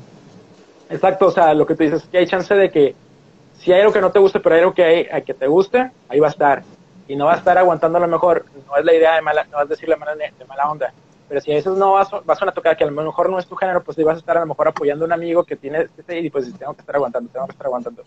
Exacto, 0.90 1.29
o 1.29 1.31
sea, 1.31 1.55
lo 1.55 1.66
que 1.66 1.74
tú 1.74 1.85
dices, 1.85 2.03
que 2.11 2.18
hay 2.18 2.26
chance 2.26 2.53
de 2.53 2.70
que 2.70 2.94
si 3.55 3.72
hay 3.72 3.81
algo 3.81 3.92
que 3.92 4.00
no 4.00 4.11
te 4.11 4.18
guste, 4.18 4.40
pero 4.40 4.55
hay 4.57 4.61
algo 4.62 4.74
que, 4.74 5.09
hay, 5.11 5.22
que 5.22 5.35
te 5.35 5.46
guste, 5.46 5.90
ahí 6.09 6.18
va 6.18 6.26
a 6.26 6.31
estar. 6.31 6.62
Y 7.07 7.16
no 7.16 7.26
va 7.26 7.35
a 7.35 7.37
estar 7.37 7.57
aguantando 7.57 7.98
a 7.98 8.00
lo 8.00 8.09
mejor, 8.09 8.44
no 8.66 8.76
es 8.76 8.85
la 8.85 8.94
idea 8.94 9.14
de 9.14 9.22
mala, 9.22 9.44
no 9.44 9.62
es 9.62 9.68
decirle 9.68 9.96
mala, 9.96 10.14
de 10.14 10.33
mala 10.46 10.70
onda. 10.70 10.92
Pero 11.29 11.40
si 11.40 11.53
a 11.53 11.55
veces 11.55 11.72
no 11.74 11.92
vas, 11.92 12.09
vas 12.24 12.42
a 12.42 12.44
una 12.44 12.53
tocada 12.53 12.74
que 12.74 12.83
a 12.83 12.88
lo 12.90 13.03
mejor 13.03 13.31
no 13.31 13.38
es 13.38 13.46
tu 13.46 13.55
género, 13.55 13.85
pues 13.85 13.96
ahí 13.98 14.05
vas 14.05 14.16
a 14.16 14.18
estar 14.18 14.37
a 14.37 14.40
lo 14.40 14.46
mejor 14.46 14.66
apoyando 14.66 15.05
a 15.05 15.07
un 15.07 15.12
amigo 15.12 15.44
que 15.44 15.55
tiene 15.55 15.83
este 15.83 16.18
y 16.18 16.29
pues 16.29 16.53
tengo 16.59 16.74
que 16.74 16.81
estar 16.81 16.96
aguantando, 16.96 17.31
tengo 17.33 17.46
que 17.46 17.53
estar 17.53 17.66
aguantando. 17.66 18.03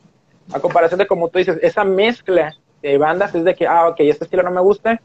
A 0.51 0.59
comparación 0.59 0.97
de 0.97 1.07
como 1.07 1.29
tú 1.29 1.39
dices, 1.39 1.57
esa 1.61 1.85
mezcla 1.85 2.53
de 2.81 2.97
bandas 2.97 3.33
es 3.33 3.45
de 3.45 3.55
que, 3.55 3.65
ah, 3.65 3.87
ok, 3.87 4.01
este 4.01 4.25
estilo 4.25 4.43
no 4.43 4.51
me 4.51 4.59
gusta, 4.59 4.99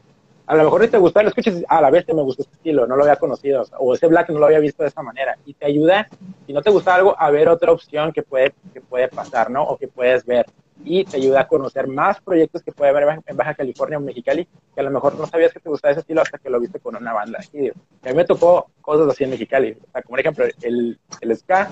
a 0.49 0.55
lo 0.55 0.63
mejor 0.63 0.81
ni 0.81 0.87
te 0.87 0.97
gusta, 0.97 1.21
lo 1.21 1.29
escuchas 1.29 1.57
y 1.57 1.63
ah, 1.69 1.77
a 1.77 1.81
la 1.81 1.91
vez 1.91 2.07
te 2.07 2.13
me 2.15 2.23
gustó 2.23 2.41
este 2.41 2.55
estilo, 2.55 2.87
no 2.87 2.95
lo 2.95 3.03
había 3.03 3.17
conocido, 3.17 3.63
o, 3.77 3.93
ese 3.93 4.07
black 4.07 4.29
no 4.31 4.39
lo 4.39 4.47
había 4.47 4.57
visto 4.57 4.81
de 4.81 4.89
esa 4.89 5.03
manera, 5.03 5.37
y 5.45 5.53
te 5.53 5.67
ayuda, 5.67 6.09
si 6.47 6.53
no 6.53 6.63
te 6.63 6.71
gusta 6.71 6.95
algo, 6.95 7.15
a 7.19 7.29
ver 7.29 7.47
otra 7.49 7.71
opción 7.71 8.11
que 8.11 8.23
puede, 8.23 8.55
que 8.73 8.81
puede 8.81 9.09
pasar, 9.09 9.51
¿no? 9.51 9.61
O 9.61 9.77
que 9.77 9.87
puedes 9.87 10.25
ver, 10.25 10.47
y 10.83 11.05
te 11.05 11.17
ayuda 11.17 11.41
a 11.41 11.47
conocer 11.47 11.87
más 11.87 12.19
proyectos 12.19 12.63
que 12.63 12.71
puede 12.71 12.89
haber 12.89 13.21
en 13.27 13.37
Baja 13.37 13.53
California 13.53 13.99
o 13.99 14.01
Mexicali, 14.01 14.47
que 14.73 14.79
a 14.79 14.83
lo 14.83 14.89
mejor 14.89 15.13
no 15.19 15.27
sabías 15.27 15.53
que 15.53 15.59
te 15.59 15.69
gustaba 15.69 15.91
ese 15.91 15.99
estilo 15.99 16.23
hasta 16.23 16.39
que 16.39 16.49
lo 16.49 16.59
viste 16.59 16.79
con 16.79 16.95
una 16.95 17.13
banda. 17.13 17.37
Y 17.53 17.69
a 17.69 17.73
mí 18.05 18.13
me 18.15 18.25
tocó 18.25 18.71
cosas 18.81 19.07
así 19.07 19.25
en 19.25 19.29
Mexicali, 19.29 19.73
o 19.73 19.91
sea, 19.91 20.01
como 20.01 20.13
por 20.13 20.19
ejemplo, 20.19 20.45
el, 20.63 20.97
el 21.21 21.37
ska, 21.37 21.69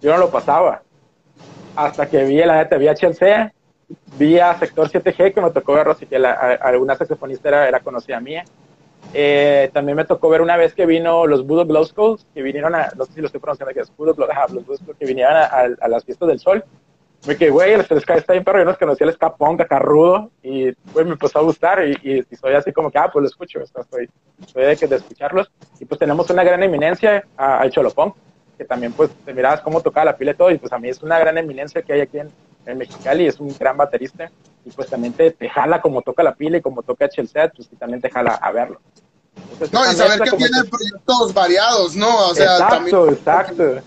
yo 0.00 0.12
no 0.12 0.18
lo 0.18 0.30
pasaba, 0.30 0.82
hasta 1.76 2.08
que 2.08 2.24
vi 2.24 2.38
la 2.38 2.56
neta, 2.56 2.78
vi 4.18 4.38
a 4.38 4.58
Sector 4.58 4.90
7G, 4.90 5.34
que 5.34 5.40
me 5.40 5.50
tocó 5.50 5.74
verlo, 5.74 5.92
así 5.92 6.06
que 6.06 6.18
la, 6.18 6.32
alguna 6.32 6.94
saxofonista 6.94 7.48
era, 7.48 7.68
era 7.68 7.80
conocida 7.80 8.20
mía. 8.20 8.44
Eh, 9.12 9.70
también 9.72 9.96
me 9.96 10.04
tocó 10.04 10.28
ver 10.28 10.40
una 10.40 10.56
vez 10.56 10.74
que 10.74 10.86
vino 10.86 11.26
los 11.26 11.46
Voodoo 11.46 11.66
Glow 11.66 11.84
Skulls, 11.84 12.26
que 12.34 12.42
vinieron 12.42 12.74
a, 12.74 12.90
no 12.96 13.04
sé 13.04 13.12
si 13.14 13.20
lo 13.20 13.26
estoy 13.26 13.40
pronunciando, 13.40 13.74
que 13.74 13.80
es 13.80 13.96
Voodoo 13.96 14.14
Glow, 14.14 14.28
los 14.52 14.66
Voodoo 14.66 14.94
que 14.98 15.06
vinieron 15.06 15.34
a, 15.36 15.88
las 15.88 16.04
fiestas 16.04 16.28
del 16.28 16.40
sol. 16.40 16.64
Me 17.26 17.36
quedé, 17.36 17.50
güey, 17.50 17.72
el 17.72 18.00
ska 18.00 18.16
está 18.16 18.34
bien 18.34 18.44
perro, 18.44 18.58
yo 18.58 18.66
no 18.66 18.76
conocía 18.76 19.06
el 19.06 19.12
ska 19.14 19.34
punk 19.34 19.62
acá 19.62 19.78
rudo, 19.78 20.30
y 20.42 20.74
güey, 20.92 21.06
me 21.06 21.12
empezó 21.12 21.38
a 21.38 21.42
gustar, 21.42 21.82
y, 21.86 21.96
y, 22.02 22.36
soy 22.36 22.52
así 22.52 22.70
como 22.70 22.90
que, 22.90 22.98
ah, 22.98 23.08
pues 23.10 23.22
lo 23.22 23.28
escucho, 23.28 23.60
estoy, 23.60 24.10
estoy 24.44 24.62
de, 24.62 24.86
de 24.88 24.96
escucharlos. 24.96 25.50
Y 25.80 25.86
pues 25.86 25.98
tenemos 25.98 26.28
una 26.28 26.44
gran 26.44 26.62
eminencia 26.62 27.24
al 27.36 27.70
Cholopunk, 27.70 28.14
que 28.56 28.64
también 28.64 28.92
pues 28.92 29.10
te 29.24 29.34
mirabas 29.34 29.60
cómo 29.60 29.80
tocaba 29.80 30.06
la 30.06 30.16
pila 30.16 30.32
y 30.32 30.34
todo, 30.34 30.50
y 30.50 30.58
pues 30.58 30.72
a 30.72 30.78
mí 30.78 30.88
es 30.88 31.02
una 31.02 31.18
gran 31.18 31.36
eminencia 31.38 31.82
que 31.82 31.92
hay 31.92 32.00
aquí 32.02 32.18
en, 32.18 32.30
en 32.66 32.78
Mexicali, 32.78 33.26
es 33.26 33.40
un 33.40 33.54
gran 33.58 33.76
baterista 33.76 34.30
y 34.64 34.70
pues 34.70 34.88
también 34.88 35.12
te, 35.12 35.34
jala 35.48 35.80
como 35.80 36.02
toca 36.02 36.22
la 36.22 36.34
pila 36.34 36.58
y 36.58 36.62
como 36.62 36.82
toca 36.82 37.08
Chelsea, 37.08 37.50
pues 37.54 37.68
y 37.70 37.76
también 37.76 38.00
te 38.00 38.10
jala 38.10 38.34
a 38.34 38.50
verlo. 38.52 38.80
no, 39.72 39.92
y 39.92 39.94
saber 39.94 40.20
que 40.20 40.36
tiene 40.36 40.64
proyectos 40.64 41.34
variados, 41.34 41.94
¿no? 41.94 42.28
O 42.28 42.34
sea, 42.34 42.54
exacto, 42.54 42.74
también, 42.74 43.14
exacto. 43.14 43.82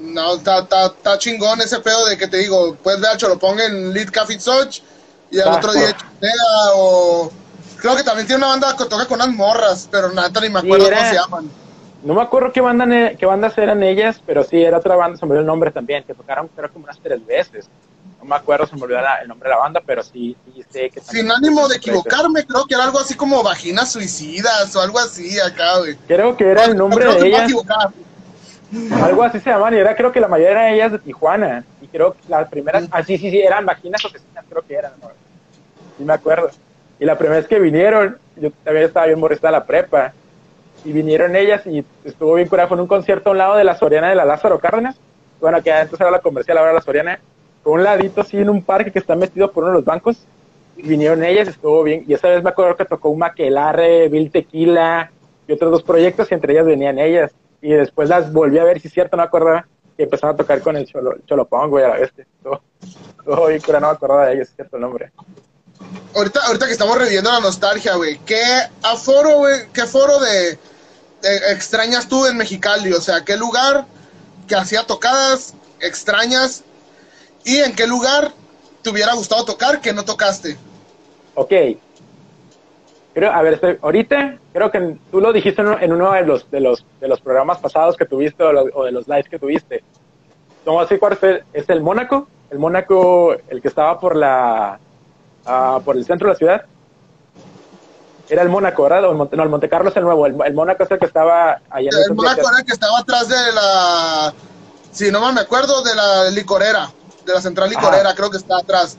No, 0.00 0.34
está 0.34 1.18
chingón 1.18 1.60
ese 1.60 1.80
pedo 1.80 2.06
de 2.06 2.18
que 2.18 2.28
te 2.28 2.38
digo, 2.38 2.76
puedes 2.82 3.00
ver 3.00 3.10
a 3.10 3.34
ponga 3.36 3.64
en 3.64 3.92
Lead 3.92 4.10
Café 4.10 4.38
Soch 4.38 4.80
y 5.30 5.40
al 5.40 5.54
otro 5.54 5.72
día 5.72 5.96
Chelsea 5.96 6.32
o... 6.74 7.30
Creo 7.78 7.94
que 7.94 8.02
también 8.02 8.26
tiene 8.26 8.38
una 8.38 8.48
banda 8.48 8.74
que 8.76 8.86
toca 8.86 9.06
con 9.06 9.20
unas 9.20 9.34
morras, 9.34 9.88
pero 9.90 10.10
nada, 10.10 10.40
ni 10.40 10.48
me 10.48 10.60
acuerdo 10.60 10.86
cómo 10.86 11.08
se 11.08 11.14
llaman. 11.14 11.50
No 12.02 12.14
me 12.14 12.22
acuerdo 12.22 12.52
qué, 12.52 12.60
banda, 12.60 13.14
qué 13.16 13.26
bandas 13.26 13.56
eran 13.58 13.82
ellas, 13.82 14.22
pero 14.24 14.44
sí, 14.44 14.62
era 14.62 14.78
otra 14.78 14.96
banda, 14.96 15.18
se 15.18 15.26
me 15.26 15.30
olvidó 15.30 15.40
el 15.40 15.46
nombre 15.46 15.70
también, 15.70 16.04
que 16.04 16.14
tocaron 16.14 16.48
creo 16.54 16.72
como 16.72 16.84
unas 16.84 17.00
tres 17.00 17.24
veces 17.24 17.68
no 18.18 18.24
me 18.24 18.36
acuerdo, 18.36 18.66
se 18.66 18.76
me 18.76 18.82
olvidó 18.82 18.98
el 19.22 19.28
nombre 19.28 19.48
de 19.48 19.54
la 19.54 19.60
banda, 19.60 19.82
pero 19.84 20.02
sí, 20.02 20.36
sí 20.54 20.64
sé 20.70 20.90
que... 20.90 21.00
Sin 21.00 21.30
ánimo 21.30 21.68
de 21.68 21.76
equivocarme, 21.76 22.44
creo 22.44 22.64
que 22.66 22.74
era 22.74 22.84
algo 22.84 22.98
así 22.98 23.14
como 23.14 23.42
Vaginas 23.42 23.92
Suicidas 23.92 24.74
o 24.74 24.80
algo 24.80 24.98
así 24.98 25.38
acá, 25.40 25.78
güey. 25.78 25.96
Creo 26.06 26.36
que 26.36 26.48
era 26.48 26.64
el 26.64 26.76
nombre 26.76 27.04
de 27.04 27.26
ellas. 27.26 27.52
Algo 29.02 29.22
así 29.22 29.38
se 29.38 29.50
llamaban 29.50 29.74
y 29.74 29.78
era 29.78 29.94
creo 29.94 30.10
que 30.10 30.20
la 30.20 30.28
mayoría 30.28 30.58
de 30.58 30.74
ellas 30.74 30.92
de 30.92 30.98
Tijuana. 30.98 31.64
Y 31.80 31.88
creo 31.88 32.14
que 32.14 32.18
las 32.28 32.48
primeras, 32.48 32.88
ah, 32.90 33.02
sí, 33.02 33.16
sí, 33.18 33.30
sí, 33.30 33.38
eran 33.38 33.64
Vaginas 33.64 34.04
Asesinas, 34.04 34.44
creo 34.48 34.62
que 34.62 34.74
eran, 34.74 34.92
¿no? 35.00 35.08
Sí 35.96 36.04
me 36.04 36.12
acuerdo. 36.12 36.50
Y 36.98 37.04
la 37.04 37.16
primera 37.16 37.38
vez 37.38 37.46
que 37.46 37.60
vinieron, 37.60 38.18
yo 38.36 38.50
también 38.64 38.86
estaba 38.86 39.06
bien 39.06 39.20
morrista 39.20 39.50
la 39.50 39.64
prepa, 39.64 40.12
y 40.84 40.92
vinieron 40.92 41.34
ellas 41.34 41.66
y 41.66 41.84
estuvo 42.04 42.34
bien 42.34 42.48
curada, 42.48 42.68
fue 42.68 42.80
un 42.80 42.86
concierto 42.86 43.30
a 43.30 43.32
un 43.32 43.38
lado 43.38 43.56
de 43.56 43.64
la 43.64 43.76
Soriana 43.76 44.08
de 44.08 44.14
la 44.14 44.24
Lázaro 44.24 44.58
Cárdenas, 44.58 44.96
bueno, 45.40 45.62
que 45.62 45.72
antes 45.72 46.00
era 46.00 46.10
la 46.10 46.20
comercial, 46.20 46.58
ahora 46.58 46.72
la 46.72 46.80
Soriana, 46.80 47.20
un 47.64 47.82
ladito 47.82 48.20
así 48.20 48.38
en 48.38 48.48
un 48.48 48.62
parque 48.62 48.92
que 48.92 48.98
está 48.98 49.16
metido 49.16 49.50
por 49.50 49.64
uno 49.64 49.72
de 49.72 49.78
los 49.78 49.84
bancos. 49.84 50.26
Vinieron 50.76 51.24
ellas, 51.24 51.48
estuvo 51.48 51.82
bien. 51.82 52.04
Y 52.06 52.14
esa 52.14 52.28
vez 52.28 52.42
me 52.42 52.50
acuerdo 52.50 52.76
que 52.76 52.84
tocó 52.84 53.10
un 53.10 53.18
maquelarre, 53.18 54.08
Bill 54.08 54.30
Tequila 54.30 55.10
y 55.48 55.52
otros 55.52 55.70
dos 55.70 55.82
proyectos 55.82 56.30
y 56.30 56.34
entre 56.34 56.52
ellas 56.52 56.66
venían 56.66 56.98
ellas. 56.98 57.32
Y 57.60 57.70
después 57.70 58.08
las 58.08 58.32
volví 58.32 58.58
a 58.58 58.64
ver, 58.64 58.80
si 58.80 58.88
es 58.88 58.94
cierto, 58.94 59.16
no 59.16 59.22
me 59.22 59.26
acuerdo, 59.26 59.62
que 59.96 60.04
empezaron 60.04 60.34
a 60.34 60.36
tocar 60.36 60.60
con 60.60 60.76
el 60.76 60.86
Cholo, 60.86 61.16
Cholopón, 61.26 61.76
a 61.78 61.88
la 61.88 61.96
vez. 61.96 62.12
Estuvo, 62.16 63.46
bien 63.46 63.60
cura, 63.60 63.80
no 63.80 63.88
me 63.88 63.94
acordaba 63.94 64.26
de 64.26 64.34
ellos, 64.34 64.48
es 64.48 64.54
cierto 64.54 64.76
el 64.76 64.82
nombre. 64.82 65.10
Ahorita, 66.14 66.40
ahorita 66.46 66.66
que 66.66 66.72
estamos 66.72 66.96
reviviendo 66.96 67.30
la 67.30 67.40
nostalgia, 67.40 67.94
güey, 67.96 68.18
¿qué 68.24 68.42
aforo, 68.82 69.38
güey, 69.38 69.68
qué 69.72 69.84
foro 69.84 70.18
de, 70.18 70.58
extrañas 71.50 72.08
tú 72.08 72.26
en 72.26 72.36
Mexicali? 72.36 72.92
O 72.92 73.00
sea, 73.00 73.24
¿qué 73.24 73.36
lugar 73.36 73.86
que 74.48 74.54
hacía 74.54 74.84
tocadas 74.84 75.54
extrañas 75.80 76.64
¿Y 77.46 77.58
en 77.58 77.76
qué 77.76 77.86
lugar 77.86 78.32
te 78.82 78.90
hubiera 78.90 79.14
gustado 79.14 79.44
tocar 79.44 79.80
que 79.80 79.92
no 79.92 80.04
tocaste? 80.04 80.56
Ok. 81.36 81.52
Creo, 83.14 83.32
a 83.32 83.40
ver, 83.40 83.78
ahorita 83.80 84.38
creo 84.52 84.70
que 84.72 84.96
tú 85.12 85.20
lo 85.20 85.32
dijiste 85.32 85.62
en 85.62 85.92
uno 85.92 86.12
de 86.12 86.22
los, 86.22 86.50
de 86.50 86.58
los, 86.58 86.84
de 87.00 87.06
los 87.06 87.20
programas 87.20 87.58
pasados 87.58 87.96
que 87.96 88.04
tuviste 88.04 88.42
o, 88.42 88.84
de 88.84 88.90
los 88.90 89.06
lives 89.06 89.28
que 89.28 89.38
tuviste. 89.38 89.84
¿Cómo 90.64 90.80
así 90.80 90.98
cuál? 90.98 91.16
¿Es 91.52 91.68
el 91.68 91.82
Mónaco? 91.82 92.26
El 92.50 92.58
Mónaco, 92.58 93.36
el 93.48 93.62
que 93.62 93.68
estaba 93.68 94.00
por 94.00 94.16
la 94.16 94.80
uh, 95.46 95.80
por 95.82 95.96
el 95.96 96.04
centro 96.04 96.28
de 96.28 96.34
la 96.34 96.38
ciudad. 96.38 96.64
Era 98.28 98.42
el 98.42 98.48
Mónaco, 98.48 98.82
¿verdad? 98.82 99.08
el 99.08 99.14
Monte, 99.16 99.36
no, 99.36 99.42
el 99.44 99.48
Monte 99.48 99.68
Carlo 99.68 99.90
es 99.90 99.96
el 99.96 100.02
nuevo. 100.02 100.26
El, 100.26 100.54
Mónaco 100.54 100.82
es 100.82 100.90
el 100.90 100.98
que 100.98 101.06
estaba 101.06 101.60
allá 101.70 101.90
en 101.90 101.96
el 101.96 102.04
El 102.10 102.14
Mónaco 102.14 102.48
era 102.48 102.58
el 102.58 102.64
que 102.64 102.72
estaba 102.72 102.98
atrás 102.98 103.28
de 103.28 103.52
la. 103.54 104.34
Si 104.90 105.10
no 105.10 105.32
me 105.32 105.40
acuerdo, 105.40 105.82
de 105.82 105.94
la 105.94 106.30
licorera 106.30 106.90
de 107.26 107.34
la 107.34 107.40
central 107.40 107.68
licorera, 107.68 108.14
creo 108.14 108.30
que 108.30 108.38
está 108.38 108.58
atrás. 108.58 108.96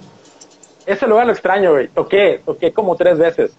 Ese 0.86 1.08
lugar 1.08 1.26
lo 1.26 1.34
extraño, 1.34 1.72
güey. 1.72 1.88
Toqué, 1.88 2.42
toqué 2.46 2.72
como 2.72 2.96
tres 2.96 3.18
veces. 3.18 3.52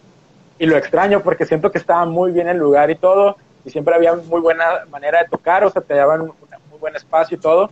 Y 0.59 0.67
lo 0.67 0.77
extraño 0.77 1.23
porque 1.23 1.47
siento 1.47 1.73
que 1.73 1.79
estaba 1.79 2.05
muy 2.05 2.33
bien 2.33 2.49
el 2.49 2.59
lugar 2.59 2.91
y 2.91 2.97
todo. 2.97 3.37
Y 3.65 3.71
siempre 3.71 3.95
había 3.95 4.15
muy 4.15 4.41
buena 4.41 4.85
manera 4.91 5.23
de 5.23 5.29
tocar, 5.29 5.65
o 5.65 5.71
sea, 5.71 5.83
te 5.83 5.95
daban 5.95 6.23
un 6.23 6.33
muy 6.71 6.79
buen 6.79 6.97
espacio 6.97 7.37
y 7.37 7.41
todo. 7.41 7.71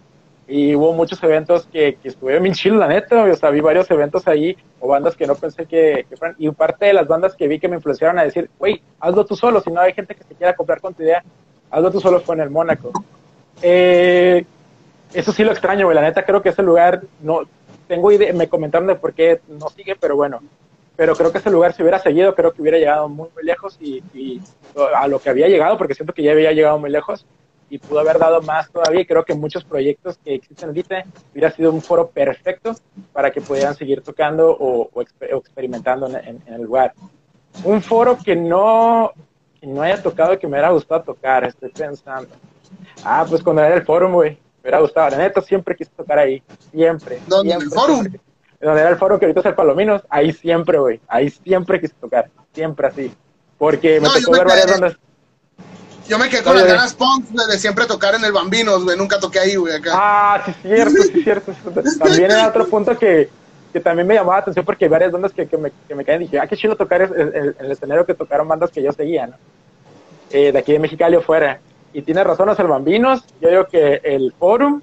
Y 0.49 0.75
hubo 0.77 0.93
muchos 0.93 1.21
eventos 1.25 1.67
que, 1.67 1.99
que 2.01 2.09
estuvieron 2.09 2.45
bien 2.45 2.55
chilos, 2.55 2.79
la 2.79 2.87
neta. 2.87 3.25
O 3.25 3.35
sea, 3.35 3.51
vi 3.51 3.61
varios 3.61 3.91
eventos 3.91 4.29
ahí, 4.29 4.57
o 4.79 4.89
bandas 4.89 5.17
que 5.17 5.27
no 5.27 5.35
pensé 5.35 5.67
que, 5.67 6.07
que. 6.09 6.17
Y 6.39 6.51
parte 6.51 6.87
de 6.87 6.93
las 6.93 7.09
bandas 7.09 7.35
que 7.35 7.49
vi 7.49 7.59
que 7.59 7.69
me 7.69 7.77
influenciaron 7.77 8.19
a 8.19 8.25
decir, 8.25 8.49
güey, 8.59 8.81
hazlo 9.01 9.27
tú 9.27 9.35
solo. 9.35 9.61
Si 9.61 9.71
no 9.71 9.81
hay 9.81 9.93
gente 9.93 10.15
que 10.15 10.23
se 10.23 10.35
quiera 10.35 10.55
comprar 10.55 10.81
con 10.81 10.95
tu 10.95 11.03
idea, 11.03 11.25
hazlo 11.71 11.91
tú 11.91 12.01
solo 12.01 12.21
fue 12.21 12.37
en 12.37 12.43
el 12.43 12.51
Mónaco. 12.51 12.93
Eh, 13.63 14.45
eso 15.13 15.33
sí 15.33 15.43
lo 15.43 15.53
extraño, 15.53 15.87
güey. 15.87 15.95
La 15.95 16.03
neta, 16.03 16.25
creo 16.25 16.43
que 16.43 16.51
ese 16.51 16.63
lugar, 16.63 17.03
no 17.21 17.43
tengo 17.89 18.13
idea, 18.13 18.33
me 18.33 18.49
comentaron 18.49 18.87
de 18.87 18.97
por 18.97 19.15
qué 19.15 19.41
no 19.49 19.69
sigue, 19.71 19.97
pero 19.97 20.17
bueno. 20.17 20.41
Pero 20.97 21.15
creo 21.15 21.31
que 21.31 21.39
ese 21.39 21.51
lugar, 21.51 21.73
si 21.75 21.83
hubiera 21.83 21.99
seguido, 21.99 22.35
creo 22.35 22.53
que 22.53 22.63
hubiera 22.63 22.79
llegado 22.79 23.09
muy, 23.09 23.29
muy 23.35 23.45
lejos 23.45 23.77
y, 23.81 24.03
a 24.95 25.07
lo 25.09 25.19
que 25.19 25.31
había 25.31 25.49
llegado, 25.49 25.77
porque 25.77 25.95
siento 25.95 26.15
que 26.15 26.23
ya 26.23 26.33
había 26.33 26.53
llegado 26.53 26.79
muy 26.79 26.91
lejos 26.91 27.27
y 27.68 27.79
pudo 27.79 28.00
haber 28.00 28.18
dado 28.18 28.40
más 28.42 28.70
todavía. 28.70 29.00
Y 29.00 29.07
creo 29.07 29.24
que 29.24 29.35
muchos 29.35 29.64
proyectos 29.64 30.18
que 30.24 30.35
existen 30.35 30.68
ahorita 30.68 31.05
hubiera 31.33 31.50
sido 31.50 31.72
un 31.72 31.83
foro 31.83 32.09
perfecto 32.09 32.74
para 33.12 33.31
que 33.31 33.40
pudieran 33.40 33.74
seguir 33.74 34.02
tocando 34.02 34.57
o, 34.59 34.90
experimentando 35.20 36.07
en, 36.07 36.42
el 36.46 36.62
lugar. 36.62 36.94
Un 37.64 37.83
foro 37.83 38.18
que 38.22 38.37
no, 38.37 39.12
que 39.61 39.66
no 39.66 39.83
haya 39.83 40.02
tocado 40.02 40.38
que 40.38 40.46
me 40.46 40.52
hubiera 40.52 40.70
gustado 40.70 41.02
tocar, 41.02 41.44
estoy 41.44 41.70
pensando. 41.70 42.35
Ah, 43.05 43.24
pues 43.29 43.42
cuando 43.42 43.62
era 43.62 43.74
el 43.74 43.85
foro, 43.85 44.12
güey 44.12 44.38
me 44.66 44.70
hubiera 44.70 44.81
gustado. 44.81 45.11
La 45.11 45.18
neta, 45.18 45.40
siempre 45.40 45.76
quise 45.76 45.90
tocar 45.96 46.18
ahí. 46.18 46.42
Siempre. 46.72 47.20
¿Dónde? 47.26 47.55
¿En 47.55 47.62
el 47.62 47.70
foro? 47.70 48.02
Donde 48.61 48.81
era 48.81 48.90
el 48.90 48.96
foro 48.96 49.18
que 49.18 49.26
ahorita 49.26 49.40
es 49.40 49.46
el 49.46 49.55
Palominos. 49.55 50.02
Ahí 50.09 50.33
siempre, 50.33 50.79
güey. 50.79 51.00
Ahí 51.07 51.31
siempre 51.31 51.81
quise 51.81 51.94
tocar. 52.00 52.31
Siempre 52.52 52.87
así. 52.88 53.14
Porque 53.59 54.00
me 54.00 54.09
tocó 54.09 54.33
ver 54.33 54.46
varias 54.46 54.70
bandas. 54.70 54.98
Yo 56.09 56.19
me 56.19 56.29
quedé 56.29 56.42
con 56.42 56.55
las 56.55 56.66
ganas 56.66 56.95
punk 56.95 57.29
de 57.29 57.59
siempre 57.59 57.87
tocar 57.87 58.14
en 58.14 58.25
el 58.25 58.33
Bambinos, 58.33 58.85
güey. 58.85 58.97
Nunca 58.97 59.19
toqué 59.19 59.40
ahí, 59.40 59.57
güey, 59.57 59.75
acá. 59.75 59.90
Ah, 59.95 60.42
sí, 60.45 60.53
cierto, 60.62 61.03
sí, 61.03 61.23
cierto. 61.23 61.53
También 61.99 62.31
era 62.31 62.49
otro 62.49 62.69
punto 62.69 62.97
que, 62.97 63.29
que 63.73 63.81
también 63.81 64.07
me 64.07 64.14
llamaba 64.14 64.37
la 64.37 64.42
atención 64.42 64.64
porque 64.64 64.85
hay 64.85 64.90
varias 64.90 65.12
bandas 65.12 65.33
que, 65.33 65.47
que, 65.47 65.57
me, 65.57 65.73
que 65.88 65.95
me 65.95 66.05
caen 66.05 66.23
y 66.23 66.25
dije, 66.27 66.38
ah, 66.38 66.47
qué 66.47 66.57
chido 66.57 66.77
tocar 66.77 67.03
el, 67.03 67.55
el, 67.59 67.71
escenario 67.73 68.07
que 68.07 68.14
tocaron 68.14 68.47
bandas 68.47 68.71
que 68.71 68.83
yo 68.83 68.92
seguía, 68.92 69.27
¿no? 69.27 69.37
Eh, 70.31 70.52
de 70.52 70.59
aquí 70.59 70.73
de 70.73 70.79
Mexicali 70.79 71.17
o 71.17 71.23
fuera 71.23 71.61
y 71.96 72.02
tiene 72.02 72.23
razón 72.23 72.46
los 72.46 72.59
Bambinos, 72.59 73.25
yo 73.40 73.48
digo 73.48 73.65
que 73.65 74.02
el 74.04 74.31
Forum, 74.38 74.83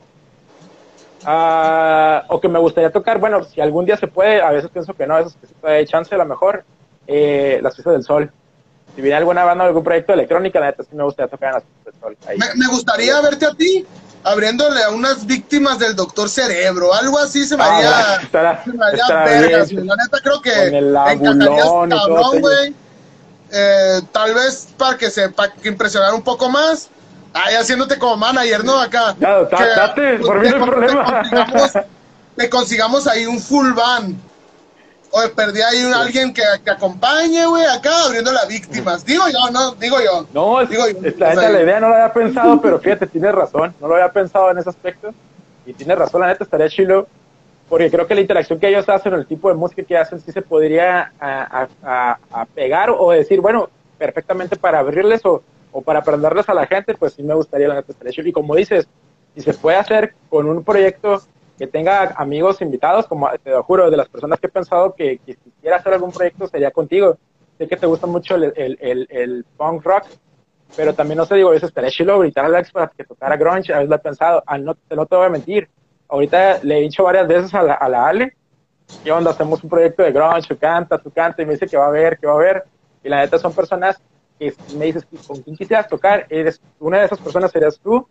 uh, 1.28 2.22
o 2.28 2.42
que 2.42 2.50
me 2.50 2.58
gustaría 2.58 2.90
tocar, 2.90 3.20
bueno, 3.20 3.44
si 3.44 3.62
algún 3.62 3.86
día 3.86 3.98
se 3.98 4.08
puede, 4.08 4.42
a 4.42 4.50
veces 4.50 4.72
pienso 4.72 4.96
que 4.96 5.06
no, 5.06 5.14
a 5.14 5.20
veces 5.20 5.38
que 5.40 5.68
hay 5.68 5.86
chance 5.86 6.16
a 6.16 6.18
lo 6.18 6.26
mejor, 6.26 6.64
eh, 7.06 7.60
las 7.62 7.76
fiestas 7.76 7.94
del 7.94 8.04
sol. 8.04 8.32
Si 8.96 9.02
viene 9.02 9.18
alguna 9.18 9.44
banda 9.44 9.64
o 9.64 9.68
algún 9.68 9.84
proyecto 9.84 10.12
de 10.12 10.20
electrónica, 10.20 10.60
la 10.60 10.68
neta 10.68 10.84
sí 10.84 10.96
me 10.96 11.04
gustaría 11.04 11.30
tocar 11.30 11.50
en 11.50 11.56
las 11.56 11.64
fiestas 11.64 11.94
del 11.94 12.02
sol. 12.02 12.56
Me, 12.56 12.68
gustaría 12.68 13.22
verte 13.22 13.46
a 13.46 13.54
ti 13.54 13.86
abriéndole 14.24 14.84
a 14.84 14.90
unas 14.90 15.26
víctimas 15.26 15.80
del 15.80 15.96
doctor 15.96 16.30
cerebro, 16.30 16.94
algo 16.94 17.20
así 17.20 17.46
se 17.46 17.58
me 17.58 17.64
haría, 17.64 18.16
ah, 18.16 18.62
se 18.64 18.72
me 18.72 18.86
haría 18.86 19.08
La 19.08 19.96
neta 19.96 20.20
creo 20.24 20.42
que 20.42 20.70
Con 21.18 21.42
el 21.42 21.90
cabrón, 21.90 22.40
güey 22.40 22.76
eh, 23.56 24.02
tal 24.12 24.34
vez 24.34 24.68
para 24.78 24.98
que 24.98 25.12
se 25.12 25.30
para 25.30 25.54
que 25.54 25.70
impresionar 25.70 26.14
un 26.14 26.24
poco 26.24 26.50
más. 26.50 26.90
Ahí 27.34 27.56
haciéndote 27.56 27.98
como 27.98 28.18
manager, 28.18 28.64
¿no? 28.64 28.80
Acá. 28.80 29.16
Claro, 29.18 29.48
date, 29.50 30.20
por 30.20 30.40
mí 30.40 30.50
no 30.50 30.56
hay 30.56 30.70
problema. 30.70 31.04
Consigamos, 31.22 31.72
consigamos 32.50 33.08
ahí 33.08 33.26
un 33.26 33.40
full 33.40 33.74
van. 33.74 34.20
O 35.16 35.36
perdí 35.36 35.62
ahí 35.62 35.84
un, 35.84 35.94
alguien 35.94 36.34
que, 36.34 36.42
que 36.64 36.72
acompañe, 36.72 37.46
güey, 37.46 37.66
acá 37.66 37.92
abriendo 38.06 38.32
las 38.32 38.48
víctimas. 38.48 39.06
Digo 39.06 39.24
yo, 39.32 39.52
no, 39.52 39.72
digo 39.76 39.98
yo. 40.02 40.26
No, 40.34 40.60
es, 40.60 40.70
digo 40.70 40.86
la, 41.18 41.36
la 41.36 41.62
idea 41.62 41.80
no 41.80 41.90
lo 41.90 41.94
había 41.94 42.12
pensado, 42.12 42.60
pero 42.60 42.80
fíjate, 42.80 43.06
tienes 43.06 43.32
razón, 43.32 43.76
no 43.80 43.88
lo 43.88 43.94
había 43.94 44.12
pensado 44.12 44.50
en 44.50 44.58
ese 44.58 44.70
aspecto. 44.70 45.14
Y 45.68 45.74
tienes 45.74 46.00
razón, 46.00 46.22
la 46.22 46.28
neta 46.28 46.44
estaría 46.44 46.68
chilo, 46.68 47.08
porque 47.70 47.92
creo 47.92 48.08
que 48.08 48.16
la 48.16 48.22
interacción 48.22 48.60
que 48.60 48.70
ellos 48.70 48.90
hacen, 48.90 49.14
el 49.14 49.28
tipo 49.28 49.50
de 49.50 49.56
música 49.56 49.84
que 49.84 49.96
hacen, 49.96 50.20
sí 50.20 50.32
se 50.32 50.42
podría 50.42 51.14
a, 51.20 51.68
a, 51.84 52.18
a 52.32 52.46
pegar 52.46 52.90
o 52.90 53.12
decir, 53.12 53.40
bueno, 53.40 53.70
perfectamente 54.00 54.56
para 54.56 54.80
abrirles 54.80 55.24
o, 55.26 55.44
o 55.72 55.82
para 55.84 56.00
aprenderles 56.00 56.50
a 56.50 56.56
la 56.56 56.66
gente, 56.66 56.96
pues 56.96 57.14
sí 57.14 57.22
me 57.22 57.36
gustaría 57.36 57.68
la 57.68 57.76
neta 57.76 57.92
estaría 57.92 58.14
chilo. 58.14 58.30
Y 58.30 58.34
como 58.34 58.56
dices, 58.56 58.88
si 59.36 59.42
se 59.42 59.54
puede 59.54 59.78
hacer 59.78 60.16
con 60.30 60.50
un 60.50 60.64
proyecto 60.64 61.22
que 61.58 61.68
tenga 61.68 62.14
amigos 62.18 62.62
invitados, 62.62 63.08
como 63.08 63.30
te 63.44 63.52
lo 63.52 63.64
juro, 63.64 63.90
de 63.90 63.98
las 63.98 64.10
personas 64.10 64.40
que 64.40 64.48
he 64.48 64.50
pensado 64.50 64.94
que, 64.94 65.20
que 65.20 65.36
quisiera 65.36 65.78
hacer 65.78 65.94
algún 65.94 66.12
proyecto 66.12 66.48
sería 66.48 66.72
contigo. 66.72 67.18
Sé 67.58 67.68
que 67.68 67.78
te 67.78 67.86
gusta 67.86 68.08
mucho 68.08 68.36
el, 68.36 68.52
el, 68.56 69.08
el, 69.10 69.46
punk 69.56 69.84
rock, 69.84 70.06
pero 70.76 70.94
también 70.94 71.20
no 71.20 71.26
sé, 71.26 71.36
digo, 71.36 71.50
a 71.50 71.54
veces 71.54 71.70
estaría 71.70 72.18
gritar 72.18 72.46
a 72.46 72.48
Alex 72.48 72.72
para 72.72 72.88
que 72.88 73.04
tocara 73.04 73.38
grunge, 73.38 73.72
a 73.72 73.78
veces 73.78 73.90
lo 73.90 73.96
he 73.96 74.00
pensado, 74.00 74.44
ah, 74.48 74.58
no, 74.58 74.76
no 74.90 75.06
te 75.06 75.16
voy 75.16 75.26
a 75.28 75.30
mentir, 75.30 75.70
ahorita 76.08 76.64
le 76.64 76.78
he 76.78 76.82
dicho 76.82 77.04
varias 77.04 77.28
veces 77.28 77.54
a 77.54 77.62
la, 77.62 77.76
a 77.76 77.88
la 77.88 78.08
Ale, 78.08 78.36
¿qué 79.04 79.12
onda? 79.12 79.32
Hacemos 79.32 79.64
un 79.64 79.70
proyecto 79.70 80.02
de 80.02 80.12
grunge, 80.12 80.48
tú 80.48 80.58
canta, 80.58 80.98
tú 80.98 81.12
canta, 81.12 81.44
y 81.44 81.46
me 81.46 81.54
dice 81.54 81.68
que 81.68 81.78
va 81.78 81.86
a 81.86 81.92
ver, 81.92 82.18
que 82.18 82.26
va 82.26 82.34
a 82.34 82.38
ver, 82.38 82.64
y 83.04 83.10
la 83.10 83.22
neta 83.22 83.38
son 83.38 83.54
personas 83.54 84.02
que 84.40 84.54
me 84.76 84.86
dices, 84.86 85.06
¿con 85.28 85.42
quién 85.44 85.56
quisieras 85.56 85.88
tocar? 85.88 86.26
Eres, 86.30 86.60
una 86.80 87.00
de 87.00 87.06
esas 87.06 87.20
personas 87.20 87.52
serías 87.52 87.80
tú, 87.80 88.08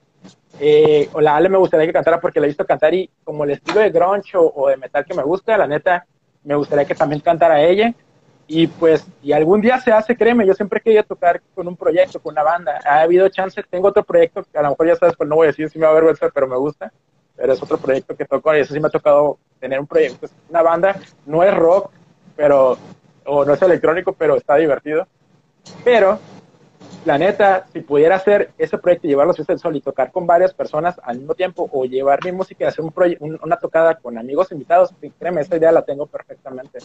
eh, 0.61 1.09
o 1.13 1.21
la 1.21 1.37
Ale 1.37 1.49
me 1.49 1.59
gustaría 1.59 1.87
que 1.87 1.93
cantara 1.93 2.21
porque 2.21 2.39
la 2.39 2.47
he 2.47 2.51
visto 2.51 2.67
cantar 2.67 2.95
y 2.95 3.11
como 3.25 3.45
el 3.45 3.51
estilo 3.51 3.81
de 3.81 3.91
grunge 3.91 4.37
o, 4.37 4.69
de 4.69 4.77
metal 4.77 5.05
que 5.05 5.15
me 5.15 5.23
gusta, 5.23 5.57
la 5.57 5.67
neta, 5.67 6.07
me 6.45 6.55
gustaría 6.55 6.85
que 6.85 6.95
también 6.95 7.21
cantara 7.21 7.63
ella. 7.63 7.95
Y 8.47 8.67
pues, 8.67 9.07
y 9.23 9.33
algún 9.33 9.61
día 9.61 9.81
se 9.81 9.93
hace, 9.93 10.17
créeme, 10.17 10.47
yo 10.47 10.53
siempre 10.53 10.81
quería 10.81 11.03
tocar 11.03 11.41
con 11.55 11.67
un 11.69 11.77
proyecto, 11.77 12.21
con 12.21 12.33
una 12.35 12.43
banda. 12.43 12.81
Ha 12.85 13.01
habido 13.01 13.29
chance, 13.29 13.63
tengo 13.71 13.89
otro 13.89 14.03
proyecto 14.03 14.45
que 14.45 14.59
a 14.59 14.63
lo 14.63 14.71
mejor 14.71 14.89
ya 14.89 14.97
sabes, 14.97 15.17
pues 15.17 15.29
no 15.29 15.37
voy 15.37 15.47
a 15.47 15.51
decir 15.51 15.71
si 15.71 15.79
me 15.79 15.87
va 15.87 15.99
a 15.99 16.31
pero 16.35 16.47
me 16.47 16.57
gusta. 16.57 16.93
Pero 17.35 17.53
es 17.53 17.63
otro 17.63 17.79
proyecto 17.79 18.15
que 18.15 18.27
toco 18.27 18.55
y 18.55 18.61
eso 18.61 18.75
sí 18.75 18.81
me 18.81 18.89
ha 18.89 18.91
tocado 18.91 19.39
tener 19.59 19.81
un 19.81 19.87
proyecto. 19.87 20.27
Es 20.27 20.35
una 20.51 20.61
banda, 20.61 20.97
no 21.25 21.43
es 21.43 21.55
rock, 21.55 21.91
pero, 22.37 22.77
o 23.25 23.45
no 23.45 23.55
es 23.55 23.63
electrónico, 23.63 24.13
pero 24.13 24.37
está 24.37 24.57
divertido. 24.57 25.07
Pero 25.83 26.19
la 27.05 27.19
neta, 27.19 27.67
si 27.73 27.81
pudiera 27.81 28.17
hacer 28.17 28.53
ese 28.59 28.79
proyecto 28.79 29.07
y 29.07 29.11
llevarlo 29.11 29.33
a 29.33 29.53
el 29.53 29.59
sol 29.59 29.77
y 29.77 29.81
tocar 29.81 30.13
con 30.13 30.27
varias 30.27 30.55
personas 30.55 30.97
al 31.03 31.19
mismo 31.19 31.35
tiempo 31.35 31.69
o 31.73 31.85
llevar 31.85 32.25
mi 32.25 32.33
música 32.33 32.65
y 32.65 32.69
hacer 32.69 32.85
un 32.85 32.93
una 33.43 33.57
tocada 33.57 33.97
con 33.97 34.19
amigos 34.19 34.53
invitados, 34.53 34.91
créeme, 35.19 35.41
esa 35.41 35.57
idea 35.57 35.73
la 35.73 35.83
tengo 35.83 36.07
perfectamente. 36.07 36.79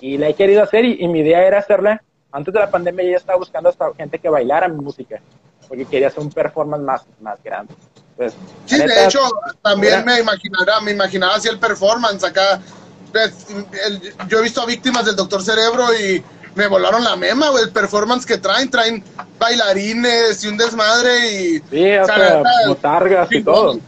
Y 0.00 0.18
la 0.18 0.28
he 0.28 0.34
querido 0.34 0.62
hacer 0.62 0.84
y, 0.84 1.06
mi 1.08 1.20
idea 1.20 1.44
era 1.44 1.58
hacerla. 1.58 2.02
Antes 2.30 2.54
de 2.54 2.60
la 2.60 2.70
pandemia 2.70 3.04
ya 3.04 3.16
estaba 3.16 3.38
buscando 3.38 3.68
hasta 3.68 3.92
gente 3.94 4.18
que 4.18 4.28
bailara 4.28 4.68
mi 4.68 4.80
música, 4.80 5.20
porque 5.68 5.84
quería 5.84 6.08
hacer 6.08 6.20
un 6.20 6.30
performance 6.30 6.84
más, 6.84 7.02
más 7.20 7.42
grande. 7.42 7.74
Pues, 8.16 8.34
sí, 8.66 8.78
de 8.78 9.04
hecho, 9.04 9.20
también 9.60 10.04
me 10.04 10.20
imaginaba, 10.20 10.80
me 10.80 10.92
imaginaba 10.92 11.34
así 11.34 11.48
el 11.48 11.58
performance 11.58 12.22
acá. 12.24 12.60
Pues, 13.10 13.46
yo 14.28 14.38
he 14.38 14.42
visto 14.42 14.60
a 14.60 14.66
víctimas 14.66 15.04
del 15.04 15.16
Doctor 15.16 15.42
Cerebro 15.42 15.92
y 15.94 16.22
me 16.54 16.66
volaron 16.66 17.02
la 17.04 17.16
mema, 17.16 17.50
güey, 17.50 17.64
el 17.64 17.72
performance 17.72 18.26
que 18.26 18.38
traen, 18.38 18.70
traen 18.70 19.02
bailarines 19.38 20.42
y 20.44 20.48
un 20.48 20.56
desmadre 20.56 21.32
y... 21.32 21.58
Sí, 21.70 21.90
hasta 21.92 22.42
botargas 22.66 23.30
y 23.32 23.42
todo. 23.42 23.78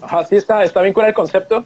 Ajá, 0.00 0.24
sí, 0.24 0.36
está, 0.36 0.62
está 0.64 0.82
bien 0.82 0.94
con 0.94 1.04
el 1.04 1.14
concepto 1.14 1.64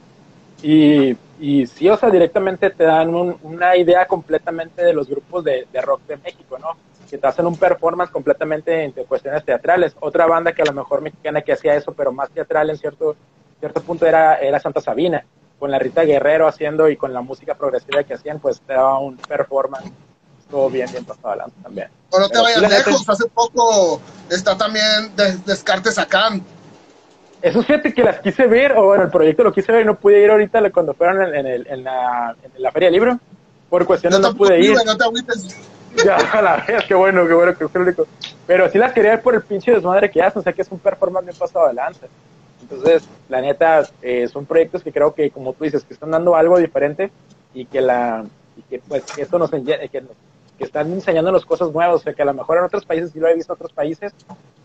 y, 0.63 1.17
y 1.39 1.67
sí, 1.67 1.89
o 1.89 1.97
sea, 1.97 2.11
directamente 2.11 2.71
te 2.71 2.85
dan 2.85 3.15
una 3.15 3.77
idea 3.77 4.07
completamente 4.07 4.85
de 4.85 4.93
los 4.93 5.09
grupos 5.09 5.45
de, 5.45 5.67
de, 5.73 5.81
rock 5.81 6.03
de 6.07 6.17
México, 6.17 6.59
¿no? 6.59 6.71
Que 7.09 7.19
te 7.19 7.27
hacen 7.27 7.47
un 7.47 7.57
performance 7.57 8.11
completamente 8.11 8.83
entre 8.83 9.05
cuestiones 9.05 9.45
teatrales. 9.45 9.95
Otra 10.01 10.27
banda 10.27 10.53
que 10.53 10.63
a 10.63 10.65
lo 10.65 10.73
mejor 10.73 11.01
mexicana 11.01 11.43
que 11.43 11.53
hacía 11.53 11.77
eso, 11.77 11.93
pero 11.93 12.11
más 12.11 12.31
teatral 12.31 12.71
en 12.71 12.79
cierto, 12.79 13.15
cierto 13.61 13.83
punto 13.83 14.05
era, 14.07 14.37
era 14.37 14.59
Santa 14.59 14.81
Sabina 14.81 15.25
con 15.59 15.71
la 15.71 15.79
Rita 15.79 16.03
Guerrero 16.03 16.47
haciendo 16.47 16.89
y 16.89 16.97
con 16.97 17.13
la 17.13 17.21
música 17.21 17.55
progresiva 17.55 18.03
que 18.03 18.15
hacían, 18.15 18.39
pues 18.39 18.61
te 18.61 18.73
daba 18.73 18.99
un 18.99 19.17
performance 19.17 19.91
estuvo 20.45 20.71
bien, 20.71 20.91
bien 20.91 21.05
pasado 21.05 21.29
adelante 21.29 21.57
también. 21.63 21.89
O 22.11 22.19
no 22.19 22.29
te 22.29 22.39
vayas 22.39 22.61
lejos, 22.61 23.09
hace 23.09 23.27
poco 23.29 24.01
está 24.31 24.57
también 24.57 25.13
Descartes 25.45 25.99
acá. 25.99 26.31
Eso 27.43 27.63
fíjate 27.63 27.93
que 27.93 28.03
las 28.03 28.21
quise 28.21 28.47
ver, 28.47 28.73
o 28.73 28.87
bueno, 28.87 29.05
el 29.05 29.11
proyecto 29.11 29.45
lo 29.45 29.53
quise 29.53 29.71
ver 29.71 29.83
y 29.83 29.85
no 29.85 29.97
pude 29.97 30.23
ir 30.23 30.31
ahorita 30.31 30.71
cuando 30.71 30.95
fueron 30.95 31.35
en, 31.35 31.47
el, 31.47 31.67
en, 31.67 31.85
la, 31.85 32.35
en 32.43 32.63
la 32.63 32.73
Feria 32.73 32.87
del 32.87 32.95
Libro. 32.95 33.19
Por 33.69 33.85
cuestiones 33.85 34.21
no, 34.21 34.35
pude 34.35 34.61
ir. 34.61 34.77
No 34.85 34.97
te 34.97 35.05
ya, 36.05 36.17
a 36.17 36.43
la 36.43 36.57
vez, 36.57 36.85
qué 36.87 36.95
bueno, 36.95 37.27
qué 37.27 37.35
bueno 37.35 37.57
que 37.57 37.79
único. 37.79 38.07
Pero 38.47 38.71
sí 38.71 38.79
las 38.79 38.93
quería 38.93 39.11
ver 39.13 39.23
por 39.23 39.35
el 39.35 39.43
pinche 39.43 39.73
desmadre 39.73 40.11
que 40.11 40.23
hacen, 40.23 40.41
o 40.41 40.43
sea 40.43 40.53
que 40.53 40.63
es 40.63 40.71
un 40.71 40.79
performance 40.79 41.27
bien 41.27 41.37
pasado 41.39 41.67
adelante. 41.67 42.07
Entonces, 42.63 43.03
la 43.29 43.41
neta, 43.41 43.87
eh, 44.01 44.27
son 44.29 44.47
proyectos 44.47 44.83
que 44.83 44.93
creo 44.93 45.15
que, 45.15 45.31
como 45.31 45.53
tú 45.53 45.65
dices, 45.65 45.85
que 45.85 45.95
están 45.95 46.11
dando 46.11 46.35
algo 46.35 46.59
diferente 46.59 47.11
y 47.53 47.67
que 47.67 47.81
la 47.81 48.25
y 48.57 48.63
que 48.63 48.79
pues 48.79 49.05
esto 49.19 49.39
nos, 49.39 49.51
que 49.51 50.01
nos 50.01 50.11
que 50.65 50.69
están 50.69 50.91
enseñándonos 50.93 51.45
cosas 51.45 51.71
nuevas, 51.73 51.97
o 51.97 51.99
sea, 51.99 52.15
que 52.15 52.23
a 52.23 52.25
lo 52.25 52.35
mejor 52.35 52.59
en 52.59 52.65
otros 52.65 52.87
países 52.87 53.11
sí 53.13 53.21
lo 53.21 53.29
he 53.29 53.35
visto 53.35 53.53
en 53.53 53.57
otros 53.57 53.73
países, 53.73 54.13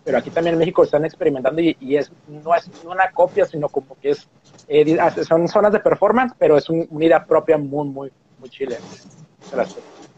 pero 0.05 0.17
aquí 0.17 0.29
también 0.29 0.53
en 0.53 0.59
México 0.59 0.83
están 0.83 1.03
experimentando 1.03 1.61
y, 1.61 1.75
es 1.97 2.11
no 2.27 2.55
es 2.55 2.69
una 2.85 3.11
copia, 3.11 3.45
sino 3.45 3.67
como 3.67 3.97
que 4.01 4.11
es, 4.11 4.27
eh, 4.67 4.97
son 5.27 5.47
zonas 5.47 5.73
de 5.73 5.79
performance, 5.79 6.33
pero 6.39 6.57
es 6.57 6.69
un, 6.69 6.87
una 6.89 7.05
idea 7.05 7.25
propia 7.25 7.57
muy, 7.57 7.87
muy, 7.87 8.11
muy 8.39 8.49
chile. 8.49 8.77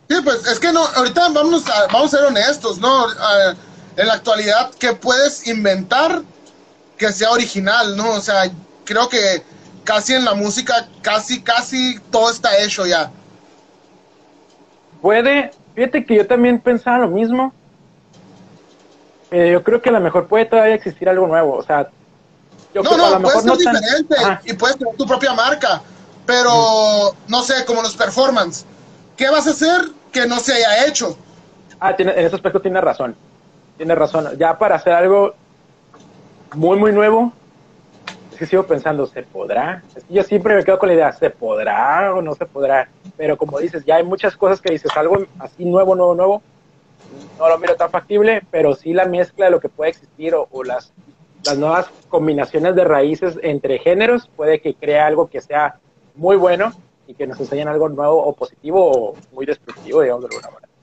Sí, 0.10 0.16
pues 0.24 0.46
es 0.48 0.60
que 0.60 0.72
no, 0.72 0.86
ahorita 0.86 1.30
vamos 1.30 1.68
a, 1.70 1.88
vamos 1.88 2.14
a 2.14 2.18
ser 2.18 2.26
honestos, 2.28 2.80
¿no? 2.80 3.08
en 3.98 4.08
la 4.08 4.14
actualidad, 4.14 4.72
¿qué 4.80 4.94
puedes 4.94 5.48
inventar 5.48 6.22
que 6.98 7.12
sea 7.12 7.32
original, 7.32 7.98
¿no? 7.98 8.12
O 8.12 8.22
sea, 8.22 8.50
creo 8.86 9.10
que 9.10 9.44
casi 9.84 10.14
en 10.14 10.24
la 10.26 10.34
música, 10.34 10.88
casi, 11.02 11.42
casi 11.42 12.00
todo 12.12 12.30
está 12.30 12.58
hecho 12.60 12.86
ya. 12.86 13.12
Puede, 15.02 15.52
Fíjate 15.76 16.06
que 16.06 16.16
yo 16.16 16.28
también 16.28 16.60
pensaba 16.60 17.00
lo 17.00 17.08
mismo. 17.10 17.54
Eh, 19.32 19.52
yo 19.54 19.64
creo 19.64 19.82
que 19.82 19.90
a 19.90 19.94
lo 19.94 20.02
mejor 20.02 20.28
puede 20.28 20.46
todavía 20.46 20.76
existir 20.76 21.08
algo 21.08 21.28
nuevo. 21.28 21.56
O 21.56 21.64
sea, 21.64 21.90
yo 22.74 22.84
no, 22.84 22.90
creo, 22.90 22.98
no, 22.98 23.06
a 23.06 23.10
lo 23.12 23.20
mejor 23.22 23.46
no 23.46 23.56
diferente 23.56 24.16
y 24.46 24.54
puedes 24.54 24.78
tener 24.78 24.96
tu 24.96 25.06
propia 25.06 25.34
marca. 25.34 25.82
Pero, 26.26 27.16
no 27.28 27.42
sé, 27.42 27.66
como 27.66 27.82
los 27.82 27.96
performance. 27.96 28.66
¿Qué 29.18 29.30
vas 29.30 29.48
a 29.48 29.52
hacer 29.52 29.82
que 30.12 30.26
no 30.26 30.40
se 30.40 30.54
haya 30.54 30.86
hecho? 30.86 31.18
Ah, 31.80 31.96
tiene, 31.96 32.12
en 32.12 32.26
ese 32.26 32.36
aspecto 32.36 32.62
tiene 32.62 32.80
razón. 32.80 33.16
Tiene 33.78 33.96
razón. 33.96 34.38
Ya 34.38 34.58
para 34.58 34.76
hacer 34.76 34.94
algo 34.94 35.34
muy, 36.54 36.78
muy 36.78 36.92
nuevo, 36.92 37.34
que 38.42 38.48
sigo 38.48 38.64
pensando, 38.64 39.06
¿se 39.06 39.22
podrá? 39.22 39.84
yo 40.10 40.24
siempre 40.24 40.56
me 40.56 40.64
quedo 40.64 40.80
con 40.80 40.90
la 40.90 40.96
idea, 40.96 41.12
¿se 41.12 41.30
podrá 41.30 42.12
o 42.16 42.24
no 42.24 42.34
se 42.34 42.48
podrá? 42.48 42.90
pero 43.16 43.38
como 43.38 43.60
dices, 43.60 43.86
ya 43.86 43.98
hay 43.98 44.04
muchas 44.04 44.36
cosas 44.36 44.60
que 44.60 44.72
dices, 44.72 44.90
algo 44.96 45.28
así 45.38 45.64
nuevo, 45.64 45.94
nuevo, 45.94 46.16
nuevo, 46.16 46.42
no 47.38 47.48
lo 47.48 47.60
miro 47.60 47.76
tan 47.76 47.92
factible, 47.92 48.42
pero 48.50 48.74
sí 48.74 48.94
la 48.94 49.06
mezcla 49.06 49.46
de 49.46 49.52
lo 49.52 49.60
que 49.60 49.70
puede 49.70 49.92
existir 49.92 50.34
o, 50.34 50.64
las, 50.64 50.92
las 51.46 51.56
nuevas 51.60 51.86
combinaciones 52.10 52.74
de 52.74 52.84
raíces 52.84 53.38
entre 53.44 53.78
géneros 53.78 54.28
puede 54.36 54.60
que 54.60 54.74
cree 54.74 55.00
algo 55.00 55.30
que 55.30 55.40
sea 55.40 55.76
muy 56.16 56.36
bueno 56.36 56.74
y 57.06 57.14
que 57.14 57.28
nos 57.28 57.40
enseñen 57.40 57.68
algo 57.68 57.90
nuevo 57.90 58.24
o 58.24 58.34
positivo 58.34 58.92
o 58.92 59.16
muy 59.34 59.46
destructivo, 59.46 60.02
digamos, 60.02 60.24
de 60.24 60.36
alguna 60.36 60.50
manera. 60.52 60.74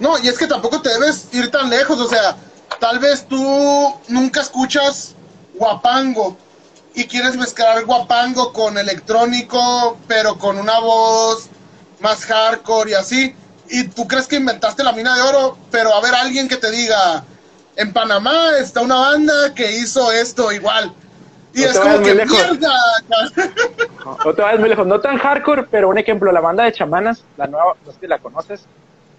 No, 0.00 0.18
y 0.18 0.26
es 0.26 0.36
que 0.36 0.48
tampoco 0.48 0.82
te 0.82 0.88
debes 0.88 1.32
ir 1.32 1.52
tan 1.52 1.70
lejos, 1.70 2.00
o 2.00 2.08
sea, 2.08 2.36
tal 2.80 2.98
vez 2.98 3.24
tú 3.28 3.94
nunca 4.08 4.40
escuchas 4.40 5.14
guapango 5.54 6.36
y 6.96 7.04
quieres 7.04 7.36
mezclar 7.36 7.84
guapango 7.84 8.54
con 8.54 8.78
electrónico, 8.78 9.98
pero 10.08 10.38
con 10.38 10.56
una 10.56 10.80
voz 10.80 11.50
más 12.00 12.24
hardcore 12.24 12.92
y 12.92 12.94
así, 12.94 13.36
y 13.68 13.86
tú 13.88 14.08
crees 14.08 14.26
que 14.26 14.36
inventaste 14.36 14.82
la 14.82 14.92
mina 14.92 15.14
de 15.14 15.20
oro, 15.20 15.58
pero 15.70 15.94
a 15.94 16.00
ver 16.00 16.14
alguien 16.14 16.48
que 16.48 16.56
te 16.56 16.70
diga, 16.70 17.22
en 17.76 17.92
Panamá 17.92 18.48
está 18.58 18.80
una 18.80 18.96
banda 18.96 19.54
que 19.54 19.72
hizo 19.72 20.10
esto 20.10 20.50
igual. 20.50 20.90
Y 21.52 21.64
es 21.64 21.78
como 21.78 22.00
que 22.00 22.14
mierda. 22.14 22.72
no, 24.24 24.34
te 24.34 24.42
vayas 24.42 24.60
muy 24.60 24.68
lejos, 24.70 24.86
no 24.86 24.98
tan 24.98 25.18
hardcore, 25.18 25.64
pero 25.70 25.90
un 25.90 25.98
ejemplo, 25.98 26.32
la 26.32 26.40
banda 26.40 26.64
de 26.64 26.72
chamanas, 26.72 27.24
la 27.36 27.46
nueva, 27.46 27.74
no 27.84 27.92
sé 27.92 27.98
si 28.00 28.06
la 28.06 28.18
conoces, 28.18 28.66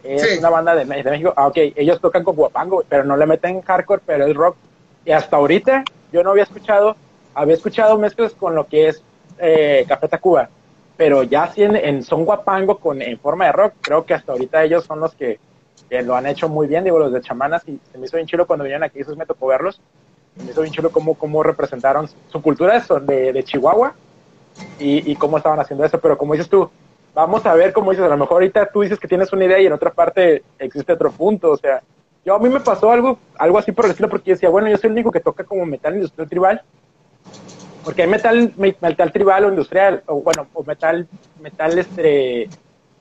es 0.04 0.40
una 0.40 0.50
banda 0.50 0.74
de, 0.74 0.86
México. 0.86 1.32
Ah, 1.38 1.46
ok, 1.46 1.58
ellos 1.76 2.02
tocan 2.02 2.24
con 2.24 2.36
guapango, 2.36 2.84
pero 2.90 3.04
no 3.04 3.16
le 3.18 3.28
meten 3.28 3.62
hardcore, 3.62 4.02
pero 4.04 4.26
es 4.26 4.36
rock. 4.36 4.56
Y 5.06 5.12
hasta 5.12 5.36
ahorita 5.36 5.84
yo 6.12 6.24
no 6.24 6.32
había 6.32 6.44
escuchado, 6.44 6.96
había 7.38 7.56
escuchado 7.56 7.98
mezclas 7.98 8.34
con 8.34 8.56
lo 8.56 8.68
que 8.68 8.88
es 8.90 9.04
eh, 9.40 9.86
Café 9.88 10.08
Tacuba 10.08 10.50
pero 10.98 11.22
ya 11.24 11.44
así 11.44 11.64
en, 11.64 12.04
son 12.04 12.26
guapango 12.26 12.80
con, 12.80 13.02
en 13.02 13.20
forma 13.20 13.46
de 13.46 13.52
rock, 13.52 13.74
creo 13.82 14.04
que 14.04 14.16
hasta 14.16 14.32
ahorita 14.32 14.64
ellos 14.64 14.84
son 14.84 15.00
los 15.00 15.14
que, 15.14 15.40
lo 15.90 16.16
han 16.16 16.26
hecho 16.26 16.50
muy 16.50 16.68
bien, 16.68 16.84
digo, 16.84 17.00
los 17.00 17.14
de 17.14 17.22
chamanas, 17.22 17.62
y 17.68 17.80
se 17.92 17.98
me 17.98 18.08
hizo 18.08 18.18
bien 18.18 18.28
chulo 18.28 18.48
cuando 18.48 18.64
vinieron 18.64 18.84
aquí, 18.84 19.00
eso 19.00 19.16
me 19.16 19.28
tocó 19.28 19.48
verlos, 19.48 19.80
se 20.36 20.44
me 20.44 20.52
hizo 20.52 20.62
bien 20.62 20.74
chulo 20.74 20.92
cómo, 20.92 21.14
cómo 21.14 21.44
representaron 21.44 22.10
su 22.28 22.42
cultura 22.42 22.84
de, 23.04 23.32
de 23.32 23.44
Chihuahua 23.44 23.94
y, 24.80 25.10
y, 25.10 25.16
cómo 25.16 25.38
estaban 25.38 25.60
haciendo 25.60 25.86
eso, 25.86 26.00
pero 26.00 26.18
como 26.18 26.34
dices 26.34 26.50
tú, 26.50 26.70
vamos 27.14 27.46
a 27.46 27.54
ver 27.54 27.72
cómo 27.74 27.92
dices, 27.92 28.06
a 28.06 28.10
lo 28.10 28.18
mejor 28.18 28.34
ahorita 28.34 28.70
tú 28.72 28.82
dices 28.82 29.00
que 29.00 29.08
tienes 29.08 29.32
una 29.32 29.46
idea 29.46 29.60
y 29.60 29.68
en 29.68 29.74
otra 29.74 29.92
parte 29.92 30.44
existe 30.58 30.94
otro 30.94 31.12
punto, 31.12 31.52
o 31.52 31.58
sea, 31.58 31.82
yo 32.26 32.36
a 32.36 32.40
mí 32.40 32.50
me 32.50 32.60
pasó 32.60 32.92
algo, 32.92 33.20
algo 33.38 33.60
así 33.60 33.72
por 33.72 33.86
el 33.86 33.92
estilo, 33.92 34.10
porque 34.10 34.32
decía, 34.32 34.50
bueno, 34.50 34.68
yo 34.68 34.78
soy 34.78 34.88
el 34.88 34.94
único 34.94 35.12
que 35.12 35.20
toca 35.20 35.44
como 35.44 35.66
metal 35.66 35.96
industrial 35.96 36.28
tribal, 36.28 36.62
porque 37.88 38.02
hay 38.02 38.10
metal, 38.10 38.54
metal 38.58 39.14
tribal 39.14 39.46
o 39.46 39.48
industrial, 39.48 40.04
o 40.08 40.16
bueno, 40.16 40.46
o 40.54 40.62
metal, 40.62 41.08
metal 41.40 41.80
este, 41.80 42.50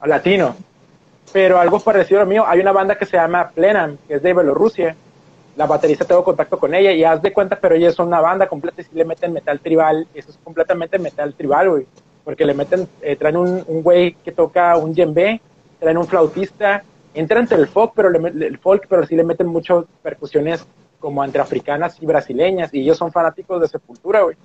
latino, 0.05 0.55
pero 1.33 1.59
algo 1.59 1.81
parecido 1.81 2.21
a 2.21 2.23
lo 2.23 2.31
mío, 2.31 2.45
hay 2.47 2.61
una 2.61 2.71
banda 2.71 2.97
que 2.97 3.05
se 3.05 3.17
llama 3.17 3.51
Plenam, 3.53 3.97
que 4.07 4.15
es 4.15 4.23
de 4.23 4.33
Bielorrusia, 4.33 4.95
la 5.57 5.67
baterista 5.67 6.05
tengo 6.05 6.23
contacto 6.23 6.57
con 6.57 6.73
ella 6.73 6.93
y 6.93 7.03
haz 7.03 7.21
de 7.21 7.33
cuenta, 7.33 7.59
pero 7.61 7.75
ellos 7.75 7.97
son 7.97 8.07
una 8.07 8.21
banda 8.21 8.47
completa 8.47 8.81
y 8.81 8.85
si 8.85 8.95
le 8.95 9.05
meten 9.05 9.33
metal 9.33 9.59
tribal, 9.59 10.07
eso 10.15 10.31
es 10.31 10.39
completamente 10.45 11.01
metal 11.01 11.35
tribal, 11.35 11.69
güey, 11.69 11.87
porque 12.23 12.45
le 12.45 12.55
meten, 12.55 12.87
eh, 13.03 13.17
traen 13.17 13.39
un, 13.39 13.65
un 13.67 13.83
güey 13.83 14.13
que 14.25 14.31
toca 14.31 14.77
un 14.77 14.95
djembe, 14.95 15.41
traen 15.81 15.99
un 15.99 16.07
flautista, 16.07 16.85
entra 17.13 17.41
entre 17.41 17.59
el 17.59 17.67
folk, 17.67 17.91
pero 17.97 18.09
le, 18.09 18.29
el 18.29 18.59
folk, 18.59 18.87
pero 18.89 19.05
sí 19.05 19.17
le 19.17 19.25
meten 19.25 19.49
muchas 19.49 19.85
percusiones 20.01 20.65
como 21.01 21.25
entre 21.25 21.41
africanas 21.41 22.01
y 22.01 22.07
brasileñas, 22.07 22.73
y 22.73 22.83
ellos 22.83 22.99
son 22.99 23.11
fanáticos 23.11 23.61
de 23.61 23.69
Sepultura, 23.69 24.23
güey. 24.23 24.37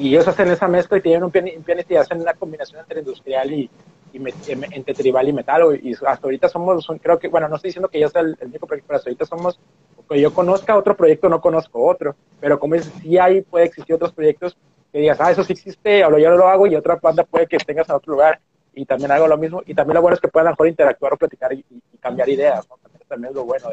Y 0.00 0.08
ellos 0.08 0.26
hacen 0.26 0.48
esa 0.48 0.66
mezcla 0.66 0.96
y 0.96 1.02
tienen 1.02 1.24
un, 1.24 1.30
pianista 1.30 1.92
y 1.92 1.96
hacen 1.96 2.22
una 2.22 2.32
combinación 2.32 2.80
entre 2.80 3.00
industrial 3.00 3.52
y, 3.52 3.70
entre 4.14 4.94
tribal 4.94 5.28
y 5.28 5.32
metal. 5.34 5.78
Y 5.82 5.92
hasta 5.92 6.26
ahorita 6.26 6.48
somos, 6.48 6.86
creo 7.02 7.18
que, 7.18 7.28
bueno, 7.28 7.48
no 7.48 7.56
estoy 7.56 7.68
diciendo 7.68 7.88
que 7.88 8.00
yo 8.00 8.08
sea 8.08 8.22
el, 8.22 8.36
único 8.40 8.66
proyecto, 8.66 8.86
pero 8.88 8.96
hasta 8.96 9.10
ahorita 9.10 9.26
somos, 9.26 9.60
que 10.08 10.20
yo 10.20 10.32
conozca 10.32 10.74
otro 10.74 10.96
proyecto, 10.96 11.28
no 11.28 11.42
conozco 11.42 11.84
otro. 11.84 12.16
Pero 12.40 12.58
como 12.58 12.76
dices, 12.76 12.92
sí 13.02 13.18
hay, 13.18 13.42
puede 13.42 13.66
existir 13.66 13.94
otros 13.94 14.12
proyectos 14.12 14.56
que 14.90 15.00
digas, 15.00 15.20
ah, 15.20 15.30
eso 15.30 15.44
sí 15.44 15.52
existe, 15.52 16.02
o 16.02 16.18
yo 16.18 16.30
lo 16.30 16.48
hago, 16.48 16.66
y 16.66 16.74
otra 16.76 16.96
banda 16.96 17.22
puede 17.24 17.46
que 17.46 17.58
tengas 17.58 17.88
en 17.90 17.96
otro 17.96 18.14
lugar 18.14 18.40
y 18.72 18.86
también 18.86 19.10
hago 19.10 19.28
lo 19.28 19.36
mismo. 19.36 19.62
Y 19.66 19.74
también 19.74 19.96
lo 19.96 20.02
bueno 20.02 20.14
es 20.14 20.20
que 20.20 20.28
puedan 20.28 20.50
mejor 20.50 20.66
interactuar 20.66 21.12
o 21.12 21.16
platicar 21.18 21.52
y, 21.52 21.64
cambiar 22.00 22.28
ideas, 22.28 22.66
¿no? 22.70 22.76
También, 23.06 23.30
es 23.30 23.36
lo 23.36 23.44
bueno 23.44 23.68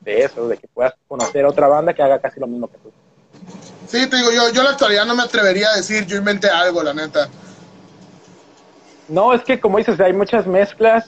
de, 0.00 0.22
eso, 0.22 0.48
de 0.48 0.56
que 0.56 0.68
puedas 0.68 0.94
conocer 1.06 1.44
otra 1.44 1.68
banda 1.68 1.92
que 1.92 2.02
haga 2.02 2.18
casi 2.18 2.40
lo 2.40 2.46
mismo 2.46 2.68
que 2.68 2.78
tú. 2.78 2.90
Sí, 3.88 4.06
te 4.08 4.16
digo, 4.16 4.30
yo, 4.32 4.50
yo 4.52 4.60
en 4.60 4.64
la 4.64 4.70
actualidad 4.70 5.06
no 5.06 5.14
me 5.14 5.22
atrevería 5.22 5.68
a 5.70 5.76
decir, 5.76 6.06
yo 6.06 6.16
inventé 6.16 6.48
algo, 6.48 6.82
la 6.82 6.92
neta. 6.92 7.28
No, 9.08 9.32
es 9.32 9.42
que 9.42 9.60
como 9.60 9.78
dices, 9.78 10.00
hay 10.00 10.12
muchas 10.12 10.46
mezclas. 10.46 11.06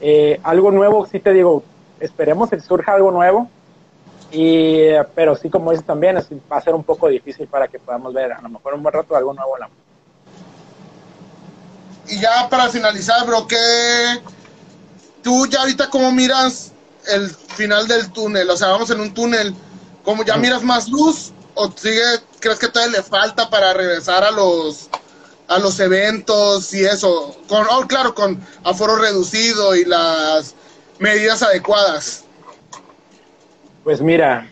Eh, 0.00 0.40
algo 0.42 0.72
nuevo, 0.72 1.06
sí 1.06 1.20
te 1.20 1.32
digo, 1.32 1.62
esperemos 2.00 2.50
que 2.50 2.60
surja 2.60 2.94
algo 2.94 3.10
nuevo. 3.10 3.48
Y, 4.32 4.88
pero 5.14 5.36
sí, 5.36 5.50
como 5.50 5.70
dices 5.70 5.86
también, 5.86 6.16
va 6.16 6.56
a 6.56 6.60
ser 6.60 6.74
un 6.74 6.82
poco 6.82 7.08
difícil 7.08 7.46
para 7.46 7.68
que 7.68 7.78
podamos 7.78 8.12
ver 8.14 8.32
a 8.32 8.40
lo 8.40 8.48
mejor 8.48 8.74
un 8.74 8.82
buen 8.82 8.94
rato 8.94 9.14
algo 9.14 9.32
nuevo 9.34 9.56
en 9.56 9.60
la 9.60 9.68
y 12.08 12.20
ya 12.20 12.48
para 12.48 12.68
finalizar, 12.68 13.24
bro, 13.26 13.46
que 13.46 13.56
tú 15.22 15.46
ya 15.46 15.60
ahorita 15.60 15.88
cómo 15.88 16.12
miras 16.12 16.72
el 17.08 17.30
final 17.30 17.86
del 17.86 18.10
túnel, 18.12 18.48
o 18.50 18.56
sea, 18.56 18.68
vamos 18.68 18.90
en 18.90 19.00
un 19.00 19.14
túnel, 19.14 19.54
¿cómo 20.04 20.24
ya 20.24 20.36
miras 20.36 20.62
más 20.62 20.88
luz 20.88 21.32
o 21.62 21.72
sigue, 21.76 22.02
crees 22.40 22.58
que 22.58 22.68
todavía 22.68 22.98
le 22.98 23.02
falta 23.02 23.48
para 23.48 23.72
regresar 23.72 24.24
a 24.24 24.30
los 24.30 24.88
a 25.48 25.58
los 25.58 25.78
eventos 25.80 26.72
y 26.72 26.84
eso, 26.84 27.36
con 27.46 27.66
oh, 27.70 27.86
claro, 27.86 28.14
con 28.14 28.40
aforo 28.64 28.96
reducido 28.96 29.74
y 29.76 29.84
las 29.84 30.54
medidas 30.98 31.42
adecuadas? 31.42 32.24
Pues 33.84 34.00
mira, 34.00 34.48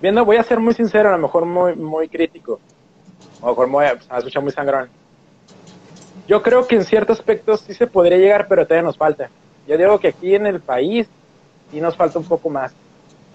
viendo, 0.00 0.24
voy 0.24 0.36
a 0.36 0.44
ser 0.44 0.60
muy 0.60 0.74
sincero, 0.74 1.08
a 1.08 1.12
lo 1.12 1.18
mejor 1.18 1.44
muy, 1.44 1.74
muy 1.74 2.08
crítico, 2.08 2.60
a 3.40 3.46
lo 3.46 3.52
mejor 3.52 3.66
muy, 3.66 3.84
a 3.84 4.18
escuchar 4.18 4.42
muy 4.42 4.52
sangrón 4.52 4.90
yo 6.26 6.42
creo 6.42 6.66
que 6.66 6.76
en 6.76 6.84
ciertos 6.84 7.18
aspectos 7.18 7.60
sí 7.60 7.74
se 7.74 7.86
podría 7.86 8.18
llegar, 8.18 8.48
pero 8.48 8.64
todavía 8.64 8.86
nos 8.86 8.96
falta. 8.96 9.28
Yo 9.66 9.76
digo 9.76 9.98
que 9.98 10.08
aquí 10.08 10.34
en 10.34 10.46
el 10.46 10.60
país 10.60 11.06
sí 11.70 11.80
nos 11.80 11.96
falta 11.96 12.18
un 12.18 12.24
poco 12.24 12.48
más. 12.48 12.72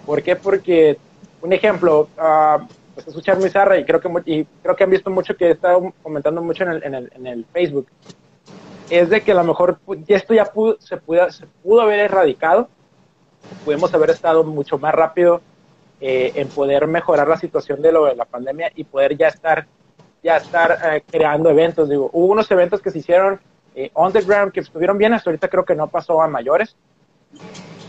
¿Por 0.06 0.22
qué? 0.22 0.34
Porque, 0.36 0.98
un 1.42 1.52
ejemplo, 1.52 2.08
uh, 2.16 2.66
pues 2.94 3.06
escuchar 3.06 3.38
muy 3.38 3.50
zarra 3.50 3.78
y 3.78 3.84
creo 3.84 4.00
que, 4.00 4.08
y 4.26 4.44
creo 4.62 4.76
que 4.76 4.84
han 4.84 4.90
visto 4.90 5.10
mucho 5.10 5.36
que 5.36 5.46
he 5.46 5.50
estado 5.52 5.92
comentando 6.02 6.42
mucho 6.42 6.64
en 6.64 6.70
el, 6.70 6.84
en 6.84 6.94
el, 6.94 7.12
en 7.14 7.26
el 7.26 7.44
Facebook, 7.46 7.86
es 8.90 9.08
de 9.08 9.20
que 9.22 9.32
a 9.32 9.36
lo 9.36 9.44
mejor 9.44 9.78
esto 10.08 10.34
ya 10.34 10.44
pudo, 10.44 10.76
se, 10.80 10.96
pudo, 10.96 11.30
se 11.30 11.46
pudo 11.62 11.82
haber 11.82 12.00
erradicado, 12.00 12.68
pudimos 13.64 13.92
haber 13.94 14.10
estado 14.10 14.44
mucho 14.44 14.78
más 14.78 14.94
rápido 14.94 15.40
eh, 16.00 16.32
en 16.34 16.48
poder 16.48 16.86
mejorar 16.86 17.28
la 17.28 17.36
situación 17.36 17.80
de 17.82 17.92
lo 17.92 18.06
de 18.06 18.16
la 18.16 18.24
pandemia 18.24 18.72
y 18.74 18.84
poder 18.84 19.16
ya 19.16 19.28
estar 19.28 19.66
ya 20.22 20.36
estar 20.36 20.78
eh, 20.84 21.02
creando 21.10 21.50
eventos. 21.50 21.88
Digo, 21.88 22.10
hubo 22.12 22.26
unos 22.26 22.50
eventos 22.50 22.80
que 22.80 22.90
se 22.90 22.98
hicieron 22.98 23.40
eh, 23.74 23.90
on 23.94 24.12
the 24.12 24.20
ground 24.20 24.52
que 24.52 24.60
estuvieron 24.60 24.98
bien, 24.98 25.14
hasta 25.14 25.30
ahorita 25.30 25.48
creo 25.48 25.64
que 25.64 25.74
no 25.74 25.86
pasó 25.86 26.20
a 26.20 26.28
mayores, 26.28 26.76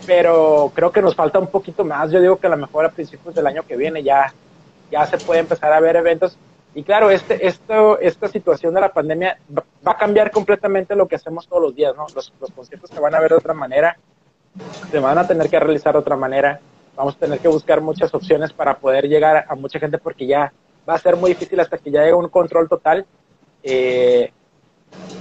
pero 0.06 0.72
creo 0.74 0.91
que 0.91 1.02
nos 1.02 1.16
falta 1.16 1.39
un 1.39 1.47
poquito 1.47 1.84
más. 1.84 2.12
Yo 2.12 2.22
digo 2.22 2.38
que 2.38 2.47
a 2.47 2.52
lo 2.52 2.58
mejor 2.58 2.86
a 2.86 2.89
principios 2.89 3.36
del 3.36 3.47
año 3.47 3.64
que 3.64 3.78
viene 3.78 4.04
ya, 4.04 4.34
ya 4.91 5.06
se 5.06 5.18
puede 5.18 5.41
empezar 5.41 5.72
a 5.74 5.80
ver 5.80 5.95
eventos. 5.95 6.38
Y 6.74 6.84
claro, 6.84 7.12
este, 7.12 7.45
esto, 7.45 7.99
esta 7.99 8.28
situación 8.28 8.74
de 8.74 8.82
la 8.82 8.93
pandemia 8.93 9.38
va 9.86 9.91
a 9.91 9.97
cambiar 9.97 10.32
completamente 10.32 10.95
lo 10.95 11.08
que 11.08 11.16
hacemos 11.16 11.47
todos 11.47 11.62
los 11.62 11.76
días, 11.76 11.95
¿no? 11.95 12.06
Los, 12.16 12.34
los 12.39 12.52
conciertos 12.52 12.89
se 12.89 12.99
van 12.99 13.14
a 13.14 13.20
ver 13.20 13.32
de 13.32 13.38
otra 13.38 13.54
manera, 13.54 13.97
se 14.89 14.99
van 14.99 15.18
a 15.18 15.28
tener 15.28 15.49
que 15.49 15.60
realizar 15.60 15.93
de 15.93 15.99
otra 15.99 16.16
manera, 16.16 16.62
vamos 16.95 17.16
a 17.16 17.20
tener 17.20 17.39
que 17.39 17.49
buscar 17.49 17.82
muchas 17.82 18.14
opciones 18.14 18.54
para 18.54 18.78
poder 18.78 19.08
llegar 19.08 19.45
a 19.49 19.56
mucha 19.56 19.80
gente 19.80 19.97
porque 19.97 20.26
ya 20.26 20.54
va 20.88 20.93
a 20.93 20.99
ser 20.99 21.18
muy 21.18 21.32
difícil 21.32 21.60
hasta 21.60 21.78
que 21.78 21.91
ya 21.91 22.02
llegue 22.02 22.14
un 22.14 22.30
control 22.30 22.70
total 22.70 23.06
eh, 23.64 24.32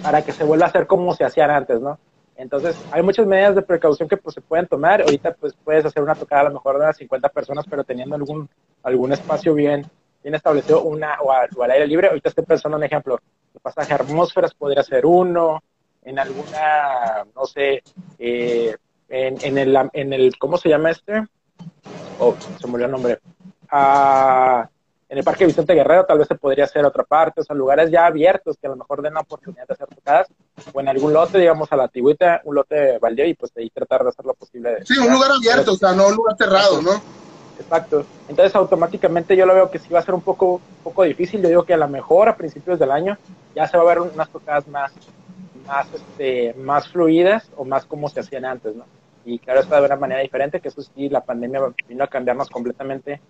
para 0.03 0.23
que 0.23 0.33
se 0.33 0.45
vuelva 0.45 0.67
a 0.67 0.69
hacer 0.69 0.87
como 0.87 1.15
se 1.15 1.25
hacían 1.25 1.51
antes, 1.51 1.81
¿no? 1.81 1.99
Entonces, 2.41 2.75
hay 2.91 3.03
muchas 3.03 3.27
medidas 3.27 3.55
de 3.55 3.61
precaución 3.61 4.09
que 4.09 4.17
pues, 4.17 4.35
se 4.35 4.41
pueden 4.41 4.67
tomar. 4.67 5.03
Ahorita, 5.03 5.35
pues, 5.35 5.55
puedes 5.63 5.85
hacer 5.85 6.03
una 6.03 6.15
tocada 6.15 6.41
a 6.41 6.45
lo 6.45 6.55
mejor 6.55 6.79
de 6.79 6.85
unas 6.85 6.97
50 6.97 7.29
personas, 7.29 7.67
pero 7.69 7.85
teniendo 7.85 8.17
algún, 8.17 8.49
algún 8.83 9.13
espacio 9.13 9.53
bien, 9.53 9.85
bien 10.23 10.35
establecido 10.35 10.83
una, 10.83 11.21
o, 11.21 11.31
al 11.33 11.71
aire 11.71 11.87
libre. 11.87 12.09
Ahorita 12.09 12.31
estoy 12.31 12.45
pensando 12.47 12.79
en 12.79 12.85
ejemplo. 12.85 13.21
El 13.55 13.61
pasaje 13.61 13.93
a 13.93 13.97
atmósferas 13.97 14.55
podría 14.55 14.83
ser 14.83 15.05
uno, 15.05 15.63
en 16.03 16.19
alguna, 16.19 17.27
no 17.35 17.45
sé, 17.45 17.83
eh, 18.19 18.75
en, 19.11 19.37
en, 19.43 19.59
el, 19.59 19.91
en 19.93 20.13
el, 20.15 20.39
¿cómo 20.39 20.57
se 20.57 20.71
llama 20.71 20.93
este? 20.93 21.23
Oh, 22.19 22.35
se 22.59 22.67
olvidó 22.67 22.87
el 22.87 22.91
nombre. 22.91 23.19
Ah, 23.71 24.67
en 25.11 25.19
el 25.19 25.25
Parque 25.25 25.45
Vicente 25.45 25.75
Guerrero 25.75 26.07
tal 26.07 26.19
vez 26.19 26.29
se 26.29 26.37
podría 26.37 26.65
hacer 26.65 26.85
otra 26.85 27.03
parte, 27.03 27.41
o 27.41 27.45
sea, 27.45 27.57
lugares 27.57 27.91
ya 27.91 28.07
abiertos 28.07 28.57
que 28.57 28.69
a 28.69 28.71
lo 28.71 28.77
mejor 28.77 29.03
den 29.03 29.15
la 29.15 29.21
oportunidad 29.21 29.67
de 29.67 29.75
hacer 29.75 29.89
tocadas, 29.89 30.29
o 30.73 30.81
en 30.81 30.87
algún 30.87 31.13
lote, 31.13 31.37
digamos, 31.37 31.71
a 31.73 31.77
la 31.77 31.89
Tigüita, 31.89 32.41
un 32.45 32.55
lote 32.55 32.97
baldío 32.99 33.27
y 33.27 33.35
pues 33.35 33.51
ahí 33.57 33.69
tratar 33.71 34.05
de 34.05 34.11
hacer 34.11 34.25
lo 34.25 34.35
posible. 34.35 34.85
sí, 34.85 34.97
un 34.99 35.13
lugar 35.13 35.33
abierto, 35.33 35.73
o 35.73 35.77
sea, 35.77 35.93
no 35.95 36.07
un 36.07 36.15
lugar 36.15 36.37
cerrado, 36.39 36.81
¿no? 36.81 36.93
Exacto. 37.59 38.07
Entonces, 38.29 38.55
automáticamente 38.55 39.37
yo 39.37 39.47
lo 39.47 39.55
veo 39.55 39.69
que 39.69 39.81
sí 39.81 39.93
va 39.93 39.99
a 39.99 40.03
ser 40.03 40.15
un 40.15 40.23
poco, 40.23 40.55
un 40.55 40.85
poco 40.85 41.03
difícil. 41.03 41.43
Yo 41.43 41.49
digo 41.49 41.65
que 41.65 41.75
a 41.75 41.77
lo 41.77 41.89
mejor 41.89 42.29
a 42.29 42.37
principios 42.37 42.79
del 42.79 42.93
año 42.93 43.19
ya 43.55 43.67
se 43.67 43.77
va 43.77 43.83
a 43.83 43.87
ver 43.87 43.99
unas 44.01 44.31
tocadas 44.31 44.67
más, 44.69 44.93
más, 45.67 45.87
este, 45.93 46.55
más 46.55 46.89
fluidas 46.89 47.51
o 47.57 47.65
más 47.65 47.85
como 47.85 48.09
se 48.09 48.21
hacían 48.21 48.45
antes, 48.45 48.77
¿no? 48.77 48.85
Y 49.25 49.41
claro, 49.41 49.61
está 49.61 49.79
de 49.81 49.87
una 49.87 49.97
manera 49.97 50.21
diferente, 50.21 50.61
que 50.61 50.69
eso 50.69 50.81
sí, 50.81 51.09
la 51.09 51.21
pandemia 51.21 51.61
vino 51.89 52.05
a 52.05 52.07
cambiarnos 52.07 52.49
completamente 52.49 53.21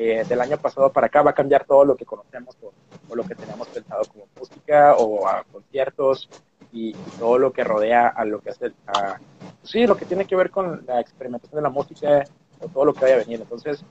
eh, 0.00 0.24
del 0.28 0.40
año 0.40 0.56
pasado 0.58 0.92
para 0.92 1.08
acá 1.08 1.22
va 1.22 1.32
a 1.32 1.34
cambiar 1.34 1.64
todo 1.64 1.84
lo 1.84 1.96
que 1.96 2.04
conocemos 2.04 2.56
o, 2.62 3.16
lo 3.16 3.24
que 3.24 3.34
teníamos 3.34 3.66
pensado 3.66 4.02
como 4.04 4.26
música 4.38 4.94
o 4.94 5.26
a 5.26 5.42
conciertos 5.50 6.28
y, 6.72 6.92
todo 7.18 7.36
lo 7.36 7.52
que 7.52 7.64
rodea 7.64 8.06
a 8.06 8.24
lo 8.24 8.40
que 8.40 8.50
hace, 8.50 8.70
a, 8.86 9.18
sí, 9.64 9.88
lo 9.88 9.96
que 9.96 10.04
tiene 10.04 10.24
que 10.24 10.36
ver 10.36 10.52
con 10.52 10.84
la 10.86 11.00
experimentación 11.00 11.56
de 11.56 11.62
la 11.62 11.70
música 11.70 12.24
o 12.60 12.68
todo 12.68 12.84
lo 12.84 12.94
que 12.94 13.00
vaya 13.00 13.16
a 13.16 13.18
venir. 13.18 13.40
Entonces, 13.40 13.84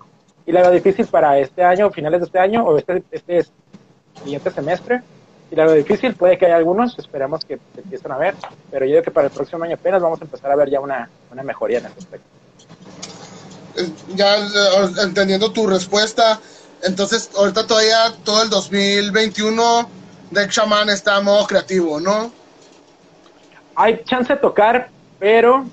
y 0.45 0.53
la 0.53 0.71
difícil 0.71 1.07
para 1.07 1.37
este 1.39 1.61
año, 1.61 1.91
finales 1.91 2.21
de 2.21 2.25
este 2.27 2.39
año 2.39 2.63
o 2.63 2.77
este, 2.77 3.03
este 3.11 3.45
siguiente 4.23 4.49
semestre. 4.51 5.01
Y 5.51 5.55
la 5.55 5.69
difícil, 5.73 6.15
puede 6.15 6.37
que 6.37 6.45
haya 6.45 6.55
algunos, 6.55 6.97
esperemos 6.97 7.43
que 7.43 7.59
empiecen 7.75 8.13
a 8.13 8.17
ver, 8.17 8.33
pero 8.71 8.85
yo 8.85 8.91
creo 8.93 9.03
que 9.03 9.11
para 9.11 9.27
el 9.27 9.33
próximo 9.33 9.61
año 9.65 9.75
apenas 9.75 10.01
vamos 10.01 10.21
a 10.21 10.23
empezar 10.23 10.51
a 10.51 10.55
ver 10.55 10.69
ya 10.69 10.79
una, 10.79 11.09
una 11.33 11.43
mejoría 11.43 11.79
en 11.79 11.87
ese 11.87 11.99
aspecto 11.99 12.37
ya 14.15 14.37
eh, 14.37 14.91
entendiendo 15.03 15.51
tu 15.51 15.67
respuesta, 15.67 16.39
entonces 16.83 17.29
ahorita 17.35 17.65
todavía 17.65 18.13
todo 18.23 18.43
el 18.43 18.49
2021 18.49 19.89
Deck 20.31 20.51
Shaman 20.51 20.89
está 20.89 21.19
en 21.19 21.25
modo 21.25 21.45
creativo, 21.45 21.99
¿no? 21.99 22.31
Hay 23.75 24.03
chance 24.03 24.33
de 24.33 24.39
tocar, 24.39 24.89
pero 25.19 25.65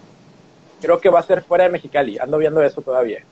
creo 0.81 1.01
que 1.01 1.09
va 1.09 1.21
a 1.21 1.25
ser 1.25 1.43
fuera 1.43 1.65
de 1.65 1.71
Mexicali. 1.71 2.19
Ando 2.19 2.39
viendo 2.39 2.63
eso 2.63 2.81
todavía. 2.81 3.25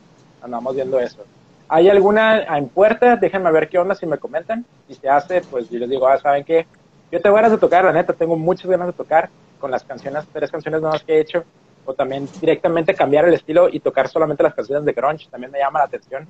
Andamos 0.42 0.74
viendo 0.74 0.98
eso. 0.98 1.24
¿Hay 1.68 1.88
alguna 1.88 2.42
en 2.56 2.68
puerta? 2.68 3.16
Déjenme 3.16 3.52
ver 3.52 3.68
qué 3.68 3.78
onda 3.78 3.94
si 3.94 4.06
me 4.06 4.18
comentan. 4.18 4.64
Si 4.88 4.94
se 4.94 5.08
hace, 5.08 5.42
pues 5.42 5.70
yo 5.70 5.78
les 5.78 5.88
digo, 5.88 6.08
ah, 6.08 6.18
¿saben 6.18 6.44
qué? 6.44 6.66
Yo 7.10 7.20
tengo 7.20 7.36
ganas 7.36 7.50
de 7.52 7.58
tocar, 7.58 7.84
la 7.84 7.92
neta, 7.92 8.14
tengo 8.14 8.36
muchas 8.36 8.70
ganas 8.70 8.86
de 8.88 8.92
tocar 8.94 9.28
con 9.60 9.70
las 9.70 9.84
canciones, 9.84 10.24
tres 10.32 10.50
canciones 10.50 10.80
nuevas 10.80 11.02
que 11.04 11.14
he 11.14 11.20
hecho 11.20 11.44
o 11.84 11.94
también 11.94 12.28
directamente 12.40 12.94
cambiar 12.94 13.26
el 13.26 13.34
estilo 13.34 13.68
y 13.68 13.80
tocar 13.80 14.08
solamente 14.08 14.42
las 14.42 14.54
canciones 14.54 14.84
de 14.84 14.92
grunge, 14.92 15.28
también 15.30 15.50
me 15.50 15.58
llama 15.58 15.80
la 15.80 15.86
atención 15.86 16.26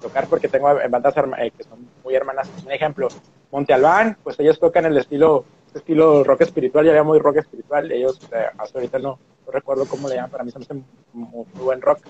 tocar 0.00 0.26
porque 0.28 0.48
tengo 0.48 0.68
bandas 0.88 1.14
eh, 1.38 1.50
que 1.56 1.64
son 1.64 1.88
muy 2.04 2.14
hermanas. 2.14 2.48
Un 2.64 2.72
ejemplo, 2.72 3.08
Monte 3.50 3.74
Albán, 3.74 4.16
pues 4.22 4.38
ellos 4.38 4.58
tocan 4.58 4.84
el 4.86 4.96
estilo 4.96 5.44
este 5.68 5.80
estilo 5.80 6.24
rock 6.24 6.40
espiritual, 6.42 6.86
ya 6.86 6.92
había 6.92 7.02
muy 7.02 7.18
rock 7.18 7.36
espiritual, 7.36 7.92
ellos 7.92 8.18
eh, 8.32 8.46
hasta 8.56 8.78
ahorita 8.78 8.98
no, 9.00 9.18
recuerdo 9.52 9.84
cómo 9.84 10.08
le 10.08 10.14
llaman, 10.14 10.30
para 10.30 10.44
mí 10.44 10.50
se 10.50 10.58
me 10.58 10.64
hace 10.64 10.74
muy, 11.12 11.44
buen 11.54 11.82
rock, 11.82 12.00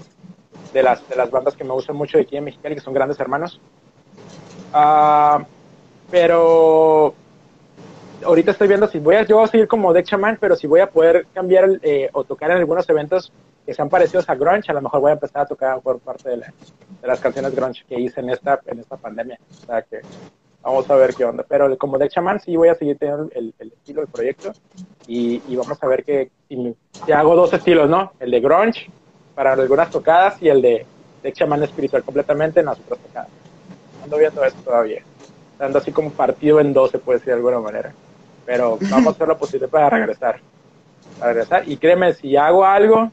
de 0.73 0.83
las, 0.83 1.07
de 1.09 1.17
las 1.17 1.29
bandas 1.29 1.57
que 1.57 1.65
me 1.65 1.73
gustan 1.73 1.97
mucho 1.97 2.19
de 2.19 2.23
aquí 2.23 2.37
en 2.37 2.45
Mexicali, 2.45 2.77
que 2.77 2.81
son 2.81 2.95
grandes 2.95 3.19
hermanos. 3.19 3.61
Ah, 4.73 5.45
pero 6.09 7.15
ahorita 8.25 8.53
estoy 8.53 8.69
viendo 8.69 8.89
si 8.89 8.99
voy 8.99 9.17
a, 9.17 9.25
yo 9.25 9.47
seguir 9.47 9.69
como 9.69 9.93
Deck 9.93 10.07
Shaman, 10.07 10.39
pero 10.41 10.57
si 10.57 10.67
voy 10.67 10.81
a 10.81 10.91
poder 10.91 11.27
cambiar 11.33 11.79
eh, 11.83 12.09
o 12.13 12.25
tocar 12.25 12.51
en 12.51 12.59
algunos 12.59 12.89
eventos 12.89 13.33
que 13.65 13.75
sean 13.75 13.89
parecidos 13.89 14.29
a 14.29 14.35
grunge, 14.35 14.71
a 14.71 14.75
lo 14.75 14.83
mejor 14.83 15.01
voy 15.01 15.11
a 15.11 15.15
empezar 15.15 15.43
a 15.43 15.47
tocar 15.47 15.81
por 15.81 15.99
parte 15.99 16.31
de, 16.31 16.43
las 17.03 17.21
canciones 17.21 17.55
grunge 17.55 17.85
que 17.89 18.01
hice 18.01 18.21
en 18.21 18.31
esta, 18.31 18.61
en 18.67 18.81
esta 18.81 18.97
pandemia. 18.97 19.39
O 19.51 19.67
sea 19.67 19.83
que 19.83 20.01
vamos 20.63 20.89
a 20.91 20.97
ver 20.97 21.15
qué 21.15 21.25
onda. 21.25 21.45
Pero 21.49 21.77
como 21.79 21.99
Deck 21.99 22.13
Shaman 22.13 22.41
sí 22.41 22.57
voy 22.57 22.69
a 22.69 22.75
seguir 22.75 22.99
teniendo 22.99 23.31
el, 23.35 23.55
estilo 23.59 24.01
del 24.01 24.11
proyecto 24.11 24.53
y, 25.07 25.41
vamos 25.57 25.83
a 25.83 25.87
ver 25.87 26.05
que 26.05 26.31
si, 26.49 27.13
hago 27.13 27.37
dos 27.37 27.53
estilos, 27.53 27.89
¿no? 27.89 28.13
El 28.21 28.31
de 28.31 28.41
grunge 28.41 28.91
para 29.35 29.53
algunas 29.53 29.91
tocadas 29.91 30.43
y 30.43 30.49
el 30.49 30.63
de 30.63 30.87
Deck 31.23 31.35
Shaman 31.35 31.63
espiritual 31.63 32.03
completamente 32.03 32.61
en 32.61 32.67
las 32.67 32.79
otras 32.81 32.99
tocadas. 33.01 33.29
Ando 34.03 34.17
viendo 34.17 34.45
eso 34.45 34.57
todavía. 34.65 35.03
Ando 35.59 35.79
así 35.79 35.93
como 35.93 36.11
partido 36.11 36.61
en 36.61 36.73
dos, 36.73 36.91
se 36.91 36.99
puede 36.99 37.19
decir 37.19 37.33
de 37.33 37.37
alguna 37.37 37.59
manera 37.59 37.93
pero 38.49 38.79
vamos 38.91 39.09
a 39.09 39.11
hacer 39.11 39.29
lo 39.29 39.37
posible 39.37 39.69
para 39.69 39.91
regresar. 39.91 40.41
Para 41.19 41.35
regresar. 41.35 41.69
Y 41.69 41.77
créeme, 41.77 42.15
si 42.15 42.35
hago 42.35 42.65
algo, 42.65 43.13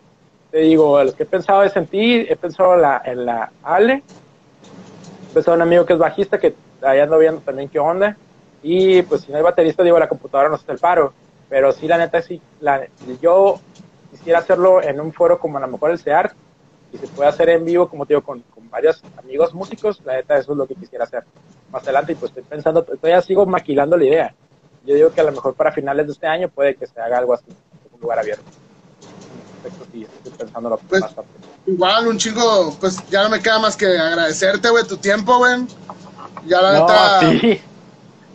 te 0.50 0.60
digo, 0.60 1.04
lo 1.04 1.14
que 1.14 1.24
he 1.24 1.26
pensado 1.26 1.62
es 1.64 1.76
en 1.76 1.88
ti, 1.88 2.26
he 2.30 2.38
pensado 2.38 2.76
en 2.76 2.82
la, 2.82 3.02
en 3.04 3.26
la 3.26 3.52
Ale, 3.62 3.96
he 3.96 5.34
pensado 5.34 5.56
en 5.56 5.62
un 5.62 5.68
amigo 5.68 5.86
que 5.86 5.92
es 5.92 6.00
bajista, 6.00 6.40
que 6.40 6.56
ahí 6.82 7.02
ando 7.02 7.18
viendo 7.18 7.42
también 7.42 7.68
qué 7.68 7.80
onda, 7.80 8.16
y 8.64 9.02
pues 9.02 9.24
si 9.24 9.32
no 9.34 9.38
hay 9.38 9.44
baterista, 9.44 9.84
digo, 9.84 10.00
la 10.00 10.08
computadora 10.08 10.48
no 10.48 10.56
está 10.56 10.72
el 10.72 10.80
paro, 10.80 11.12
pero 11.50 11.74
sí, 11.74 11.86
la 11.86 11.98
neta, 11.98 12.22
sí, 12.22 12.42
la, 12.62 12.88
yo 13.22 13.60
quisiera 14.12 14.40
hacerlo 14.40 14.82
en 14.82 15.02
un 15.02 15.12
foro 15.12 15.38
como 15.38 15.58
a 15.58 15.62
lo 15.62 15.68
mejor 15.68 15.92
el 15.92 16.00
SEART, 16.00 16.32
y 16.94 16.98
se 16.98 17.08
puede 17.08 17.28
hacer 17.28 17.50
en 17.50 17.66
vivo, 17.66 17.90
como 17.90 18.06
te 18.06 18.14
digo, 18.14 18.24
con, 18.24 18.40
con 18.40 18.70
varios 18.70 19.04
amigos 19.18 19.54
músicos, 19.54 20.02
la 20.06 20.14
neta, 20.14 20.38
eso 20.38 20.54
es 20.54 20.58
lo 20.58 20.66
que 20.66 20.76
quisiera 20.76 21.04
hacer. 21.04 21.26
Más 21.74 21.84
adelante, 21.84 22.14
y 22.14 22.16
pues 22.16 22.30
estoy 22.30 22.44
pensando, 22.44 22.86
todavía 22.86 23.22
sigo 23.22 23.46
maquilando 23.46 23.98
la 23.98 24.06
idea, 24.06 24.34
yo 24.86 24.96
digo 24.96 25.12
que 25.12 25.22
a 25.22 25.24
lo 25.24 25.32
mejor 25.32 25.54
para 25.56 25.72
finales 25.72 26.06
de 26.08 26.14
este 26.14 26.28
año 26.28 26.50
puede 26.50 26.76
que 26.76 26.88
se 26.88 27.00
haga 27.00 27.18
algo 27.18 27.34
así, 27.34 27.46
en 27.50 27.94
un 27.94 28.02
lugar 28.02 28.20
abierto. 28.20 28.44
Sí, 29.92 30.04
estoy 30.04 30.32
pensando 30.32 30.70
lo 30.70 30.78
pues, 30.78 31.04
igual, 31.66 32.08
un 32.08 32.18
chingo, 32.18 32.78
pues 32.80 32.98
ya 33.10 33.24
no 33.24 33.30
me 33.30 33.42
queda 33.42 33.60
más 33.60 33.76
que 33.76 33.86
agradecerte, 33.86 34.70
güey, 34.70 34.86
tu 34.86 34.98
tiempo, 34.98 35.38
güey. 35.38 35.66
Ya 36.46 36.62
la 36.62 36.74
no, 36.74 36.80
neta. 36.82 37.18
A 37.18 37.20
ti. 37.20 37.62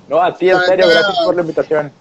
No, 0.09 0.21
a 0.21 0.37
ti, 0.37 0.51
en 0.51 0.61
serio, 0.63 0.89
gracias 0.89 1.19
por 1.25 1.37
la 1.37 1.43
invitación. 1.43 1.93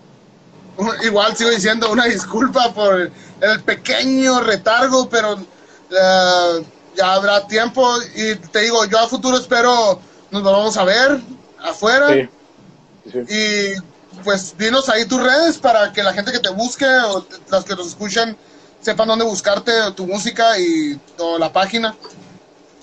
Igual 1.04 1.36
sigo 1.36 1.52
diciendo 1.52 1.91
una 1.91 2.06
disculpa 2.06 2.74
por 2.74 3.12
el 3.41 3.64
pequeño 3.64 4.41
retardo, 4.41 5.08
pero 5.10 5.36
uh, 5.36 6.64
ya 6.95 7.14
habrá 7.14 7.45
tiempo. 7.45 7.88
Y 8.16 8.36
te 8.36 8.62
digo, 8.62 8.86
yo 8.86 8.97
a 8.97 9.08
futuro 9.08 9.38
espero 9.38 10.00
nos 10.32 10.41
vamos 10.43 10.76
a 10.78 10.84
ver 10.86 11.20
afuera. 11.60 12.14
Sí. 12.14 12.30
Sí. 13.12 13.20
Y 13.20 13.99
pues 14.24 14.58
dinos 14.58 14.90
ahí 14.90 15.06
tus 15.06 15.22
redes 15.22 15.58
para 15.58 15.92
que 15.94 16.04
la 16.04 16.14
gente 16.14 16.32
que 16.32 16.40
te 16.40 16.50
busque 16.50 16.86
o 16.86 17.26
las 17.52 17.66
que 17.66 17.76
nos 17.76 17.88
escuchan 17.88 18.36
sepan 18.82 19.08
dónde 19.08 19.26
buscarte 19.26 19.72
tu 19.96 20.06
música 20.06 20.58
y 20.58 20.96
toda 21.18 21.40
la 21.40 21.52
página. 21.52 21.96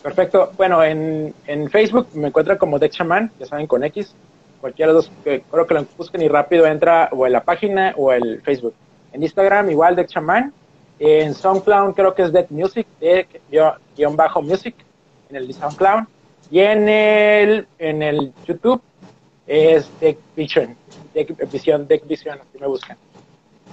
Perfecto. 0.03 0.53
Bueno, 0.57 0.85
en, 0.85 1.35
en 1.47 1.71
Facebook 1.71 2.09
me 2.15 2.29
encuentran 2.29 2.59
como 2.59 2.79
Deck 2.79 2.93
Shaman, 2.93 3.33
ya 3.41 3.47
saben, 3.47 3.67
con 3.67 3.83
X. 3.85 4.15
Cualquiera 4.61 4.93
de 4.93 4.99
los 4.99 5.11
que 5.25 5.43
creo 5.51 5.67
que 5.67 5.75
lo 5.75 5.87
busquen 5.97 6.23
y 6.23 6.29
rápido 6.29 6.67
entra 6.67 7.09
o 7.13 7.27
en 7.27 7.33
la 7.33 7.43
página 7.43 7.93
o 7.97 8.13
el 8.13 8.41
Facebook. 8.43 8.75
En 9.13 9.23
Instagram 9.23 9.71
igual 9.71 9.97
Deck 9.97 10.09
Shaman. 10.09 10.53
En 10.99 11.35
SoundCloud 11.35 11.95
creo 11.95 12.15
que 12.15 12.23
es 12.23 12.33
Deck 12.33 12.51
Music, 12.51 12.87
bajo 14.13 14.43
Music, 14.43 14.75
en 15.29 15.37
el 15.37 15.53
SoundCloud. 15.53 16.05
Y 16.51 16.61
en 16.61 16.89
el, 16.89 17.67
en 17.79 18.03
el 18.03 18.33
YouTube 18.47 18.81
es 19.47 19.89
Deck 20.01 20.19
Vision, 20.37 20.77
Deck 21.17 21.51
Vision, 21.51 21.89
Deck 21.89 22.07
Vision, 22.07 22.39
así 22.39 22.59
me 22.61 22.67
buscan. 22.67 22.99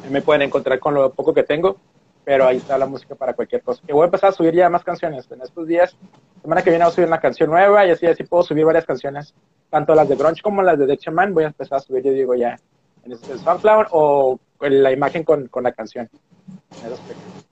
Me 0.09 0.21
pueden 0.21 0.43
encontrar 0.43 0.79
con 0.79 0.93
lo 0.93 1.11
poco 1.11 1.33
que 1.33 1.43
tengo, 1.43 1.75
pero 2.23 2.47
ahí 2.47 2.55
está 2.55 2.77
la 2.77 2.85
música 2.85 3.15
para 3.15 3.33
cualquier 3.33 3.61
cosa. 3.61 3.81
Que 3.85 3.91
voy 3.91 4.03
a 4.03 4.05
empezar 4.05 4.29
a 4.29 4.33
subir 4.33 4.53
ya 4.53 4.69
más 4.69 4.85
canciones 4.85 5.29
en 5.29 5.41
estos 5.41 5.67
días. 5.67 5.93
Semana 6.41 6.61
que 6.61 6.69
viene 6.69 6.85
voy 6.85 6.91
a 6.91 6.95
subir 6.95 7.07
una 7.07 7.19
canción 7.19 7.49
nueva 7.49 7.85
y 7.85 7.91
así 7.91 8.05
así 8.05 8.23
puedo 8.23 8.43
subir 8.43 8.63
varias 8.63 8.85
canciones, 8.85 9.33
tanto 9.69 9.93
las 9.93 10.07
de 10.07 10.15
grunge 10.15 10.41
como 10.41 10.61
las 10.61 10.79
de 10.79 10.85
Deck 10.85 11.01
Shaman. 11.01 11.33
Voy 11.33 11.43
a 11.43 11.47
empezar 11.47 11.79
a 11.79 11.81
subir, 11.81 12.01
yo 12.03 12.13
digo 12.13 12.33
ya, 12.33 12.57
en 13.03 13.11
el 13.11 13.17
Sunflower 13.17 13.87
o 13.91 14.39
la 14.61 14.93
imagen 14.93 15.25
con, 15.25 15.47
con 15.47 15.63
la 15.63 15.73
canción. 15.73 16.09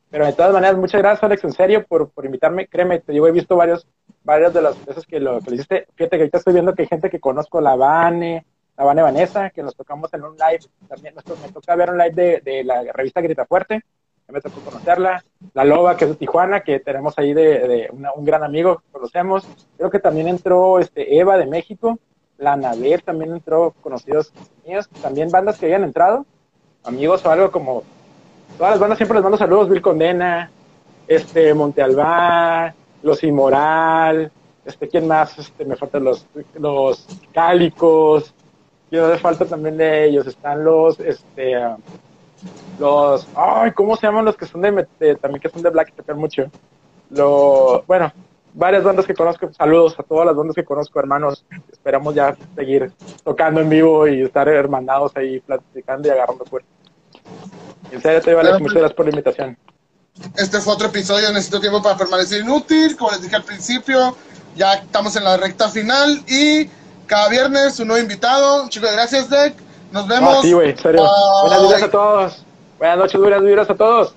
Pero 0.10 0.26
de 0.26 0.34
todas 0.34 0.54
maneras, 0.54 0.78
muchas 0.78 1.02
gracias 1.02 1.24
Alex, 1.24 1.44
en 1.44 1.52
serio, 1.52 1.86
por, 1.86 2.10
por 2.10 2.26
invitarme. 2.26 2.68
Créeme, 2.68 3.00
te 3.00 3.12
digo, 3.12 3.28
he 3.28 3.32
visto 3.32 3.58
varios 3.58 3.86
varias 4.24 4.54
de 4.54 4.62
las 4.62 4.86
veces 4.86 5.06
que 5.06 5.20
lo 5.20 5.42
que 5.42 5.50
le 5.50 5.56
hiciste. 5.58 5.88
Fíjate 5.96 6.16
que 6.16 6.24
ahorita 6.24 6.38
estoy 6.38 6.54
viendo 6.54 6.74
que 6.74 6.84
hay 6.84 6.88
gente 6.88 7.10
que 7.10 7.20
conozco, 7.20 7.60
la 7.60 7.76
Vane, 7.76 8.46
la 8.78 8.86
Vane 8.86 9.02
Vanessa, 9.02 9.50
que 9.50 9.64
nos 9.64 9.76
tocamos 9.76 10.14
en 10.14 10.24
un 10.24 10.36
live. 10.36 10.66
También 10.88 11.16
me 11.16 11.52
toca 11.52 11.76
ver 11.76 11.92
un 11.92 11.98
live 11.98 12.14
de, 12.14 12.42
de 12.42 12.64
la 12.64 12.84
revista 12.94 13.22
Grita 13.22 13.46
Fuerte. 13.46 13.82
Me 14.28 14.40
tocó 14.40 14.62
conocerla. 14.62 15.24
La 15.54 15.66
Loba, 15.66 15.98
que 15.98 16.06
es 16.06 16.12
de 16.12 16.16
Tijuana, 16.16 16.62
que 16.62 16.80
tenemos 16.80 17.18
ahí 17.18 17.34
de, 17.34 17.68
de 17.68 17.90
un 18.16 18.24
gran 18.24 18.44
amigo 18.44 18.78
que 18.78 18.92
conocemos. 18.94 19.46
Creo 19.78 19.90
que 19.90 20.00
también 20.00 20.30
entró 20.30 20.80
este 20.80 21.18
Eva 21.18 21.38
de 21.38 21.48
México. 21.48 22.00
La 22.38 22.56
Nader 22.56 23.02
también 23.02 23.34
entró, 23.34 23.74
conocidos 23.82 24.32
míos. 24.66 24.90
También 25.02 25.30
bandas 25.30 25.60
que 25.60 25.66
habían 25.66 25.84
entrado, 25.84 26.26
amigos 26.86 27.26
o 27.26 27.30
algo 27.30 27.52
como. 27.52 27.84
Todas 28.58 28.72
las 28.72 28.80
bandas 28.80 28.98
siempre 28.98 29.16
les 29.16 29.24
mando 29.24 29.38
saludos. 29.38 29.70
Bill 29.70 29.82
Condena, 29.82 30.50
este, 31.08 31.54
Monte 31.54 31.82
Albán, 31.82 32.74
los 33.04 33.24
Inmoral, 33.24 34.32
este, 34.66 34.88
¿quién 34.88 35.08
más? 35.08 35.38
Este, 35.38 35.66
me 35.66 35.76
faltan 35.76 36.04
los, 36.04 36.26
los 36.58 37.06
Cálicos, 37.34 38.34
yo 38.92 39.08
me 39.08 39.18
falta 39.18 39.46
también 39.46 39.78
de 39.78 40.06
ellos, 40.06 40.28
están 40.28 40.64
los, 40.64 41.00
este, 41.00 41.56
los, 42.78 43.28
ay, 43.36 43.72
¿cómo 43.72 43.96
se 43.96 44.06
llaman 44.06 44.26
los 44.26 44.36
que 44.36 44.46
son 44.46 44.62
de, 44.62 45.16
también 45.16 45.42
que 45.42 45.50
son 45.50 45.62
de 45.62 45.70
Black, 45.70 45.94
que 45.96 46.14
mucho? 46.14 46.44
Lo, 47.10 47.84
bueno, 47.88 48.12
varias 48.54 48.84
bandas 48.84 49.06
que 49.06 49.14
conozco, 49.14 49.52
saludos 49.54 49.98
a 49.98 50.04
todas 50.04 50.26
las 50.26 50.36
bandas 50.36 50.56
que 50.56 50.66
conozco, 50.66 51.00
hermanos, 51.00 51.46
esperamos 51.72 52.14
ya 52.14 52.36
seguir 52.56 52.92
tocando 53.24 53.62
en 53.62 53.70
vivo 53.70 54.08
y 54.08 54.22
estar 54.24 54.48
hermanados 54.50 55.16
ahí 55.16 55.40
platicando 55.40 56.10
y 56.10 56.12
agarrando 56.12 56.44
fuerte. 56.46 56.68
En 57.92 58.02
serio, 58.02 58.22
te 58.22 58.34
vale, 58.34 58.52
muchas 58.60 58.74
gracias 58.74 58.94
por 58.94 59.06
la 59.06 59.12
invitación. 59.12 59.58
Este 60.38 60.60
fue 60.60 60.74
otro 60.74 60.88
episodio 60.88 61.28
de 61.28 61.34
Necesito 61.34 61.60
Tiempo 61.60 61.82
para 61.82 61.98
Permanecer 61.98 62.42
Inútil. 62.42 62.96
Como 62.98 63.12
les 63.12 63.22
dije 63.22 63.36
al 63.36 63.44
principio, 63.44 64.16
ya 64.56 64.74
estamos 64.74 65.16
en 65.16 65.24
la 65.24 65.38
recta 65.38 65.70
final 65.70 66.24
y 66.28 66.70
cada 67.12 67.28
viernes 67.28 67.78
un 67.82 67.90
nuevo 67.90 68.02
invitado. 68.02 68.70
Chicos, 68.70 68.90
gracias, 68.94 69.30
Deck. 69.30 69.54
Nos 69.92 70.08
vemos. 70.08 70.42
sí, 70.44 70.54
güey, 70.54 70.78
serio. 70.78 71.06
Buenas 71.42 71.62
noches 71.62 71.84
a 71.84 71.92
todos. 71.92 72.46
Buenas 72.80 72.98
noches, 73.00 73.20
buenas 73.20 73.42
noches 73.42 73.70
a 73.70 73.76
todos. 73.76 74.16